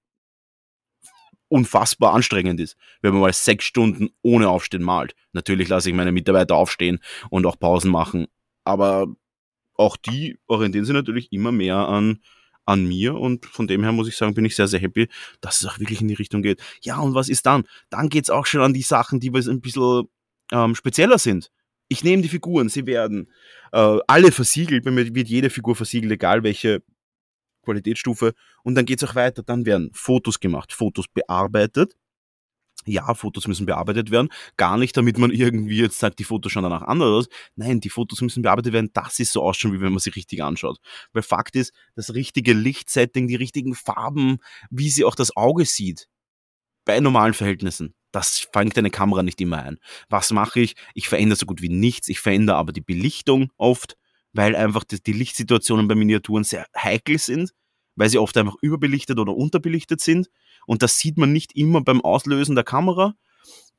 unfassbar 1.48 2.12
anstrengend 2.14 2.60
ist, 2.60 2.76
wenn 3.00 3.12
man 3.12 3.22
mal 3.22 3.32
sechs 3.32 3.64
Stunden 3.64 4.10
ohne 4.22 4.50
Aufstehen 4.50 4.82
malt. 4.82 5.14
Natürlich 5.32 5.68
lasse 5.68 5.88
ich 5.88 5.94
meine 5.94 6.12
Mitarbeiter 6.12 6.54
aufstehen 6.54 6.98
und 7.30 7.46
auch 7.46 7.58
Pausen 7.58 7.90
machen, 7.90 8.26
aber 8.64 9.06
auch 9.74 9.96
die 9.96 10.38
orientieren 10.46 10.84
sich 10.84 10.92
natürlich 10.92 11.32
immer 11.32 11.52
mehr 11.52 11.76
an, 11.76 12.20
an 12.66 12.84
mir 12.86 13.14
und 13.14 13.46
von 13.46 13.66
dem 13.66 13.82
her 13.82 13.92
muss 13.92 14.08
ich 14.08 14.16
sagen, 14.16 14.34
bin 14.34 14.44
ich 14.44 14.56
sehr, 14.56 14.68
sehr 14.68 14.80
happy, 14.80 15.08
dass 15.40 15.62
es 15.62 15.66
auch 15.66 15.78
wirklich 15.78 16.02
in 16.02 16.08
die 16.08 16.14
Richtung 16.14 16.42
geht. 16.42 16.60
Ja, 16.82 16.98
und 16.98 17.14
was 17.14 17.30
ist 17.30 17.46
dann? 17.46 17.64
Dann 17.88 18.10
geht's 18.10 18.28
auch 18.28 18.44
schon 18.44 18.60
an 18.60 18.74
die 18.74 18.82
Sachen, 18.82 19.20
die 19.20 19.30
ein 19.30 19.60
bisschen 19.60 20.08
ähm, 20.52 20.74
spezieller 20.74 21.18
sind 21.18 21.50
ich 21.88 22.04
nehme 22.04 22.22
die 22.22 22.28
Figuren, 22.28 22.68
sie 22.68 22.86
werden 22.86 23.30
äh, 23.72 23.98
alle 24.06 24.32
versiegelt, 24.32 24.84
bei 24.84 24.90
mir 24.90 25.14
wird 25.14 25.28
jede 25.28 25.50
Figur 25.50 25.74
versiegelt, 25.74 26.12
egal 26.12 26.42
welche 26.42 26.82
Qualitätsstufe. 27.64 28.34
Und 28.62 28.74
dann 28.74 28.84
geht's 28.84 29.04
auch 29.04 29.14
weiter, 29.14 29.42
dann 29.42 29.66
werden 29.66 29.90
Fotos 29.94 30.40
gemacht, 30.40 30.72
Fotos 30.72 31.06
bearbeitet. 31.08 31.94
Ja, 32.86 33.12
Fotos 33.12 33.46
müssen 33.46 33.66
bearbeitet 33.66 34.10
werden. 34.10 34.28
Gar 34.56 34.78
nicht, 34.78 34.96
damit 34.96 35.18
man 35.18 35.30
irgendwie 35.30 35.78
jetzt 35.78 35.98
sagt, 35.98 36.18
die 36.20 36.24
Fotos 36.24 36.52
schauen 36.52 36.62
danach 36.62 36.82
anders 36.82 37.08
aus. 37.08 37.28
Nein, 37.54 37.80
die 37.80 37.90
Fotos 37.90 38.22
müssen 38.22 38.42
bearbeitet 38.42 38.72
werden, 38.72 38.90
dass 38.94 39.16
sie 39.16 39.24
so 39.24 39.42
ausschauen, 39.42 39.74
wie 39.74 39.80
wenn 39.80 39.92
man 39.92 39.98
sie 39.98 40.10
richtig 40.10 40.42
anschaut. 40.42 40.78
Weil 41.12 41.22
Fakt 41.22 41.56
ist, 41.56 41.72
das 41.96 42.14
richtige 42.14 42.54
Lichtsetting, 42.54 43.26
die 43.26 43.34
richtigen 43.34 43.74
Farben, 43.74 44.38
wie 44.70 44.88
sie 44.88 45.04
auch 45.04 45.16
das 45.16 45.36
Auge 45.36 45.66
sieht, 45.66 46.08
bei 46.88 46.98
normalen 47.00 47.34
Verhältnissen. 47.34 47.94
Das 48.12 48.48
fängt 48.50 48.78
eine 48.78 48.90
Kamera 48.90 49.22
nicht 49.22 49.38
immer 49.42 49.62
ein. 49.62 49.78
Was 50.08 50.32
mache 50.32 50.60
ich? 50.60 50.74
Ich 50.94 51.06
verändere 51.06 51.38
so 51.38 51.44
gut 51.44 51.60
wie 51.60 51.68
nichts. 51.68 52.08
Ich 52.08 52.18
verändere 52.18 52.56
aber 52.56 52.72
die 52.72 52.80
Belichtung 52.80 53.52
oft, 53.58 53.98
weil 54.32 54.56
einfach 54.56 54.84
die, 54.84 55.02
die 55.02 55.12
Lichtsituationen 55.12 55.86
bei 55.86 55.94
Miniaturen 55.94 56.44
sehr 56.44 56.66
heikel 56.74 57.18
sind, 57.18 57.52
weil 57.94 58.08
sie 58.08 58.16
oft 58.16 58.34
einfach 58.38 58.54
überbelichtet 58.62 59.18
oder 59.18 59.36
unterbelichtet 59.36 60.00
sind. 60.00 60.30
Und 60.66 60.82
das 60.82 60.98
sieht 60.98 61.18
man 61.18 61.30
nicht 61.30 61.54
immer 61.54 61.82
beim 61.82 62.00
Auslösen 62.00 62.54
der 62.54 62.64
Kamera. 62.64 63.12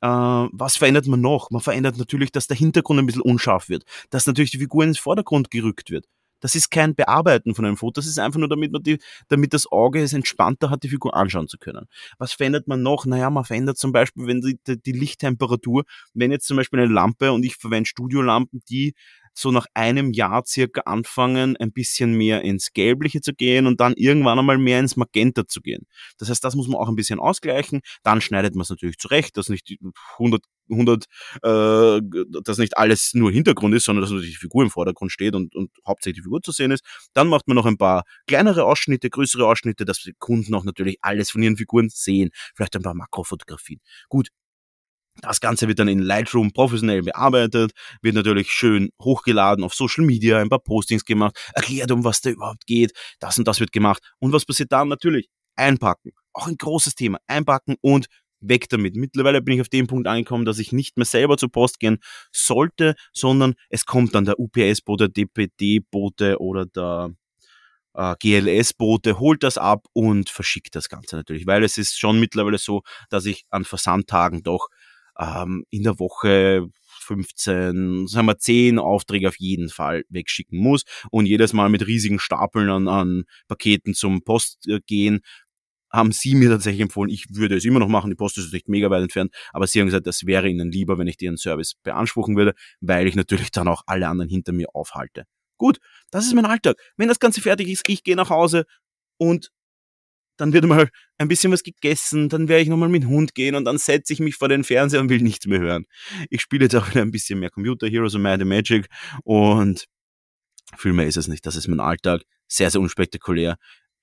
Äh, 0.01 0.07
was 0.07 0.77
verändert 0.77 1.07
man 1.07 1.19
noch? 1.19 1.49
Man 1.49 1.61
verändert 1.61 1.97
natürlich, 1.97 2.31
dass 2.31 2.45
der 2.45 2.57
Hintergrund 2.57 2.99
ein 2.99 3.07
bisschen 3.07 3.23
unscharf 3.23 3.69
wird, 3.69 3.85
dass 4.11 4.27
natürlich 4.27 4.51
die 4.51 4.59
Figur 4.59 4.83
ins 4.83 4.99
Vordergrund 4.99 5.49
gerückt 5.49 5.89
wird. 5.89 6.05
Das 6.39 6.55
ist 6.55 6.71
kein 6.71 6.95
Bearbeiten 6.95 7.55
von 7.55 7.65
einem 7.65 7.77
Foto, 7.77 7.99
das 7.99 8.07
ist 8.07 8.19
einfach 8.19 8.39
nur, 8.39 8.49
damit 8.49 8.71
man 8.71 8.83
die, 8.83 8.99
damit 9.27 9.53
das 9.53 9.71
Auge 9.71 10.01
es 10.01 10.13
entspannter 10.13 10.69
hat, 10.69 10.83
die 10.83 10.89
Figur 10.89 11.15
anschauen 11.15 11.47
zu 11.47 11.57
können. 11.57 11.87
Was 12.17 12.33
verändert 12.33 12.67
man 12.67 12.81
noch? 12.81 13.05
Naja, 13.05 13.29
man 13.29 13.45
verändert 13.45 13.77
zum 13.77 13.91
Beispiel, 13.91 14.27
wenn 14.27 14.41
die, 14.41 14.59
die 14.81 14.91
Lichttemperatur, 14.91 15.83
wenn 16.13 16.31
jetzt 16.31 16.47
zum 16.47 16.57
Beispiel 16.57 16.79
eine 16.79 16.91
Lampe 16.91 17.31
und 17.31 17.43
ich 17.43 17.55
verwende 17.55 17.87
Studiolampen, 17.87 18.61
die 18.69 18.93
so 19.33 19.51
nach 19.51 19.67
einem 19.73 20.11
Jahr 20.11 20.43
circa 20.45 20.81
anfangen, 20.81 21.55
ein 21.57 21.71
bisschen 21.71 22.13
mehr 22.13 22.41
ins 22.41 22.73
Gelbliche 22.73 23.21
zu 23.21 23.33
gehen 23.33 23.67
und 23.67 23.79
dann 23.79 23.93
irgendwann 23.93 24.39
einmal 24.39 24.57
mehr 24.57 24.79
ins 24.79 24.97
Magenta 24.97 25.47
zu 25.47 25.61
gehen. 25.61 25.87
Das 26.17 26.29
heißt, 26.29 26.43
das 26.43 26.55
muss 26.55 26.67
man 26.67 26.79
auch 26.79 26.89
ein 26.89 26.95
bisschen 26.95 27.19
ausgleichen. 27.19 27.81
Dann 28.03 28.21
schneidet 28.21 28.55
man 28.55 28.63
es 28.63 28.69
natürlich 28.69 28.97
zurecht, 28.97 29.37
dass 29.37 29.49
nicht 29.49 29.77
100 30.13 30.43
100, 30.69 31.05
äh, 31.43 32.01
dass 32.43 32.57
nicht 32.57 32.77
alles 32.77 33.13
nur 33.13 33.31
Hintergrund 33.31 33.75
ist, 33.75 33.85
sondern 33.85 34.01
dass 34.01 34.11
natürlich 34.11 34.33
die 34.35 34.39
Figur 34.39 34.63
im 34.63 34.69
Vordergrund 34.69 35.11
steht 35.11 35.35
und, 35.35 35.55
und 35.55 35.71
hauptsächlich 35.87 36.19
die 36.19 36.23
Figur 36.23 36.41
zu 36.41 36.51
sehen 36.51 36.71
ist. 36.71 36.83
Dann 37.13 37.27
macht 37.27 37.47
man 37.47 37.55
noch 37.55 37.65
ein 37.65 37.77
paar 37.77 38.03
kleinere 38.27 38.65
Ausschnitte, 38.65 39.09
größere 39.09 39.45
Ausschnitte, 39.45 39.85
dass 39.85 40.01
die 40.01 40.13
Kunden 40.17 40.53
auch 40.53 40.63
natürlich 40.63 40.97
alles 41.01 41.31
von 41.31 41.41
ihren 41.41 41.57
Figuren 41.57 41.89
sehen. 41.89 42.29
Vielleicht 42.55 42.75
ein 42.75 42.81
paar 42.81 42.93
Makrofotografien. 42.93 43.79
Gut, 44.09 44.29
das 45.21 45.41
Ganze 45.41 45.67
wird 45.67 45.79
dann 45.79 45.87
in 45.87 45.99
Lightroom 45.99 46.51
professionell 46.51 47.03
bearbeitet, 47.03 47.71
wird 48.01 48.15
natürlich 48.15 48.51
schön 48.51 48.89
hochgeladen 49.01 49.63
auf 49.63 49.73
Social 49.73 50.05
Media, 50.05 50.39
ein 50.39 50.49
paar 50.49 50.59
Postings 50.63 51.03
gemacht, 51.03 51.37
erklärt, 51.53 51.91
um 51.91 52.03
was 52.03 52.21
da 52.21 52.29
überhaupt 52.29 52.65
geht, 52.65 52.93
das 53.19 53.37
und 53.37 53.47
das 53.47 53.59
wird 53.59 53.71
gemacht. 53.71 54.01
Und 54.19 54.31
was 54.31 54.45
passiert 54.45 54.71
dann? 54.71 54.87
Natürlich 54.87 55.29
einpacken. 55.55 56.11
Auch 56.33 56.47
ein 56.47 56.57
großes 56.57 56.95
Thema. 56.95 57.19
Einpacken 57.27 57.75
und 57.81 58.07
weg 58.41 58.69
damit. 58.69 58.95
Mittlerweile 58.95 59.41
bin 59.41 59.55
ich 59.55 59.61
auf 59.61 59.69
dem 59.69 59.87
Punkt 59.87 60.07
angekommen, 60.07 60.45
dass 60.45 60.59
ich 60.59 60.71
nicht 60.71 60.97
mehr 60.97 61.05
selber 61.05 61.37
zur 61.37 61.51
Post 61.51 61.79
gehen 61.79 61.99
sollte, 62.31 62.95
sondern 63.13 63.55
es 63.69 63.85
kommt 63.85 64.15
dann 64.15 64.25
der 64.25 64.39
UPS-Bote, 64.39 65.09
DPD-Bote 65.09 66.39
oder 66.39 66.65
der 66.65 67.11
äh, 67.93 68.15
GLS-Bote, 68.19 69.19
holt 69.19 69.43
das 69.43 69.57
ab 69.57 69.87
und 69.93 70.29
verschickt 70.29 70.75
das 70.75 70.89
Ganze 70.89 71.15
natürlich. 71.15 71.47
Weil 71.47 71.63
es 71.63 71.77
ist 71.77 71.99
schon 71.99 72.19
mittlerweile 72.19 72.57
so, 72.57 72.81
dass 73.09 73.25
ich 73.25 73.45
an 73.49 73.65
Versandtagen 73.65 74.43
doch 74.43 74.69
ähm, 75.19 75.65
in 75.69 75.83
der 75.83 75.99
Woche 75.99 76.69
15, 77.01 78.07
sagen 78.07 78.27
wir 78.27 78.37
10 78.37 78.77
Aufträge 78.77 79.27
auf 79.27 79.39
jeden 79.39 79.69
Fall 79.69 80.03
wegschicken 80.09 80.59
muss 80.59 80.83
und 81.11 81.25
jedes 81.25 81.53
Mal 81.53 81.69
mit 81.69 81.87
riesigen 81.87 82.19
Stapeln 82.19 82.69
an, 82.69 82.87
an 82.87 83.23
Paketen 83.47 83.93
zum 83.93 84.21
Post 84.21 84.67
äh, 84.67 84.79
gehen, 84.85 85.21
haben 85.91 86.11
sie 86.11 86.35
mir 86.35 86.49
tatsächlich 86.49 86.81
empfohlen, 86.81 87.09
ich 87.09 87.25
würde 87.29 87.55
es 87.55 87.65
immer 87.65 87.79
noch 87.79 87.87
machen, 87.87 88.09
die 88.09 88.15
Post 88.15 88.37
ist 88.37 88.53
nicht 88.53 88.69
mega 88.69 88.89
weit 88.89 89.03
entfernt, 89.03 89.33
aber 89.53 89.67
sie 89.67 89.79
haben 89.79 89.87
gesagt, 89.87 90.07
das 90.07 90.25
wäre 90.25 90.47
ihnen 90.47 90.71
lieber, 90.71 90.97
wenn 90.97 91.07
ich 91.07 91.21
ihren 91.21 91.37
Service 91.37 91.75
beanspruchen 91.83 92.35
würde, 92.35 92.53
weil 92.81 93.07
ich 93.07 93.15
natürlich 93.15 93.51
dann 93.51 93.67
auch 93.67 93.83
alle 93.87 94.07
anderen 94.07 94.29
hinter 94.29 94.51
mir 94.51 94.67
aufhalte. 94.73 95.25
Gut, 95.57 95.79
das 96.11 96.25
ist 96.25 96.33
mein 96.33 96.45
Alltag. 96.45 96.77
Wenn 96.97 97.09
das 97.09 97.19
Ganze 97.19 97.41
fertig 97.41 97.67
ist, 97.67 97.87
ich 97.89 98.03
gehe 98.03 98.15
nach 98.15 98.29
Hause 98.29 98.65
und 99.17 99.51
dann 100.39 100.53
wird 100.53 100.65
mal 100.65 100.89
ein 101.17 101.27
bisschen 101.27 101.51
was 101.51 101.63
gegessen, 101.63 102.29
dann 102.29 102.47
werde 102.47 102.63
ich 102.63 102.69
nochmal 102.69 102.87
mit 102.87 103.03
dem 103.03 103.09
Hund 103.09 103.35
gehen 103.35 103.55
und 103.55 103.65
dann 103.65 103.77
setze 103.77 104.13
ich 104.13 104.19
mich 104.19 104.35
vor 104.35 104.47
den 104.47 104.63
Fernseher 104.63 105.01
und 105.01 105.09
will 105.09 105.21
nichts 105.21 105.45
mehr 105.47 105.59
hören. 105.59 105.85
Ich 106.29 106.41
spiele 106.41 106.65
jetzt 106.65 106.75
auch 106.75 106.89
wieder 106.89 107.01
ein 107.01 107.11
bisschen 107.11 107.39
mehr 107.39 107.49
Computer 107.49 107.87
Heroes 107.87 108.15
und 108.15 108.21
Might 108.21 108.43
Magic 108.45 108.87
und 109.23 109.85
viel 110.77 110.93
mehr 110.93 111.07
ist 111.07 111.17
es 111.17 111.27
nicht. 111.27 111.45
Das 111.45 111.55
ist 111.55 111.67
mein 111.67 111.79
Alltag. 111.79 112.21
Sehr, 112.47 112.71
sehr 112.71 112.81
unspektakulär 112.81 113.57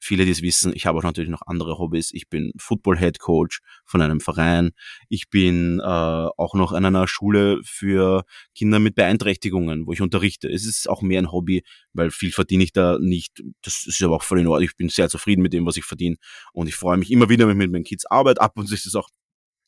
viele, 0.06 0.24
die 0.24 0.30
es 0.30 0.42
wissen, 0.42 0.72
ich 0.74 0.86
habe 0.86 0.98
auch 0.98 1.02
natürlich 1.02 1.30
noch 1.30 1.42
andere 1.46 1.78
Hobbys. 1.78 2.10
Ich 2.12 2.28
bin 2.28 2.52
Football 2.56 2.98
Head 2.98 3.18
Coach 3.18 3.60
von 3.84 4.00
einem 4.00 4.20
Verein. 4.20 4.70
Ich 5.08 5.28
bin 5.28 5.80
äh, 5.80 5.82
auch 5.82 6.54
noch 6.54 6.72
an 6.72 6.84
einer 6.84 7.08
Schule 7.08 7.60
für 7.64 8.24
Kinder 8.54 8.78
mit 8.78 8.94
Beeinträchtigungen, 8.94 9.86
wo 9.86 9.92
ich 9.92 10.00
unterrichte. 10.00 10.48
Es 10.48 10.64
ist 10.64 10.88
auch 10.88 11.02
mehr 11.02 11.20
ein 11.20 11.32
Hobby, 11.32 11.64
weil 11.92 12.10
viel 12.10 12.32
verdiene 12.32 12.64
ich 12.64 12.72
da 12.72 12.98
nicht. 12.98 13.42
Das 13.62 13.84
ist 13.86 14.02
aber 14.02 14.16
auch 14.16 14.22
voll 14.22 14.40
in 14.40 14.46
Ordnung. 14.46 14.68
Ich 14.68 14.76
bin 14.76 14.88
sehr 14.88 15.08
zufrieden 15.08 15.42
mit 15.42 15.52
dem, 15.52 15.66
was 15.66 15.76
ich 15.76 15.84
verdiene. 15.84 16.16
Und 16.52 16.68
ich 16.68 16.76
freue 16.76 16.96
mich 16.96 17.10
immer 17.10 17.28
wieder, 17.28 17.46
wenn 17.46 17.56
ich 17.56 17.58
mit 17.58 17.72
meinen 17.72 17.84
Kids 17.84 18.06
arbeite. 18.06 18.40
Ab 18.40 18.52
und 18.56 18.66
zu 18.66 18.74
ist 18.74 18.86
es 18.86 18.94
auch 18.94 19.08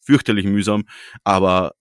fürchterlich 0.01 0.47
mühsam, 0.47 0.84
aber 1.24 1.72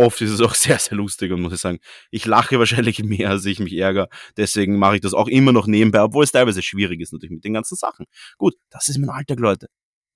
oft 0.00 0.20
ist 0.20 0.30
es 0.30 0.40
auch 0.40 0.54
sehr, 0.54 0.78
sehr 0.78 0.96
lustig 0.96 1.30
und 1.32 1.40
muss 1.42 1.52
ich 1.52 1.60
sagen, 1.60 1.78
ich 2.10 2.26
lache 2.26 2.58
wahrscheinlich 2.58 2.98
mehr, 3.04 3.30
als 3.30 3.44
ich 3.44 3.60
mich 3.60 3.74
ärgere. 3.74 4.08
Deswegen 4.36 4.78
mache 4.78 4.96
ich 4.96 5.00
das 5.00 5.14
auch 5.14 5.28
immer 5.28 5.52
noch 5.52 5.66
nebenbei, 5.66 6.02
obwohl 6.02 6.24
es 6.24 6.32
teilweise 6.32 6.62
schwierig 6.62 7.00
ist 7.00 7.12
natürlich 7.12 7.32
mit 7.32 7.44
den 7.44 7.54
ganzen 7.54 7.76
Sachen. 7.76 8.06
Gut, 8.38 8.54
das 8.70 8.88
ist 8.88 8.98
mein 8.98 9.10
Alltag, 9.10 9.38
Leute. 9.38 9.68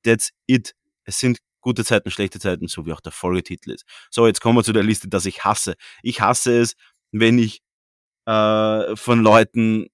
That's 0.02 0.30
it. 0.46 0.74
Es 1.04 1.20
sind 1.20 1.38
gute 1.60 1.84
Zeiten, 1.84 2.10
schlechte 2.10 2.38
Zeiten, 2.40 2.66
so 2.68 2.86
wie 2.86 2.92
auch 2.92 3.00
der 3.00 3.12
Folgetitel 3.12 3.72
ist. 3.72 3.84
So, 4.10 4.26
jetzt 4.26 4.40
kommen 4.40 4.58
wir 4.58 4.64
zu 4.64 4.72
der 4.72 4.82
Liste, 4.82 5.08
dass 5.08 5.26
ich 5.26 5.44
hasse. 5.44 5.74
Ich 6.02 6.20
hasse 6.20 6.60
es, 6.60 6.74
wenn 7.12 7.38
ich 7.38 7.60
äh, 8.26 8.96
von 8.96 9.22
Leuten 9.22 9.88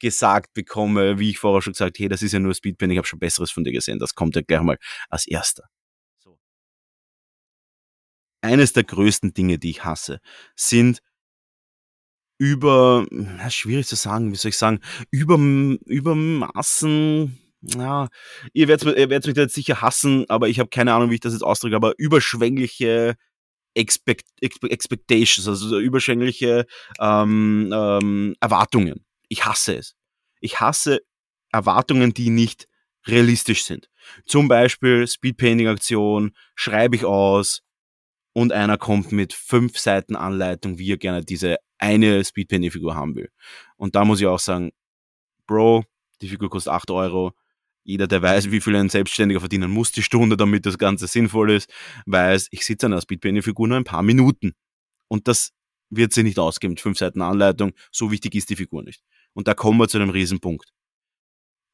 gesagt 0.00 0.52
bekomme, 0.54 1.18
wie 1.18 1.30
ich 1.30 1.38
vorher 1.38 1.62
schon 1.62 1.72
gesagt, 1.72 1.98
hey, 1.98 2.08
das 2.08 2.22
ist 2.22 2.32
ja 2.32 2.38
nur 2.38 2.54
Speedband, 2.54 2.92
ich 2.92 2.98
habe 2.98 3.06
schon 3.08 3.18
Besseres 3.18 3.50
von 3.50 3.64
dir 3.64 3.72
gesehen. 3.72 3.98
Das 3.98 4.14
kommt 4.14 4.36
ja 4.36 4.42
gleich 4.42 4.62
mal 4.62 4.78
als 5.08 5.26
erster 5.26 5.64
eines 8.40 8.72
der 8.72 8.84
größten 8.84 9.34
Dinge, 9.34 9.58
die 9.58 9.70
ich 9.70 9.84
hasse, 9.84 10.20
sind 10.56 11.00
über, 12.38 13.06
ja, 13.10 13.50
schwierig 13.50 13.86
zu 13.86 13.96
sagen, 13.96 14.32
wie 14.32 14.36
soll 14.36 14.50
ich 14.50 14.56
sagen, 14.56 14.80
über, 15.10 15.36
über 15.86 16.14
Massen, 16.14 17.38
ja, 17.60 18.08
ihr 18.52 18.68
werdet, 18.68 18.96
ihr 18.96 19.10
werdet 19.10 19.26
mich 19.26 19.36
jetzt 19.36 19.54
sicher 19.54 19.82
hassen, 19.82 20.24
aber 20.28 20.48
ich 20.48 20.60
habe 20.60 20.70
keine 20.70 20.94
Ahnung, 20.94 21.10
wie 21.10 21.14
ich 21.14 21.20
das 21.20 21.32
jetzt 21.32 21.42
ausdrücke, 21.42 21.74
aber 21.74 21.94
überschwängliche 21.98 23.16
Expect, 23.74 24.26
Expectations, 24.40 25.48
also 25.48 25.78
überschwängliche 25.78 26.66
ähm, 27.00 27.70
ähm, 27.72 28.36
Erwartungen. 28.40 29.04
Ich 29.28 29.44
hasse 29.44 29.76
es. 29.76 29.94
Ich 30.40 30.60
hasse 30.60 31.00
Erwartungen, 31.52 32.14
die 32.14 32.30
nicht 32.30 32.66
realistisch 33.06 33.64
sind. 33.64 33.88
Zum 34.26 34.48
Beispiel 34.48 35.06
Speedpainting-Aktion, 35.06 36.32
schreibe 36.54 36.96
ich 36.96 37.04
aus, 37.04 37.62
und 38.32 38.52
einer 38.52 38.78
kommt 38.78 39.12
mit 39.12 39.32
fünf 39.32 39.78
Seiten 39.78 40.16
Anleitung, 40.16 40.78
wie 40.78 40.92
er 40.92 40.98
gerne 40.98 41.24
diese 41.24 41.56
eine 41.78 42.24
Speedpenny-Figur 42.24 42.94
haben 42.94 43.14
will. 43.16 43.30
Und 43.76 43.94
da 43.94 44.04
muss 44.04 44.20
ich 44.20 44.26
auch 44.26 44.38
sagen, 44.38 44.72
Bro, 45.46 45.84
die 46.20 46.28
Figur 46.28 46.50
kostet 46.50 46.72
acht 46.72 46.90
Euro. 46.90 47.32
Jeder, 47.84 48.06
der 48.06 48.20
weiß, 48.20 48.50
wie 48.50 48.60
viel 48.60 48.76
ein 48.76 48.90
Selbstständiger 48.90 49.40
verdienen 49.40 49.70
muss 49.70 49.92
die 49.92 50.02
Stunde, 50.02 50.36
damit 50.36 50.66
das 50.66 50.76
Ganze 50.76 51.06
sinnvoll 51.06 51.52
ist, 51.52 51.70
weiß, 52.06 52.48
ich 52.50 52.64
sitze 52.64 52.86
an 52.86 52.92
einer 52.92 53.00
Speedpenny-Figur 53.00 53.66
nur 53.66 53.78
ein 53.78 53.84
paar 53.84 54.02
Minuten. 54.02 54.52
Und 55.08 55.26
das 55.26 55.52
wird 55.90 56.12
sie 56.12 56.22
nicht 56.22 56.38
ausgeben 56.38 56.72
mit 56.72 56.80
fünf 56.80 56.98
Seiten 56.98 57.22
Anleitung. 57.22 57.72
So 57.90 58.10
wichtig 58.10 58.34
ist 58.34 58.50
die 58.50 58.56
Figur 58.56 58.82
nicht. 58.82 59.02
Und 59.32 59.48
da 59.48 59.54
kommen 59.54 59.78
wir 59.78 59.88
zu 59.88 59.98
einem 59.98 60.10
Riesenpunkt. 60.10 60.70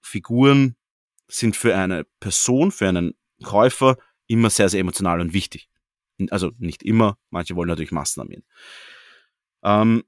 Figuren 0.02 0.76
sind 1.28 1.56
für 1.56 1.76
eine 1.76 2.04
Person, 2.20 2.70
für 2.70 2.88
einen 2.88 3.14
Käufer 3.42 3.96
immer 4.26 4.50
sehr, 4.50 4.68
sehr 4.68 4.80
emotional 4.80 5.20
und 5.20 5.32
wichtig. 5.32 5.68
Also 6.30 6.52
nicht 6.58 6.82
immer, 6.82 7.16
manche 7.30 7.56
wollen 7.56 7.68
natürlich 7.68 7.92
Massenarmeen. 7.92 8.44
Ähm, 9.62 10.04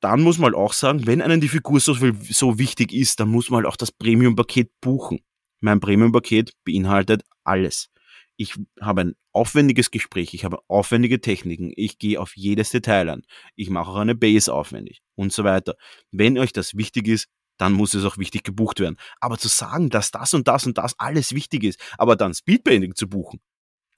dann 0.00 0.20
muss 0.20 0.38
man 0.38 0.52
halt 0.52 0.56
auch 0.56 0.74
sagen, 0.74 1.06
wenn 1.06 1.22
einem 1.22 1.40
die 1.40 1.48
Figur 1.48 1.80
so, 1.80 1.94
so 1.94 2.58
wichtig 2.58 2.92
ist, 2.92 3.20
dann 3.20 3.30
muss 3.30 3.48
man 3.48 3.58
halt 3.58 3.66
auch 3.66 3.76
das 3.76 3.90
Premium-Paket 3.90 4.70
buchen. 4.80 5.20
Mein 5.60 5.80
Premium-Paket 5.80 6.52
beinhaltet 6.64 7.22
alles. 7.42 7.88
Ich 8.36 8.54
habe 8.80 9.00
ein 9.00 9.14
aufwendiges 9.32 9.90
Gespräch, 9.90 10.34
ich 10.34 10.44
habe 10.44 10.58
aufwendige 10.68 11.20
Techniken, 11.20 11.72
ich 11.74 11.98
gehe 11.98 12.20
auf 12.20 12.36
jedes 12.36 12.70
Detail 12.70 13.08
an, 13.08 13.22
ich 13.54 13.70
mache 13.70 13.90
auch 13.90 13.96
eine 13.96 14.14
Base 14.14 14.52
aufwendig 14.52 15.02
und 15.14 15.32
so 15.32 15.44
weiter. 15.44 15.74
Wenn 16.10 16.36
euch 16.38 16.52
das 16.52 16.76
wichtig 16.76 17.08
ist, 17.08 17.28
dann 17.56 17.72
muss 17.72 17.94
es 17.94 18.04
auch 18.04 18.18
wichtig 18.18 18.42
gebucht 18.44 18.80
werden. 18.80 18.96
Aber 19.20 19.38
zu 19.38 19.48
sagen, 19.48 19.88
dass 19.88 20.10
das 20.10 20.34
und 20.34 20.48
das 20.48 20.66
und 20.66 20.76
das 20.78 20.98
alles 20.98 21.34
wichtig 21.34 21.64
ist, 21.64 21.80
aber 21.96 22.16
dann 22.16 22.34
Speedbanding 22.34 22.94
zu 22.94 23.08
buchen, 23.08 23.40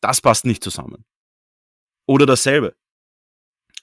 das 0.00 0.20
passt 0.20 0.44
nicht 0.44 0.62
zusammen. 0.62 1.04
Oder 2.06 2.26
dasselbe. 2.26 2.76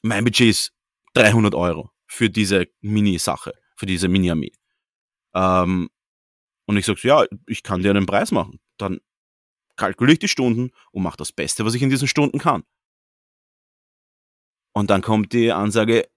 Mein 0.02 0.24
Budget 0.24 0.50
ist 0.50 0.74
300 1.14 1.56
Euro 1.56 1.92
für 2.08 2.30
diese 2.30 2.68
Mini-Sache, 2.82 3.54
für 3.76 3.86
diese 3.86 4.08
Mini-Armee. 4.08 4.52
Ähm, 5.34 5.90
und 6.66 6.78
ich 6.78 6.86
sage 6.86 7.00
so, 7.00 7.08
ja, 7.08 7.26
ich 7.48 7.64
kann 7.64 7.82
dir 7.82 7.92
einen 7.92 8.06
Preis 8.06 8.32
machen. 8.32 8.60
Dann 8.78 9.00
kalkuliere 9.76 10.14
ich 10.14 10.20
die 10.20 10.28
Stunden 10.28 10.72
und 10.92 11.04
mache 11.04 11.18
das 11.18 11.32
Beste, 11.32 11.66
was 11.66 11.74
ich 11.74 11.82
in 11.82 11.90
diesen 11.90 12.08
Stunden 12.08 12.40
kann. 12.40 12.64
Und 14.74 14.90
dann 14.90 15.02
kommt 15.02 15.34
die 15.34 15.52
Ansage, 15.52 16.10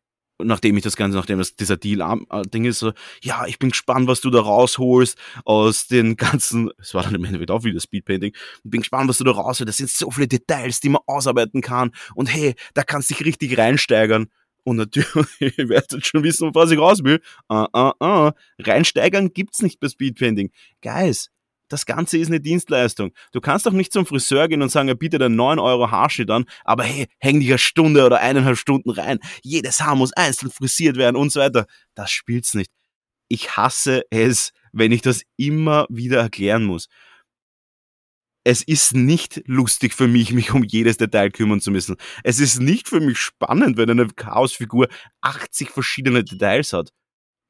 nachdem 0.42 0.76
ich 0.76 0.84
das 0.84 0.96
Ganze, 0.96 1.16
nachdem 1.16 1.38
das 1.38 1.56
dieser 1.56 1.76
Deal-Ding 1.76 2.64
ist, 2.64 2.78
so, 2.78 2.92
ja, 3.22 3.46
ich 3.46 3.58
bin 3.58 3.70
gespannt, 3.70 4.06
was 4.08 4.20
du 4.20 4.30
da 4.30 4.40
rausholst 4.40 5.18
aus 5.44 5.86
den 5.86 6.16
ganzen, 6.16 6.70
es 6.78 6.94
war 6.94 7.02
dann 7.02 7.14
im 7.14 7.24
Endeffekt 7.24 7.50
auch 7.50 7.64
wieder 7.64 7.80
Speedpainting, 7.80 8.32
ich 8.34 8.70
bin 8.70 8.80
gespannt, 8.80 9.08
was 9.08 9.18
du 9.18 9.24
da 9.24 9.32
rausholst, 9.32 9.68
das 9.68 9.76
sind 9.78 9.90
so 9.90 10.10
viele 10.10 10.28
Details, 10.28 10.80
die 10.80 10.88
man 10.88 11.02
ausarbeiten 11.06 11.60
kann 11.60 11.92
und 12.14 12.26
hey, 12.26 12.54
da 12.74 12.82
kannst 12.82 13.10
du 13.10 13.14
dich 13.14 13.24
richtig 13.24 13.58
reinsteigern. 13.58 14.28
Und 14.64 14.78
natürlich, 14.78 15.06
ihr 15.58 15.68
werdet 15.68 16.04
schon 16.04 16.24
wissen, 16.24 16.52
was 16.52 16.72
ich 16.72 16.78
raus 16.78 17.04
will. 17.04 17.20
Uh, 17.48 17.66
uh, 17.72 17.92
uh. 18.02 18.30
Reinsteigern 18.58 19.32
gibt's 19.32 19.62
nicht 19.62 19.78
bei 19.78 19.88
Speedpainting. 19.88 20.50
Guys, 20.82 21.30
das 21.68 21.86
Ganze 21.86 22.18
ist 22.18 22.28
eine 22.28 22.40
Dienstleistung. 22.40 23.12
Du 23.32 23.40
kannst 23.40 23.66
doch 23.66 23.72
nicht 23.72 23.92
zum 23.92 24.06
Friseur 24.06 24.48
gehen 24.48 24.62
und 24.62 24.70
sagen, 24.70 24.88
er 24.88 24.94
bietet 24.94 25.22
einen 25.22 25.36
9 25.36 25.58
Euro 25.58 25.90
Haarschnitt 25.90 26.30
an, 26.30 26.44
aber 26.64 26.84
hey, 26.84 27.06
häng 27.18 27.40
dich 27.40 27.48
eine 27.50 27.58
Stunde 27.58 28.04
oder 28.04 28.20
eineinhalb 28.20 28.58
Stunden 28.58 28.90
rein. 28.90 29.18
Jedes 29.42 29.80
Haar 29.80 29.96
muss 29.96 30.12
einzeln 30.12 30.50
frisiert 30.50 30.96
werden 30.96 31.16
und 31.16 31.30
so 31.30 31.40
weiter. 31.40 31.66
Das 31.94 32.10
spielt's 32.10 32.54
nicht. 32.54 32.70
Ich 33.28 33.56
hasse 33.56 34.02
es, 34.10 34.52
wenn 34.72 34.92
ich 34.92 35.02
das 35.02 35.22
immer 35.36 35.86
wieder 35.88 36.20
erklären 36.20 36.64
muss. 36.64 36.88
Es 38.44 38.62
ist 38.62 38.94
nicht 38.94 39.42
lustig 39.46 39.92
für 39.92 40.06
mich, 40.06 40.32
mich 40.32 40.52
um 40.52 40.62
jedes 40.62 40.98
Detail 40.98 41.30
kümmern 41.30 41.60
zu 41.60 41.72
müssen. 41.72 41.96
Es 42.22 42.38
ist 42.38 42.60
nicht 42.60 42.88
für 42.88 43.00
mich 43.00 43.18
spannend, 43.18 43.76
wenn 43.76 43.90
eine 43.90 44.06
Chaosfigur 44.06 44.86
80 45.22 45.70
verschiedene 45.70 46.22
Details 46.22 46.72
hat 46.72 46.92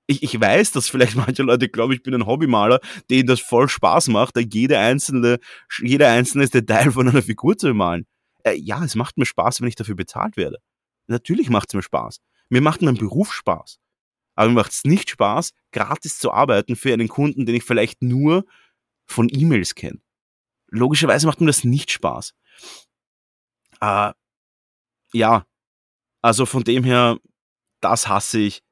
ich, 0.07 0.23
ich 0.23 0.41
weiß, 0.41 0.73
dass 0.73 0.89
vielleicht 0.89 1.17
manche 1.17 1.43
Leute 1.43 1.69
glauben, 1.69 1.93
ich 1.93 2.03
bin 2.03 2.15
ein 2.15 2.27
Hobbymaler, 2.27 2.81
denen 3.11 3.27
das 3.27 3.41
voll 3.41 3.69
Spaß 3.69 4.09
macht, 4.09 4.37
da 4.37 4.41
jede 4.41 4.79
einzelne, 4.79 5.39
jeder 5.81 6.11
einzelne 6.11 6.49
Detail 6.49 6.93
von 6.93 7.09
einer 7.09 7.23
Figur 7.23 7.57
zu 7.57 7.73
malen. 7.75 8.07
Äh, 8.45 8.55
ja, 8.55 8.83
es 8.85 8.95
macht 8.95 9.19
mir 9.19 9.27
Spaß, 9.27 9.61
wenn 9.61 9.69
ich 9.69 9.75
dafür 9.75 9.97
bezahlt 9.97 10.37
werde. 10.37 10.59
Natürlich 11.09 11.51
macht 11.51 11.69
es 11.71 11.75
mir 11.75 11.83
Spaß. 11.83 12.21
Mir 12.49 12.61
macht 12.61 12.83
mein 12.83 12.97
Beruf 12.97 13.33
Spaß. 13.33 13.79
Aber 14.35 14.49
mir 14.49 14.55
macht 14.55 14.73
es 14.73 14.85
nicht 14.85 15.11
Spaß, 15.11 15.53
gratis 15.73 16.19
zu 16.19 16.33
arbeiten 16.33 16.77
für 16.77 16.93
einen 16.93 17.09
Kunden, 17.09 17.47
den 17.47 17.55
ich 17.55 17.65
vielleicht 17.65 18.03
nur 18.03 18.45
von 19.07 19.29
E-Mails 19.33 19.75
kenne. 19.75 20.01
Logischerweise 20.69 21.27
macht 21.27 21.41
mir 21.41 21.47
das 21.47 21.65
nicht 21.65 21.91
Spaß. 21.91 22.35
Äh, 23.81 24.13
ja, 25.13 25.47
also 26.23 26.45
von 26.45 26.65
dem 26.65 26.85
her, 26.85 27.19
das 27.81 28.09
hasse 28.09 28.41
ich. 28.41 28.66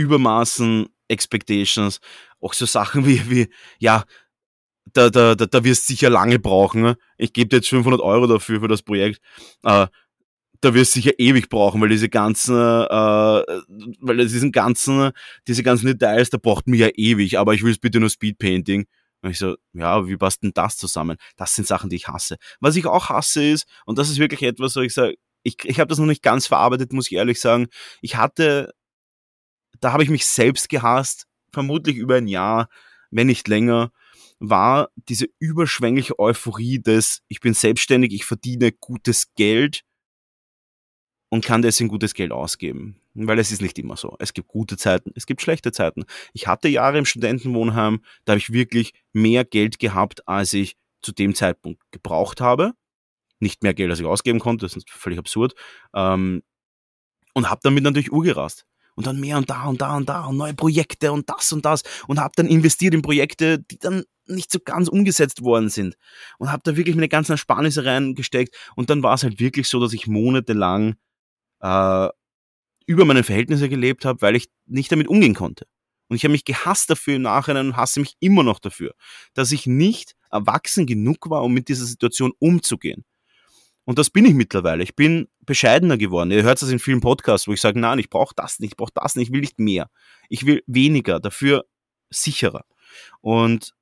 Übermaßen 0.00 0.88
Expectations, 1.08 2.00
auch 2.40 2.54
so 2.54 2.66
Sachen 2.66 3.06
wie, 3.06 3.30
wie 3.30 3.48
ja, 3.78 4.04
da, 4.92 5.10
da, 5.10 5.34
da, 5.34 5.46
da 5.46 5.64
wirst 5.64 5.86
sicher 5.86 6.10
lange 6.10 6.38
brauchen. 6.38 6.94
Ich 7.18 7.32
gebe 7.32 7.48
dir 7.48 7.56
jetzt 7.56 7.68
500 7.68 8.00
Euro 8.00 8.26
dafür 8.26 8.60
für 8.60 8.68
das 8.68 8.82
Projekt. 8.82 9.20
Äh, 9.62 9.86
da 10.62 10.74
wirst 10.74 10.92
sicher 10.92 11.12
ewig 11.18 11.48
brauchen, 11.48 11.80
weil 11.80 11.88
diese 11.88 12.08
ganzen, 12.08 12.54
äh, 12.54 13.42
weil 14.00 14.16
diesen 14.18 14.52
ganzen, 14.52 15.12
diese 15.48 15.62
ganzen 15.62 15.86
Details, 15.86 16.30
da 16.30 16.38
braucht 16.38 16.66
mir 16.66 16.76
ja 16.76 16.88
ewig, 16.94 17.38
aber 17.38 17.54
ich 17.54 17.62
will 17.62 17.72
es 17.72 17.78
bitte 17.78 18.00
nur 18.00 18.10
Speedpainting. 18.10 18.86
Und 19.22 19.30
ich 19.30 19.38
so, 19.38 19.56
ja, 19.72 20.06
wie 20.06 20.16
passt 20.16 20.42
denn 20.42 20.52
das 20.54 20.76
zusammen? 20.76 21.16
Das 21.36 21.54
sind 21.54 21.66
Sachen, 21.66 21.90
die 21.90 21.96
ich 21.96 22.08
hasse. 22.08 22.36
Was 22.60 22.76
ich 22.76 22.86
auch 22.86 23.08
hasse 23.10 23.44
ist, 23.44 23.66
und 23.86 23.98
das 23.98 24.08
ist 24.10 24.18
wirklich 24.18 24.42
etwas, 24.42 24.76
wo 24.76 24.80
ich 24.80 24.94
sage, 24.94 25.16
ich, 25.42 25.56
ich 25.64 25.80
habe 25.80 25.88
das 25.88 25.98
noch 25.98 26.06
nicht 26.06 26.22
ganz 26.22 26.46
verarbeitet, 26.46 26.92
muss 26.92 27.10
ich 27.10 27.16
ehrlich 27.16 27.40
sagen. 27.40 27.68
Ich 28.02 28.16
hatte, 28.16 28.72
da 29.80 29.92
habe 29.92 30.02
ich 30.02 30.10
mich 30.10 30.26
selbst 30.26 30.68
gehasst, 30.68 31.26
vermutlich 31.52 31.96
über 31.96 32.16
ein 32.16 32.28
Jahr, 32.28 32.68
wenn 33.10 33.26
nicht 33.26 33.48
länger, 33.48 33.92
war 34.38 34.90
diese 34.94 35.26
überschwängliche 35.38 36.18
Euphorie 36.18 36.78
des, 36.78 37.22
ich 37.28 37.40
bin 37.40 37.54
selbstständig, 37.54 38.12
ich 38.12 38.24
verdiene 38.24 38.72
gutes 38.72 39.34
Geld 39.34 39.82
und 41.28 41.44
kann 41.44 41.62
deswegen 41.62 41.88
gutes 41.88 42.14
Geld 42.14 42.32
ausgeben. 42.32 42.96
Weil 43.14 43.38
es 43.38 43.50
ist 43.50 43.60
nicht 43.60 43.78
immer 43.78 43.96
so. 43.96 44.16
Es 44.18 44.32
gibt 44.32 44.48
gute 44.48 44.76
Zeiten, 44.76 45.12
es 45.14 45.26
gibt 45.26 45.42
schlechte 45.42 45.72
Zeiten. 45.72 46.04
Ich 46.32 46.46
hatte 46.46 46.68
Jahre 46.68 46.98
im 46.98 47.04
Studentenwohnheim, 47.04 48.02
da 48.24 48.32
habe 48.32 48.38
ich 48.38 48.52
wirklich 48.52 48.94
mehr 49.12 49.44
Geld 49.44 49.78
gehabt, 49.78 50.26
als 50.28 50.52
ich 50.52 50.76
zu 51.02 51.12
dem 51.12 51.34
Zeitpunkt 51.34 51.82
gebraucht 51.90 52.40
habe. 52.40 52.72
Nicht 53.40 53.62
mehr 53.62 53.74
Geld, 53.74 53.90
als 53.90 54.00
ich 54.00 54.06
ausgeben 54.06 54.38
konnte, 54.38 54.64
das 54.64 54.76
ist 54.76 54.88
völlig 54.90 55.18
absurd. 55.18 55.54
Ähm, 55.94 56.42
und 57.34 57.50
habe 57.50 57.60
damit 57.62 57.84
natürlich 57.84 58.12
urgerast. 58.12 58.66
Und 58.94 59.06
dann 59.06 59.20
mehr 59.20 59.38
und 59.38 59.48
da 59.48 59.64
und 59.64 59.80
da 59.80 59.96
und 59.96 60.08
da 60.08 60.26
und 60.26 60.36
neue 60.36 60.54
Projekte 60.54 61.12
und 61.12 61.28
das 61.28 61.52
und 61.52 61.64
das. 61.64 61.82
Und 62.06 62.20
habe 62.20 62.32
dann 62.36 62.46
investiert 62.46 62.94
in 62.94 63.02
Projekte, 63.02 63.58
die 63.58 63.78
dann 63.78 64.04
nicht 64.26 64.52
so 64.52 64.58
ganz 64.60 64.88
umgesetzt 64.88 65.42
worden 65.42 65.68
sind. 65.68 65.96
Und 66.38 66.52
habe 66.52 66.62
da 66.64 66.76
wirklich 66.76 66.94
meine 66.94 67.08
ganzen 67.08 67.32
Ersparnisse 67.32 67.84
reingesteckt. 67.84 68.54
Und 68.76 68.90
dann 68.90 69.02
war 69.02 69.14
es 69.14 69.22
halt 69.22 69.40
wirklich 69.40 69.68
so, 69.68 69.80
dass 69.80 69.92
ich 69.92 70.06
monatelang 70.06 70.96
äh, 71.60 72.08
über 72.86 73.04
meine 73.04 73.22
Verhältnisse 73.22 73.68
gelebt 73.68 74.04
habe, 74.04 74.20
weil 74.22 74.36
ich 74.36 74.48
nicht 74.66 74.90
damit 74.90 75.08
umgehen 75.08 75.34
konnte. 75.34 75.66
Und 76.08 76.16
ich 76.16 76.24
habe 76.24 76.32
mich 76.32 76.44
gehasst 76.44 76.90
dafür 76.90 77.14
im 77.16 77.22
Nachhinein 77.22 77.68
und 77.68 77.76
hasse 77.76 78.00
mich 78.00 78.16
immer 78.18 78.42
noch 78.42 78.58
dafür, 78.58 78.94
dass 79.32 79.52
ich 79.52 79.66
nicht 79.66 80.16
erwachsen 80.30 80.86
genug 80.86 81.30
war, 81.30 81.44
um 81.44 81.54
mit 81.54 81.68
dieser 81.68 81.86
Situation 81.86 82.32
umzugehen. 82.40 83.04
Und 83.90 83.98
das 83.98 84.08
bin 84.08 84.24
ich 84.24 84.34
mittlerweile. 84.34 84.84
Ich 84.84 84.94
bin 84.94 85.26
bescheidener 85.40 85.98
geworden. 85.98 86.30
Ihr 86.30 86.44
hört 86.44 86.62
das 86.62 86.70
in 86.70 86.78
vielen 86.78 87.00
Podcasts, 87.00 87.48
wo 87.48 87.52
ich 87.52 87.60
sage, 87.60 87.80
nein, 87.80 87.98
ich 87.98 88.08
brauche 88.08 88.32
das 88.36 88.60
nicht, 88.60 88.70
ich 88.70 88.76
brauche 88.76 88.92
das 88.94 89.16
nicht, 89.16 89.30
ich 89.30 89.32
will 89.32 89.40
nicht 89.40 89.58
mehr. 89.58 89.90
Ich 90.28 90.46
will 90.46 90.62
weniger, 90.68 91.18
dafür 91.18 91.64
sicherer. 92.08 92.64
Und 93.20 93.72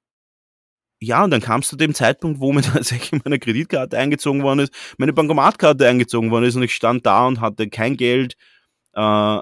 ja, 0.99 1.25
und 1.25 1.31
dann 1.31 1.43
kam 1.43 1.61
es 1.61 1.69
zu 1.69 1.77
dem 1.77 1.93
Zeitpunkt, 1.93 2.41
wo 2.41 2.55
mir 2.55 2.63
tatsächlich 2.63 3.23
meine 3.23 3.39
Kreditkarte 3.39 3.99
eingezogen 3.99 4.43
worden 4.43 4.61
ist, 4.61 4.73
meine 4.97 5.13
Bankomatkarte 5.13 5.87
eingezogen 5.87 6.31
worden 6.31 6.47
ist 6.47 6.57
und 6.57 6.63
ich 6.63 6.75
stand 6.75 7.05
da 7.05 7.27
und 7.27 7.43
hatte 7.43 7.69
kein 7.69 7.99
Geld. 7.99 8.35
Äh, 8.95 9.41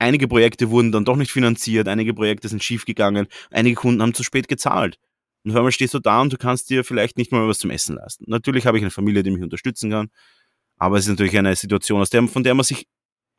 einige 0.00 0.26
Projekte 0.26 0.70
wurden 0.70 0.90
dann 0.90 1.04
doch 1.04 1.14
nicht 1.14 1.30
finanziert, 1.30 1.86
einige 1.86 2.14
Projekte 2.14 2.48
sind 2.48 2.64
schiefgegangen, 2.64 3.28
einige 3.52 3.76
Kunden 3.76 4.02
haben 4.02 4.12
zu 4.12 4.24
spät 4.24 4.48
gezahlt. 4.48 4.98
Und 5.48 5.54
auf 5.54 5.60
einmal 5.60 5.72
stehst 5.72 5.94
du 5.94 5.98
da 5.98 6.20
und 6.20 6.30
du 6.30 6.36
kannst 6.36 6.68
dir 6.68 6.84
vielleicht 6.84 7.16
nicht 7.16 7.32
mal 7.32 7.48
was 7.48 7.58
zum 7.58 7.70
Essen 7.70 7.96
leisten. 7.96 8.24
Natürlich 8.26 8.66
habe 8.66 8.76
ich 8.76 8.84
eine 8.84 8.90
Familie, 8.90 9.22
die 9.22 9.30
mich 9.30 9.42
unterstützen 9.42 9.90
kann, 9.90 10.10
aber 10.76 10.98
es 10.98 11.06
ist 11.06 11.10
natürlich 11.10 11.38
eine 11.38 11.56
Situation, 11.56 12.02
aus 12.02 12.10
der, 12.10 12.28
von 12.28 12.44
der 12.44 12.52
man 12.52 12.64
sich, 12.64 12.86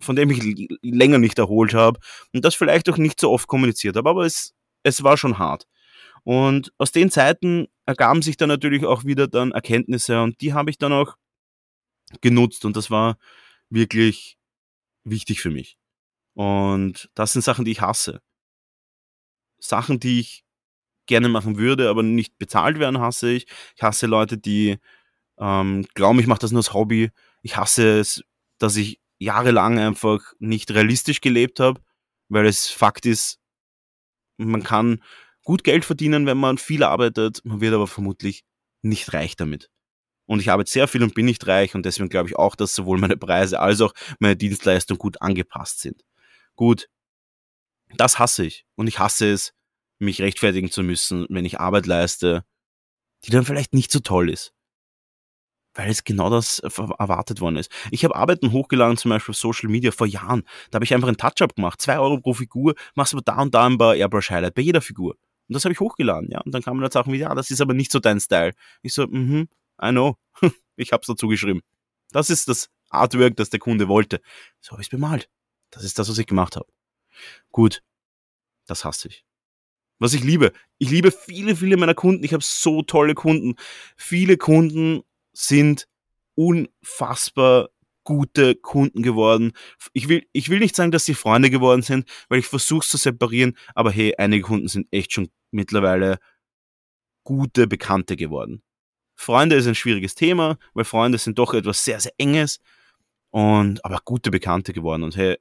von 0.01 0.15
der 0.15 0.27
ich 0.27 0.67
länger 0.81 1.19
nicht 1.19 1.37
erholt 1.37 1.75
habe 1.75 1.99
und 2.33 2.43
das 2.43 2.55
vielleicht 2.55 2.89
auch 2.89 2.97
nicht 2.97 3.19
so 3.19 3.29
oft 3.29 3.47
kommuniziert 3.47 3.95
habe, 3.95 4.09
aber 4.09 4.25
es, 4.25 4.55
es 4.81 5.03
war 5.03 5.17
schon 5.17 5.37
hart. 5.37 5.65
Und 6.23 6.73
aus 6.79 6.91
den 6.91 7.11
Zeiten 7.11 7.67
ergaben 7.85 8.23
sich 8.23 8.37
dann 8.37 8.49
natürlich 8.49 8.83
auch 8.85 9.05
wieder 9.05 9.27
dann 9.27 9.51
Erkenntnisse 9.51 10.19
und 10.23 10.41
die 10.41 10.53
habe 10.53 10.71
ich 10.71 10.79
dann 10.79 10.93
auch 10.93 11.15
genutzt 12.21 12.65
und 12.65 12.75
das 12.75 12.89
war 12.89 13.19
wirklich 13.69 14.39
wichtig 15.03 15.41
für 15.41 15.51
mich. 15.51 15.77
Und 16.33 17.11
das 17.13 17.33
sind 17.33 17.43
Sachen, 17.43 17.65
die 17.65 17.71
ich 17.71 17.81
hasse. 17.81 18.19
Sachen, 19.59 19.99
die 19.99 20.21
ich 20.21 20.43
gerne 21.09 21.27
machen 21.27 21.57
würde, 21.57 21.89
aber 21.89 22.03
nicht 22.03 22.37
bezahlt 22.37 22.79
werden, 22.79 22.99
hasse 22.99 23.31
ich. 23.31 23.47
Ich 23.75 23.83
hasse 23.83 24.07
Leute, 24.07 24.37
die 24.37 24.77
ähm, 25.37 25.85
glauben, 25.93 26.19
ich 26.19 26.27
mache 26.27 26.39
das 26.39 26.51
nur 26.51 26.59
als 26.59 26.73
Hobby. 26.73 27.11
Ich 27.41 27.57
hasse 27.57 27.99
es, 27.99 28.23
dass 28.59 28.77
ich 28.77 29.01
jahrelang 29.17 29.79
einfach 29.79 30.19
nicht 30.39 30.71
realistisch 30.71 31.19
gelebt 31.19 31.59
habe, 31.59 31.81
weil 32.29 32.45
es 32.45 32.69
Fakt 32.69 33.05
ist, 33.05 33.39
man 34.37 34.63
kann 34.63 35.03
gut 35.43 35.63
Geld 35.63 35.83
verdienen, 35.83 36.25
wenn 36.25 36.37
man 36.37 36.57
viel 36.57 36.83
arbeitet. 36.83 37.41
Man 37.43 37.59
wird 37.59 37.73
aber 37.73 37.87
vermutlich 37.87 38.43
nicht 38.81 39.13
reich 39.13 39.35
damit. 39.35 39.69
Und 40.25 40.39
ich 40.39 40.51
arbeite 40.51 40.71
sehr 40.71 40.87
viel 40.87 41.03
und 41.03 41.15
bin 41.15 41.25
nicht 41.25 41.47
reich 41.47 41.73
und 41.73 41.85
deswegen 41.85 42.07
glaube 42.07 42.29
ich 42.29 42.35
auch, 42.35 42.55
dass 42.55 42.75
sowohl 42.75 42.99
meine 42.99 43.17
Preise 43.17 43.59
als 43.59 43.81
auch 43.81 43.93
meine 44.19 44.35
Dienstleistungen 44.35 44.99
gut 44.99 45.21
angepasst 45.21 45.81
sind. 45.81 46.03
Gut, 46.55 46.87
das 47.97 48.19
hasse 48.19 48.45
ich. 48.45 48.65
Und 48.75 48.87
ich 48.87 48.99
hasse 48.99 49.31
es, 49.31 49.53
mich 49.99 50.21
rechtfertigen 50.21 50.71
zu 50.71 50.83
müssen, 50.83 51.25
wenn 51.29 51.45
ich 51.45 51.59
Arbeit 51.59 51.85
leiste, 51.85 52.43
die 53.25 53.31
dann 53.31 53.45
vielleicht 53.45 53.73
nicht 53.73 53.91
so 53.91 53.99
toll 53.99 54.29
ist. 54.29 54.53
Weil 55.75 55.89
es 55.89 56.03
genau 56.03 56.29
das 56.29 56.59
erwartet 56.59 57.41
worden 57.41 57.57
ist. 57.57 57.71
Ich 57.91 58.03
habe 58.03 58.15
Arbeiten 58.15 58.51
hochgeladen, 58.51 58.97
zum 58.97 59.09
Beispiel 59.09 59.33
auf 59.33 59.37
Social 59.37 59.69
Media 59.69 59.91
vor 59.91 60.07
Jahren. 60.07 60.43
Da 60.71 60.77
habe 60.77 60.85
ich 60.85 60.93
einfach 60.93 61.07
ein 61.07 61.17
Touch-up 61.17 61.55
gemacht. 61.55 61.79
Zwei 61.79 61.99
Euro 61.99 62.19
pro 62.19 62.33
Figur, 62.33 62.73
machst 62.95 63.13
aber 63.13 63.21
da 63.21 63.41
und 63.41 63.53
da 63.53 63.67
ein 63.67 63.77
paar 63.77 63.95
Airbrush-Highlight 63.95 64.55
bei 64.55 64.61
jeder 64.61 64.81
Figur. 64.81 65.15
Und 65.47 65.53
das 65.53 65.65
habe 65.65 65.73
ich 65.73 65.79
hochgeladen, 65.79 66.29
ja. 66.31 66.41
Und 66.41 66.53
dann 66.53 66.61
kamen 66.61 66.81
dann 66.81 66.91
Sachen 66.91 67.13
wie, 67.13 67.17
ja, 67.17 67.33
das 67.35 67.51
ist 67.51 67.61
aber 67.61 67.73
nicht 67.73 67.91
so 67.91 67.99
dein 67.99 68.19
Style. 68.19 68.53
Ich 68.81 68.93
so, 68.93 69.07
mhm, 69.07 69.47
I 69.81 69.89
know. 69.91 70.15
ich 70.75 70.91
hab's 70.91 71.07
dazu 71.07 71.27
geschrieben. 71.27 71.61
Das 72.11 72.29
ist 72.29 72.47
das 72.47 72.69
Artwork, 72.89 73.35
das 73.35 73.49
der 73.49 73.59
Kunde 73.59 73.87
wollte. 73.87 74.21
So 74.61 74.71
habe 74.71 74.81
ich's 74.81 74.89
bemalt. 74.89 75.29
Das 75.71 75.83
ist 75.83 75.99
das, 75.99 76.09
was 76.09 76.17
ich 76.17 76.27
gemacht 76.27 76.55
habe. 76.55 76.67
Gut, 77.51 77.83
das 78.65 78.85
hasse 78.85 79.07
ich. 79.09 79.28
Was 79.99 80.13
ich 80.13 80.23
liebe, 80.23 80.53
ich 80.77 80.89
liebe 80.89 81.11
viele, 81.11 81.55
viele 81.55 81.77
meiner 81.77 81.93
Kunden. 81.93 82.23
Ich 82.23 82.33
habe 82.33 82.43
so 82.43 82.81
tolle 82.81 83.13
Kunden. 83.15 83.55
Viele 83.97 84.37
Kunden 84.37 85.01
sind 85.33 85.87
unfassbar 86.35 87.69
gute 88.05 88.55
Kunden 88.55 89.03
geworden. 89.03 89.51
Ich 89.93 90.07
will, 90.07 90.25
ich 90.31 90.49
will 90.49 90.59
nicht 90.59 90.75
sagen, 90.75 90.91
dass 90.91 91.05
sie 91.05 91.13
Freunde 91.13 91.49
geworden 91.49 91.81
sind, 91.81 92.09
weil 92.29 92.39
ich 92.39 92.47
versuche 92.47 92.83
es 92.83 92.89
zu 92.89 92.97
separieren, 92.97 93.55
aber 93.75 93.91
hey, 93.91 94.15
einige 94.17 94.43
Kunden 94.43 94.67
sind 94.67 94.87
echt 94.89 95.13
schon 95.13 95.29
mittlerweile 95.51 96.17
gute 97.23 97.67
Bekannte 97.67 98.15
geworden. 98.15 98.63
Freunde 99.15 99.57
ist 99.57 99.67
ein 99.67 99.75
schwieriges 99.75 100.15
Thema, 100.15 100.57
weil 100.73 100.85
Freunde 100.85 101.17
sind 101.17 101.37
doch 101.37 101.53
etwas 101.53 101.83
sehr, 101.83 101.99
sehr 101.99 102.13
Enges 102.17 102.59
und 103.31 103.83
aber 103.83 103.99
gute 104.03 104.31
Bekannte 104.31 104.73
geworden. 104.73 105.03
Und 105.03 105.17
hey, 105.17 105.37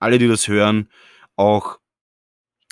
alle, 0.00 0.18
die 0.18 0.28
das 0.28 0.48
hören, 0.48 0.90
auch 1.36 1.78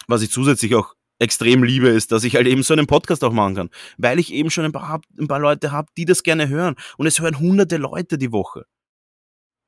was 0.07 0.23
ich 0.23 0.31
zusätzlich 0.31 0.75
auch 0.75 0.95
extrem 1.19 1.65
liebe, 1.65 1.89
ist, 1.89 2.13
dass 2.13 2.25
ich 2.25 2.37
halt 2.37 2.47
eben 2.47 2.63
so 2.63 2.75
einen 2.75 2.87
Podcast 2.87 3.25
auch 3.25 3.33
machen 3.33 3.55
kann, 3.55 3.71
weil 3.97 4.19
ich 4.19 4.33
eben 4.33 4.51
schon 4.51 4.65
ein 4.65 4.73
paar, 4.73 5.01
ein 5.19 5.29
paar 5.29 5.41
Leute 5.41 5.73
habe, 5.73 5.89
die 5.97 6.05
das 6.05 6.23
gerne 6.23 6.49
hören. 6.49 6.77
Und 6.99 7.07
es 7.07 7.21
hören 7.21 7.39
hunderte 7.39 7.79
Leute 7.79 8.19
die 8.19 8.33
Woche. 8.33 8.65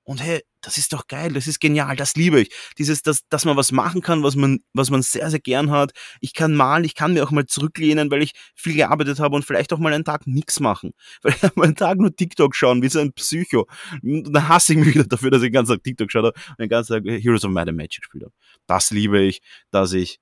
Und 0.09 0.23
hey, 0.23 0.41
das 0.63 0.79
ist 0.79 0.95
doch 0.95 1.07
geil, 1.07 1.35
das 1.35 1.47
ist 1.47 1.61
genial, 1.61 1.95
das 1.95 2.15
liebe 2.15 2.41
ich. 2.41 2.51
Dieses, 2.79 3.03
dass, 3.03 3.29
dass 3.29 3.45
man 3.45 3.59
was 3.59 3.73
machen 3.73 4.01
kann, 4.01 4.23
was 4.23 4.37
man, 4.37 4.61
was 4.73 4.89
man 4.89 5.03
sehr, 5.03 5.29
sehr 5.29 5.39
gern 5.39 5.71
hat. 5.71 5.93
Ich 6.23 6.33
kann 6.33 6.55
malen, 6.55 6.85
ich 6.85 6.95
kann 6.95 7.13
mir 7.13 7.23
auch 7.23 7.31
mal 7.31 7.45
zurücklehnen, 7.45 8.11
weil 8.11 8.23
ich 8.23 8.33
viel 8.55 8.75
gearbeitet 8.75 9.21
habe 9.21 9.37
und 9.37 9.45
vielleicht 9.45 9.71
auch 9.71 9.79
mal 9.79 9.93
einen 9.93 10.07
Tag 10.07 10.27
nichts 10.27 10.61
machen. 10.61 10.93
Weil 11.23 11.35
ich 11.35 11.57
mal 11.57 11.65
einen 11.65 11.77
Tag 11.77 11.99
nur 11.99 12.17
TikTok 12.17 12.57
schauen, 12.57 12.81
wie 12.81 12.89
so 12.89 13.01
ein 13.01 13.13
Psycho. 13.13 13.67
Und 14.03 14.33
dann 14.33 14.49
hasse 14.49 14.73
ich 14.73 14.79
mich 14.79 14.95
wieder 14.95 15.05
dafür, 15.05 15.31
dass 15.31 15.43
ich 15.43 15.49
den 15.49 15.53
ganzen 15.53 15.75
Tag 15.75 15.85
TikTok 15.85 16.11
schaue 16.11 16.33
und 16.33 16.59
den 16.59 16.71
ganzen 16.71 16.95
Tag 16.95 17.05
Heroes 17.05 17.45
of 17.45 17.51
Might 17.51 17.71
Magic 17.71 18.01
gespielt 18.01 18.25
habe. 18.25 18.35
Das 18.67 18.91
liebe 18.91 19.21
ich, 19.21 19.43
dass 19.71 19.93
ich 19.93 20.21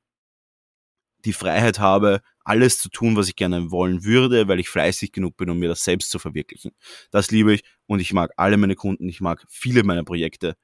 die 1.24 1.32
Freiheit 1.32 1.78
habe, 1.78 2.20
alles 2.44 2.78
zu 2.78 2.88
tun, 2.88 3.16
was 3.16 3.28
ich 3.28 3.36
gerne 3.36 3.70
wollen 3.70 4.04
würde, 4.04 4.46
weil 4.48 4.60
ich 4.60 4.68
fleißig 4.68 5.12
genug 5.12 5.36
bin, 5.36 5.50
um 5.50 5.58
mir 5.58 5.68
das 5.68 5.82
selbst 5.82 6.10
zu 6.10 6.18
verwirklichen. 6.18 6.72
Das 7.10 7.30
liebe 7.30 7.54
ich 7.54 7.64
und 7.86 8.00
ich 8.00 8.12
mag 8.12 8.32
alle 8.36 8.56
meine 8.56 8.76
Kunden, 8.76 9.08
ich 9.08 9.20
mag 9.20 9.44
viele 9.48 9.82
meiner 9.82 10.04
Projekte. 10.04 10.56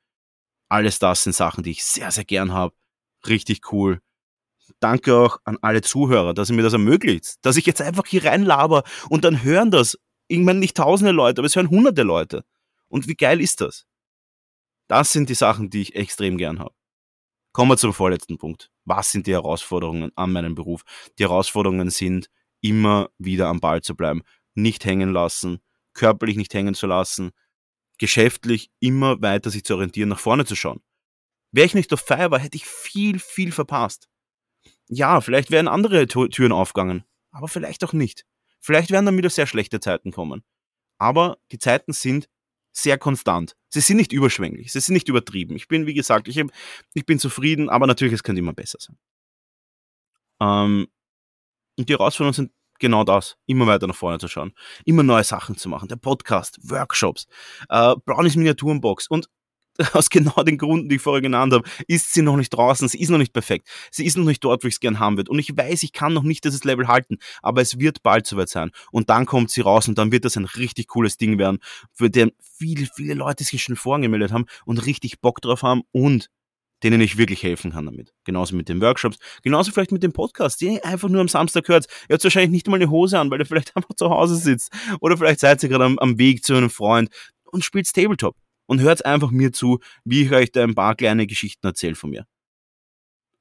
Alles 0.68 0.98
das 0.98 1.24
sind 1.24 1.34
Sachen, 1.34 1.64
die 1.64 1.72
ich 1.72 1.84
sehr, 1.84 2.10
sehr 2.10 2.24
gern 2.24 2.52
habe. 2.52 2.74
Richtig 3.26 3.72
cool. 3.72 4.00
Danke 4.80 5.16
auch 5.16 5.38
an 5.44 5.58
alle 5.60 5.82
Zuhörer, 5.82 6.34
dass 6.34 6.50
ihr 6.50 6.56
mir 6.56 6.62
das 6.62 6.72
ermöglicht, 6.72 7.36
dass 7.42 7.56
ich 7.56 7.66
jetzt 7.66 7.82
einfach 7.82 8.06
hier 8.06 8.24
reinlaber 8.24 8.84
und 9.08 9.24
dann 9.24 9.42
hören 9.42 9.70
das. 9.70 9.98
Irgendwann 10.28 10.60
nicht 10.60 10.76
tausende 10.76 11.12
Leute, 11.12 11.40
aber 11.40 11.46
es 11.46 11.56
hören 11.56 11.68
hunderte 11.68 12.04
Leute. 12.04 12.44
Und 12.88 13.06
wie 13.06 13.16
geil 13.16 13.40
ist 13.40 13.60
das? 13.60 13.86
Das 14.88 15.12
sind 15.12 15.28
die 15.28 15.34
Sachen, 15.34 15.68
die 15.68 15.82
ich 15.82 15.94
extrem 15.94 16.38
gern 16.38 16.58
habe. 16.58 16.74
Kommen 17.52 17.70
wir 17.70 17.76
zum 17.76 17.92
vorletzten 17.92 18.38
Punkt. 18.38 18.71
Was 18.84 19.10
sind 19.10 19.26
die 19.26 19.32
Herausforderungen 19.32 20.10
an 20.16 20.32
meinem 20.32 20.54
Beruf? 20.54 20.82
Die 21.18 21.24
Herausforderungen 21.24 21.90
sind, 21.90 22.28
immer 22.60 23.10
wieder 23.18 23.48
am 23.48 23.60
Ball 23.60 23.82
zu 23.82 23.94
bleiben, 23.96 24.22
nicht 24.54 24.84
hängen 24.84 25.12
lassen, 25.12 25.60
körperlich 25.94 26.36
nicht 26.36 26.54
hängen 26.54 26.74
zu 26.74 26.86
lassen, 26.86 27.32
geschäftlich 27.98 28.70
immer 28.80 29.20
weiter 29.20 29.50
sich 29.50 29.64
zu 29.64 29.74
orientieren, 29.74 30.08
nach 30.08 30.18
vorne 30.18 30.44
zu 30.44 30.56
schauen. 30.56 30.80
Wäre 31.50 31.66
ich 31.66 31.74
nicht 31.74 31.92
auf 31.92 32.00
Feier 32.00 32.30
war, 32.30 32.38
hätte 32.38 32.56
ich 32.56 32.66
viel, 32.66 33.18
viel 33.18 33.52
verpasst. 33.52 34.08
Ja, 34.88 35.20
vielleicht 35.20 35.50
wären 35.50 35.68
andere 35.68 36.06
Türen 36.06 36.52
aufgegangen, 36.52 37.04
aber 37.30 37.48
vielleicht 37.48 37.84
auch 37.84 37.92
nicht. 37.92 38.24
Vielleicht 38.60 38.90
werden 38.90 39.06
dann 39.06 39.16
wieder 39.16 39.30
sehr 39.30 39.46
schlechte 39.46 39.80
Zeiten 39.80 40.12
kommen. 40.12 40.44
Aber 40.98 41.38
die 41.50 41.58
Zeiten 41.58 41.92
sind 41.92 42.28
sehr 42.72 42.96
konstant. 42.96 43.56
Sie 43.72 43.80
sind 43.80 43.96
nicht 43.96 44.12
überschwänglich, 44.12 44.70
sie 44.70 44.80
sind 44.80 44.92
nicht 44.92 45.08
übertrieben. 45.08 45.56
Ich 45.56 45.66
bin, 45.66 45.86
wie 45.86 45.94
gesagt, 45.94 46.28
ich, 46.28 46.42
ich 46.92 47.06
bin 47.06 47.18
zufrieden, 47.18 47.70
aber 47.70 47.86
natürlich, 47.86 48.12
es 48.12 48.22
könnte 48.22 48.40
immer 48.40 48.52
besser 48.52 48.78
sein. 48.78 48.98
Ähm, 50.40 50.88
und 51.78 51.88
die 51.88 51.94
Herausforderungen 51.94 52.34
sind 52.34 52.52
genau 52.78 53.02
das, 53.02 53.38
immer 53.46 53.66
weiter 53.66 53.86
nach 53.86 53.94
vorne 53.94 54.18
zu 54.18 54.28
schauen, 54.28 54.52
immer 54.84 55.02
neue 55.02 55.24
Sachen 55.24 55.56
zu 55.56 55.70
machen, 55.70 55.88
der 55.88 55.96
Podcast, 55.96 56.58
Workshops, 56.68 57.26
äh, 57.70 57.94
Brownies 58.04 58.36
Miniaturenbox 58.36 59.06
und 59.08 59.30
aus 59.92 60.10
genau 60.10 60.42
den 60.42 60.58
Gründen, 60.58 60.88
die 60.88 60.96
ich 60.96 61.02
vorher 61.02 61.22
genannt 61.22 61.52
habe, 61.52 61.68
ist 61.86 62.12
sie 62.12 62.22
noch 62.22 62.36
nicht 62.36 62.50
draußen, 62.50 62.88
sie 62.88 63.00
ist 63.00 63.10
noch 63.10 63.18
nicht 63.18 63.32
perfekt, 63.32 63.68
sie 63.90 64.04
ist 64.04 64.16
noch 64.16 64.24
nicht 64.24 64.44
dort, 64.44 64.64
wo 64.64 64.68
ich 64.68 64.74
es 64.74 64.80
gern 64.80 64.98
haben 64.98 65.16
würde. 65.16 65.30
Und 65.30 65.38
ich 65.38 65.56
weiß, 65.56 65.82
ich 65.82 65.92
kann 65.92 66.12
noch 66.12 66.22
nicht 66.22 66.44
dieses 66.44 66.64
Level 66.64 66.88
halten, 66.88 67.18
aber 67.42 67.60
es 67.62 67.78
wird 67.78 68.02
bald 68.02 68.26
soweit 68.26 68.48
sein. 68.48 68.70
Und 68.90 69.10
dann 69.10 69.26
kommt 69.26 69.50
sie 69.50 69.60
raus 69.60 69.88
und 69.88 69.98
dann 69.98 70.12
wird 70.12 70.24
das 70.24 70.36
ein 70.36 70.44
richtig 70.44 70.88
cooles 70.88 71.16
Ding 71.16 71.38
werden, 71.38 71.58
für 71.92 72.10
den 72.10 72.32
viele, 72.40 72.86
viele 72.94 73.14
Leute 73.14 73.44
sich 73.44 73.62
schon 73.62 73.76
vorangemeldet 73.76 74.32
haben 74.32 74.46
und 74.64 74.84
richtig 74.86 75.20
Bock 75.20 75.40
drauf 75.40 75.62
haben 75.62 75.82
und 75.92 76.28
denen 76.82 77.00
ich 77.00 77.16
wirklich 77.16 77.42
helfen 77.44 77.72
kann 77.72 77.86
damit. 77.86 78.12
Genauso 78.24 78.56
mit 78.56 78.68
den 78.68 78.80
Workshops, 78.80 79.18
genauso 79.42 79.70
vielleicht 79.70 79.92
mit 79.92 80.02
dem 80.02 80.12
Podcast, 80.12 80.60
den 80.60 80.72
ihr 80.72 80.84
einfach 80.84 81.08
nur 81.08 81.20
am 81.20 81.28
Samstag 81.28 81.68
hört. 81.68 81.86
Ihr 82.08 82.14
habt 82.14 82.24
wahrscheinlich 82.24 82.50
nicht 82.50 82.66
mal 82.66 82.76
eine 82.76 82.90
Hose 82.90 83.18
an, 83.18 83.30
weil 83.30 83.38
ihr 83.38 83.46
vielleicht 83.46 83.72
einfach 83.76 83.94
zu 83.94 84.10
Hause 84.10 84.36
sitzt. 84.36 84.72
Oder 85.00 85.16
vielleicht 85.16 85.40
seid 85.40 85.62
ihr 85.62 85.68
gerade 85.68 85.84
am, 85.84 85.98
am 86.00 86.18
Weg 86.18 86.44
zu 86.44 86.54
einem 86.54 86.70
Freund 86.70 87.08
und 87.44 87.64
spielt 87.64 87.92
Tabletop 87.92 88.34
und 88.72 88.80
hört 88.80 89.04
einfach 89.04 89.30
mir 89.30 89.52
zu, 89.52 89.80
wie 90.02 90.22
ich 90.22 90.32
euch 90.32 90.50
da 90.50 90.64
ein 90.64 90.74
paar 90.74 90.94
kleine 90.94 91.26
Geschichten 91.26 91.66
erzähle 91.66 91.94
von 91.94 92.08
mir. 92.08 92.26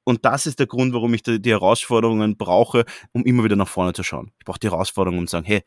Und 0.04 0.26
das 0.26 0.44
ist 0.44 0.58
der 0.58 0.66
Grund, 0.66 0.92
warum 0.92 1.14
ich 1.14 1.22
die 1.22 1.50
Herausforderungen 1.50 2.36
brauche, 2.36 2.84
um 3.12 3.24
immer 3.24 3.42
wieder 3.42 3.56
nach 3.56 3.68
vorne 3.68 3.94
zu 3.94 4.02
schauen. 4.02 4.30
Ich 4.38 4.44
brauche 4.44 4.58
die 4.58 4.68
Herausforderungen, 4.68 5.20
um 5.20 5.26
zu 5.26 5.32
sagen, 5.32 5.46
hey, 5.46 5.62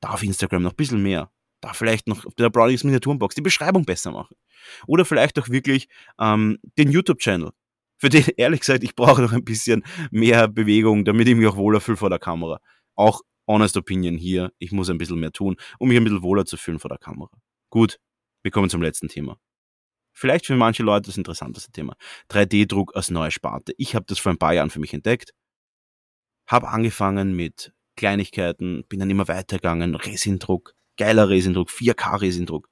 darf 0.00 0.22
Instagram 0.22 0.62
noch 0.62 0.70
ein 0.70 0.76
bisschen 0.76 1.02
mehr? 1.02 1.32
Darf 1.60 1.78
vielleicht 1.78 2.06
noch 2.06 2.24
der 2.38 2.48
Brownies 2.48 2.84
Miniaturenbox 2.84 3.34
die 3.34 3.40
Beschreibung 3.40 3.84
besser 3.84 4.12
machen? 4.12 4.36
Oder 4.86 5.04
vielleicht 5.04 5.36
auch 5.40 5.48
wirklich 5.48 5.88
ähm, 6.20 6.60
den 6.78 6.92
YouTube-Channel. 6.92 7.50
Für 7.98 8.08
den, 8.08 8.24
ehrlich 8.36 8.60
gesagt, 8.60 8.84
ich 8.84 8.94
brauche 8.94 9.20
noch 9.20 9.32
ein 9.32 9.44
bisschen 9.44 9.82
mehr 10.12 10.46
Bewegung, 10.46 11.04
damit 11.04 11.26
ich 11.26 11.34
mich 11.34 11.48
auch 11.48 11.56
wohler 11.56 11.80
fühle 11.80 11.96
vor 11.96 12.10
der 12.10 12.20
Kamera. 12.20 12.60
Auch 12.94 13.22
Honest 13.48 13.76
Opinion 13.76 14.16
hier, 14.16 14.52
ich 14.60 14.70
muss 14.70 14.90
ein 14.90 14.98
bisschen 14.98 15.18
mehr 15.18 15.32
tun, 15.32 15.56
um 15.80 15.88
mich 15.88 15.96
ein 15.96 16.04
bisschen 16.04 16.22
wohler 16.22 16.44
zu 16.44 16.56
fühlen 16.56 16.78
vor 16.78 16.88
der 16.88 16.98
Kamera. 16.98 17.30
Gut, 17.68 17.98
wir 18.42 18.50
kommen 18.50 18.70
zum 18.70 18.82
letzten 18.82 19.08
Thema. 19.08 19.38
Vielleicht 20.12 20.46
für 20.46 20.56
manche 20.56 20.82
Leute 20.82 21.06
das 21.06 21.16
interessanteste 21.16 21.72
Thema. 21.72 21.96
3D-Druck 22.30 22.94
als 22.94 23.10
neue 23.10 23.30
Sparte. 23.30 23.72
Ich 23.78 23.94
habe 23.94 24.04
das 24.06 24.18
vor 24.18 24.30
ein 24.30 24.38
paar 24.38 24.52
Jahren 24.52 24.70
für 24.70 24.80
mich 24.80 24.92
entdeckt. 24.92 25.32
Habe 26.46 26.68
angefangen 26.68 27.34
mit 27.34 27.72
Kleinigkeiten, 27.96 28.84
bin 28.88 29.00
dann 29.00 29.10
immer 29.10 29.28
weitergegangen. 29.28 29.94
Resindruck, 29.94 30.74
geiler 30.96 31.28
Resindruck, 31.28 31.70
4K-Resindruck. 31.70 32.68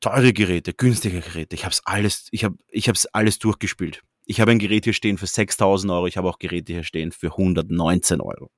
Teure 0.00 0.32
Geräte, 0.32 0.74
günstige 0.74 1.20
Geräte. 1.20 1.54
Ich 1.54 1.64
habe 1.64 1.74
alles, 1.84 2.28
ich 2.30 2.44
habe, 2.44 2.56
ich 2.68 2.88
habe 2.88 2.98
alles 3.12 3.38
durchgespielt. 3.38 4.02
Ich 4.26 4.40
habe 4.40 4.50
ein 4.50 4.58
Gerät 4.58 4.84
hier 4.84 4.92
stehen 4.92 5.18
für 5.18 5.26
6000 5.26 5.92
Euro. 5.92 6.06
Ich 6.06 6.16
habe 6.16 6.28
auch 6.28 6.38
Geräte 6.38 6.72
hier 6.72 6.82
stehen 6.82 7.12
für 7.12 7.32
119 7.32 8.20
Euro. 8.20 8.50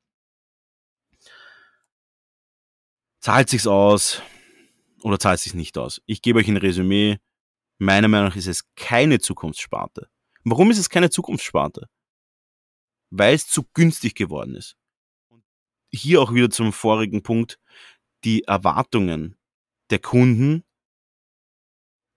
Zahlt 3.20 3.50
sich's 3.50 3.66
aus? 3.66 4.22
Oder 5.02 5.18
zahlt 5.18 5.40
sich 5.40 5.54
nicht 5.54 5.78
aus? 5.78 6.00
Ich 6.06 6.22
gebe 6.22 6.38
euch 6.38 6.48
ein 6.48 6.56
Resümee. 6.56 7.18
Meiner 7.78 8.08
Meinung 8.08 8.28
nach 8.28 8.36
ist 8.36 8.46
es 8.46 8.64
keine 8.74 9.18
Zukunftssparte. 9.18 10.08
Warum 10.44 10.70
ist 10.70 10.78
es 10.78 10.88
keine 10.88 11.10
Zukunftssparte? 11.10 11.88
Weil 13.10 13.34
es 13.34 13.46
zu 13.46 13.64
günstig 13.74 14.14
geworden 14.14 14.54
ist. 14.54 14.76
Hier 15.92 16.20
auch 16.20 16.32
wieder 16.32 16.50
zum 16.50 16.72
vorigen 16.72 17.22
Punkt. 17.22 17.58
Die 18.24 18.44
Erwartungen 18.44 19.36
der 19.90 19.98
Kunden 19.98 20.64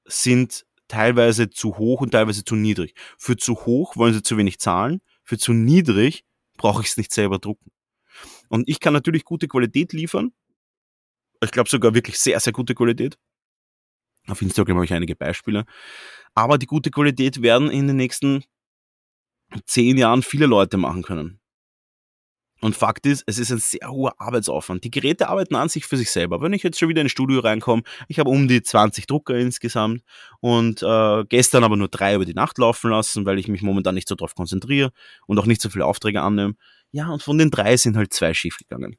sind 0.06 0.66
teilweise 0.88 1.50
zu 1.50 1.78
hoch 1.78 2.02
und 2.02 2.12
teilweise 2.12 2.44
zu 2.44 2.56
niedrig. 2.56 2.96
Für 3.18 3.38
zu 3.38 3.66
hoch 3.66 3.96
wollen 3.96 4.14
sie 4.14 4.24
zu 4.24 4.38
wenig 4.38 4.60
zahlen, 4.60 5.02
für 5.24 5.38
zu 5.38 5.54
niedrig 5.54 6.26
brauche 6.58 6.82
ich 6.82 6.90
es 6.90 6.98
nicht 6.98 7.14
selber 7.14 7.40
drucken. 7.40 7.72
Und 8.50 8.68
ich 8.68 8.80
kann 8.80 8.94
natürlich 8.94 9.24
gute 9.24 9.48
Qualität 9.48 9.94
liefern, 9.94 10.34
ich 11.44 11.52
glaube 11.52 11.70
sogar 11.70 11.94
wirklich 11.94 12.20
sehr, 12.20 12.40
sehr 12.40 12.54
gute 12.54 12.76
Qualität. 12.76 13.18
Auf 14.28 14.42
Instagram 14.42 14.78
habe 14.78 14.86
ich 14.86 14.94
einige 14.94 15.16
Beispiele. 15.16 15.66
Aber 16.36 16.58
die 16.58 16.68
gute 16.68 16.92
Qualität 16.92 17.42
werden 17.42 17.70
in 17.72 17.88
den 17.88 17.96
nächsten 17.96 18.44
zehn 19.66 19.98
Jahren 19.98 20.22
viele 20.22 20.46
Leute 20.46 20.78
machen 20.78 21.02
können. 21.02 21.40
Und 22.62 22.76
Fakt 22.76 23.06
ist, 23.06 23.24
es 23.26 23.40
ist 23.40 23.52
ein 23.52 23.60
sehr 23.60 23.90
hoher 23.90 24.20
Arbeitsaufwand. 24.20 24.84
Die 24.84 24.92
Geräte 24.92 25.30
arbeiten 25.30 25.56
an 25.56 25.70
sich 25.70 25.86
für 25.86 25.96
sich 25.96 26.12
selber. 26.12 26.42
Wenn 26.42 26.52
ich 26.52 26.62
jetzt 26.62 26.78
schon 26.78 26.90
wieder 26.90 27.02
ins 27.02 27.12
Studio 27.12 27.40
reinkomme, 27.40 27.84
ich 28.10 28.20
habe 28.20 28.30
um 28.30 28.50
die 28.50 28.62
20 28.62 29.08
Drucker 29.08 29.36
insgesamt 29.36 30.04
und 30.42 30.84
äh, 30.84 31.24
gestern 31.30 31.64
aber 31.64 31.78
nur 31.78 31.88
drei 31.88 32.16
über 32.16 32.26
die 32.26 32.34
Nacht 32.34 32.58
laufen 32.58 32.92
lassen, 32.92 33.26
weil 33.26 33.40
ich 33.40 33.48
mich 33.48 33.62
momentan 33.62 33.96
nicht 33.96 34.10
so 34.10 34.16
drauf 34.16 34.36
konzentriere 34.36 34.92
und 35.26 35.40
auch 35.40 35.46
nicht 35.46 35.62
so 35.62 35.70
viele 35.70 35.86
Aufträge 35.86 36.22
annehme. 36.22 36.56
Ja, 36.92 37.10
und 37.10 37.24
von 37.24 37.38
den 37.38 37.50
drei 37.50 37.78
sind 37.78 37.96
halt 37.96 38.14
zwei 38.14 38.34
schief 38.34 38.58
gegangen. 38.58 38.98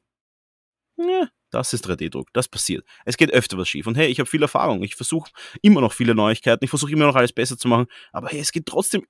Ja, 0.97 1.29
das 1.51 1.73
ist 1.73 1.87
3D-Druck. 1.87 2.29
Das 2.33 2.47
passiert. 2.47 2.85
Es 3.05 3.17
geht 3.17 3.31
öfter 3.31 3.57
was 3.57 3.69
schief. 3.69 3.85
Und 3.87 3.95
hey, 3.95 4.07
ich 4.07 4.19
habe 4.19 4.29
viel 4.29 4.41
Erfahrung. 4.41 4.83
Ich 4.83 4.95
versuche 4.95 5.31
immer 5.61 5.81
noch 5.81 5.93
viele 5.93 6.15
Neuigkeiten. 6.15 6.63
Ich 6.63 6.69
versuche 6.69 6.91
immer 6.91 7.05
noch 7.05 7.15
alles 7.15 7.33
besser 7.33 7.57
zu 7.57 7.67
machen. 7.67 7.87
Aber 8.11 8.29
hey, 8.29 8.39
es 8.39 8.51
geht 8.51 8.65
trotzdem 8.65 9.05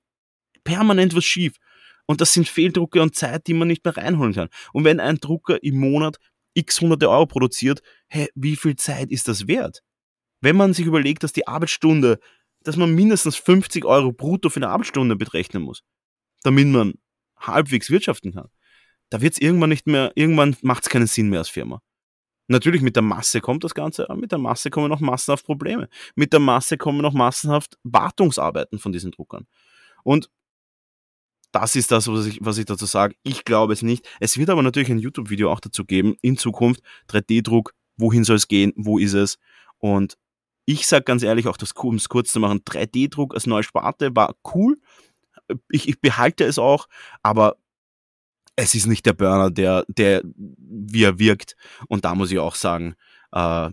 permanent 0.64 1.14
was 1.16 1.24
schief. 1.24 1.54
Und 2.06 2.20
das 2.20 2.32
sind 2.32 2.48
Fehldrucke 2.48 3.00
und 3.00 3.14
Zeit, 3.14 3.46
die 3.46 3.54
man 3.54 3.68
nicht 3.68 3.84
mehr 3.84 3.96
reinholen 3.96 4.34
kann. 4.34 4.48
Und 4.72 4.84
wenn 4.84 5.00
ein 5.00 5.18
Drucker 5.18 5.62
im 5.62 5.78
Monat 5.78 6.18
x 6.54 6.80
hunderte 6.80 7.08
Euro 7.08 7.26
produziert, 7.26 7.80
hey, 8.08 8.28
wie 8.34 8.56
viel 8.56 8.76
Zeit 8.76 9.10
ist 9.10 9.28
das 9.28 9.46
wert? 9.46 9.82
Wenn 10.40 10.56
man 10.56 10.74
sich 10.74 10.86
überlegt, 10.86 11.22
dass 11.22 11.32
die 11.32 11.46
Arbeitsstunde, 11.46 12.18
dass 12.60 12.76
man 12.76 12.94
mindestens 12.94 13.36
50 13.36 13.84
Euro 13.84 14.12
brutto 14.12 14.50
für 14.50 14.58
eine 14.58 14.68
Arbeitsstunde 14.68 15.16
berechnen 15.16 15.62
muss, 15.62 15.84
damit 16.42 16.66
man 16.66 16.94
halbwegs 17.36 17.90
wirtschaften 17.90 18.34
kann, 18.34 18.48
da 19.10 19.20
wird 19.20 19.34
es 19.34 19.40
irgendwann 19.40 19.70
nicht 19.70 19.86
mehr, 19.86 20.12
irgendwann 20.14 20.56
macht 20.62 20.84
es 20.84 20.90
keinen 20.90 21.06
Sinn 21.06 21.28
mehr 21.28 21.40
als 21.40 21.48
Firma. 21.48 21.80
Natürlich 22.52 22.82
mit 22.82 22.96
der 22.96 23.02
Masse 23.02 23.40
kommt 23.40 23.64
das 23.64 23.74
Ganze, 23.74 24.10
aber 24.10 24.20
mit 24.20 24.30
der 24.30 24.38
Masse 24.38 24.68
kommen 24.68 24.90
noch 24.90 25.00
massenhaft 25.00 25.46
Probleme. 25.46 25.88
Mit 26.14 26.34
der 26.34 26.40
Masse 26.40 26.76
kommen 26.76 27.00
noch 27.00 27.14
massenhaft 27.14 27.78
Wartungsarbeiten 27.82 28.78
von 28.78 28.92
diesen 28.92 29.10
Druckern. 29.10 29.46
Und 30.04 30.28
das 31.50 31.76
ist 31.76 31.90
das, 31.90 32.08
was 32.08 32.26
ich, 32.26 32.38
was 32.42 32.58
ich 32.58 32.66
dazu 32.66 32.84
sage. 32.84 33.14
Ich 33.22 33.46
glaube 33.46 33.72
es 33.72 33.80
nicht. 33.80 34.06
Es 34.20 34.36
wird 34.36 34.50
aber 34.50 34.62
natürlich 34.62 34.90
ein 34.90 34.98
YouTube-Video 34.98 35.50
auch 35.50 35.60
dazu 35.60 35.86
geben, 35.86 36.14
in 36.20 36.36
Zukunft 36.36 36.82
3D-Druck, 37.08 37.72
wohin 37.96 38.22
soll 38.22 38.36
es 38.36 38.48
gehen, 38.48 38.74
wo 38.76 38.98
ist 38.98 39.14
es. 39.14 39.38
Und 39.78 40.18
ich 40.66 40.86
sage 40.86 41.04
ganz 41.04 41.22
ehrlich, 41.22 41.46
auch 41.46 41.56
das, 41.56 41.72
um 41.72 41.94
es 41.94 42.10
kurz 42.10 42.32
zu 42.32 42.40
machen, 42.40 42.60
3D-Druck 42.60 43.32
als 43.32 43.46
neue 43.46 43.62
Sparte 43.62 44.14
war 44.14 44.36
cool. 44.54 44.78
Ich, 45.70 45.88
ich 45.88 46.00
behalte 46.02 46.44
es 46.44 46.58
auch, 46.58 46.86
aber 47.22 47.56
es 48.56 48.74
ist 48.74 48.86
nicht 48.86 49.06
der 49.06 49.14
Burner, 49.14 49.50
der, 49.50 49.84
der 49.88 50.22
wie 50.24 51.04
er 51.04 51.18
wirkt. 51.18 51.56
Und 51.88 52.04
da 52.04 52.14
muss 52.14 52.30
ich 52.30 52.38
auch 52.38 52.54
sagen, 52.54 52.94
äh, 53.32 53.70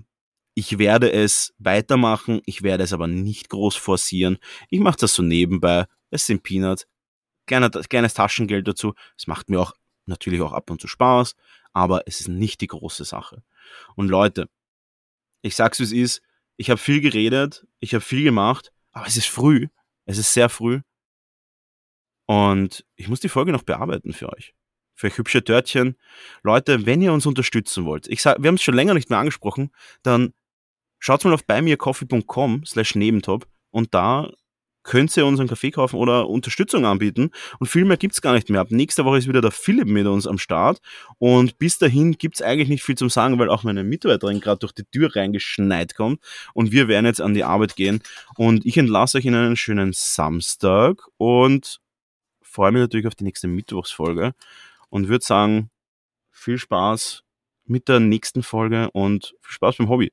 ich 0.56 0.78
werde 0.78 1.12
es 1.12 1.54
weitermachen, 1.58 2.42
ich 2.46 2.64
werde 2.64 2.84
es 2.84 2.94
aber 2.94 3.08
nicht 3.08 3.50
groß 3.50 3.76
forcieren. 3.76 4.38
Ich 4.70 4.80
mache 4.80 4.98
das 4.98 5.14
so 5.14 5.24
nebenbei. 5.24 5.86
Es 6.10 6.26
sind 6.26 6.44
Peanuts. 6.44 6.88
Kleiner, 7.46 7.70
kleines 7.70 8.14
Taschengeld 8.14 8.68
dazu. 8.68 8.94
Es 9.18 9.28
macht 9.28 9.50
mir 9.50 9.60
auch 9.60 9.74
natürlich 10.06 10.42
auch 10.42 10.54
ab 10.54 10.70
und 10.70 10.82
zu 10.82 10.88
Spaß, 10.88 11.36
aber 11.74 12.08
es 12.08 12.20
ist 12.20 12.30
nicht 12.30 12.62
die 12.62 12.68
große 12.68 13.06
Sache. 13.06 13.44
Und 13.96 14.10
Leute, 14.10 14.50
ich 15.42 15.56
sag's 15.56 15.80
wie 15.80 15.84
es 15.84 15.92
ist, 15.92 16.22
ich 16.58 16.70
habe 16.70 16.80
viel 16.80 17.00
geredet, 17.00 17.66
ich 17.80 17.94
habe 17.94 18.04
viel 18.04 18.24
gemacht, 18.24 18.72
aber 18.92 19.08
es 19.08 19.18
ist 19.18 19.28
früh. 19.28 19.68
Es 20.06 20.18
ist 20.18 20.34
sehr 20.34 20.50
früh. 20.50 20.82
Und 22.26 22.86
ich 22.96 23.08
muss 23.08 23.20
die 23.20 23.30
Folge 23.30 23.52
noch 23.52 23.64
bearbeiten 23.64 24.14
für 24.14 24.30
euch 24.30 24.54
für 25.00 25.08
euch 25.08 25.18
hübsche 25.18 25.44
Törtchen. 25.44 25.96
Leute, 26.44 26.86
wenn 26.86 27.02
ihr 27.02 27.14
uns 27.14 27.26
unterstützen 27.26 27.86
wollt, 27.86 28.08
ich 28.08 28.22
sag, 28.22 28.42
wir 28.44 28.50
haben 28.50 28.56
es 28.56 28.64
schon 28.64 28.76
länger 28.76 28.94
nicht 28.94 29.10
mehr 29.10 29.20
angesprochen, 29.20 29.72
dann 30.04 30.34
schaut 31.00 31.24
mal 31.24 31.34
auf 31.34 31.46
buymeacoffee.com 31.46 32.66
slash 32.66 32.96
nebentop 32.96 33.48
und 33.72 33.94
da 33.94 34.30
könnt 34.84 35.16
ihr 35.16 35.26
unseren 35.26 35.48
Kaffee 35.48 35.72
kaufen 35.72 35.98
oder 35.98 36.28
Unterstützung 36.28 36.86
anbieten. 36.86 37.32
Und 37.60 37.68
viel 37.68 37.86
mehr 37.86 37.98
gibt's 37.98 38.22
gar 38.22 38.34
nicht 38.34 38.50
mehr. 38.50 38.62
Ab 38.62 38.72
nächster 38.72 39.06
Woche 39.06 39.20
ist 39.20 39.28
wieder 39.28 39.42
der 39.42 39.52
Philipp 39.52 39.88
mit 39.88 40.08
uns 40.08 40.26
am 40.26 40.38
Start. 40.38 40.80
Und 41.20 41.60
bis 41.60 41.78
dahin 41.78 42.14
gibt's 42.14 42.42
eigentlich 42.42 42.70
nicht 42.70 42.84
viel 42.84 42.96
zum 42.96 43.10
Sagen, 43.10 43.38
weil 43.38 43.50
auch 43.50 43.64
meine 43.64 43.84
Mitarbeiterin 43.84 44.40
gerade 44.40 44.60
durch 44.60 44.72
die 44.72 44.86
Tür 44.86 45.16
reingeschneit 45.16 45.96
kommt. 45.96 46.24
Und 46.54 46.72
wir 46.72 46.88
werden 46.88 47.06
jetzt 47.06 47.22
an 47.22 47.36
die 47.36 47.44
Arbeit 47.44 47.76
gehen. 47.76 48.02
Und 48.36 48.66
ich 48.66 48.78
entlasse 48.78 49.20
euch 49.20 49.26
in 49.26 49.36
einen 49.36 49.58
schönen 49.58 49.92
Samstag 49.94 51.04
und 51.18 51.82
freue 52.42 52.72
mich 52.72 52.80
natürlich 52.80 53.06
auf 53.06 53.16
die 53.16 53.26
nächste 53.26 53.48
Mittwochsfolge 53.48 54.34
und 54.90 55.08
würde 55.08 55.26
sagen, 55.26 55.70
viel 56.32 56.58
Spaß 56.58 57.24
mit 57.66 57.88
der 57.88 58.00
nächsten 58.00 58.44
Folge 58.44 58.90
und 58.92 59.36
viel 59.42 59.54
Spaß 59.54 59.78
beim 59.78 59.90
Hobby. 59.90 60.12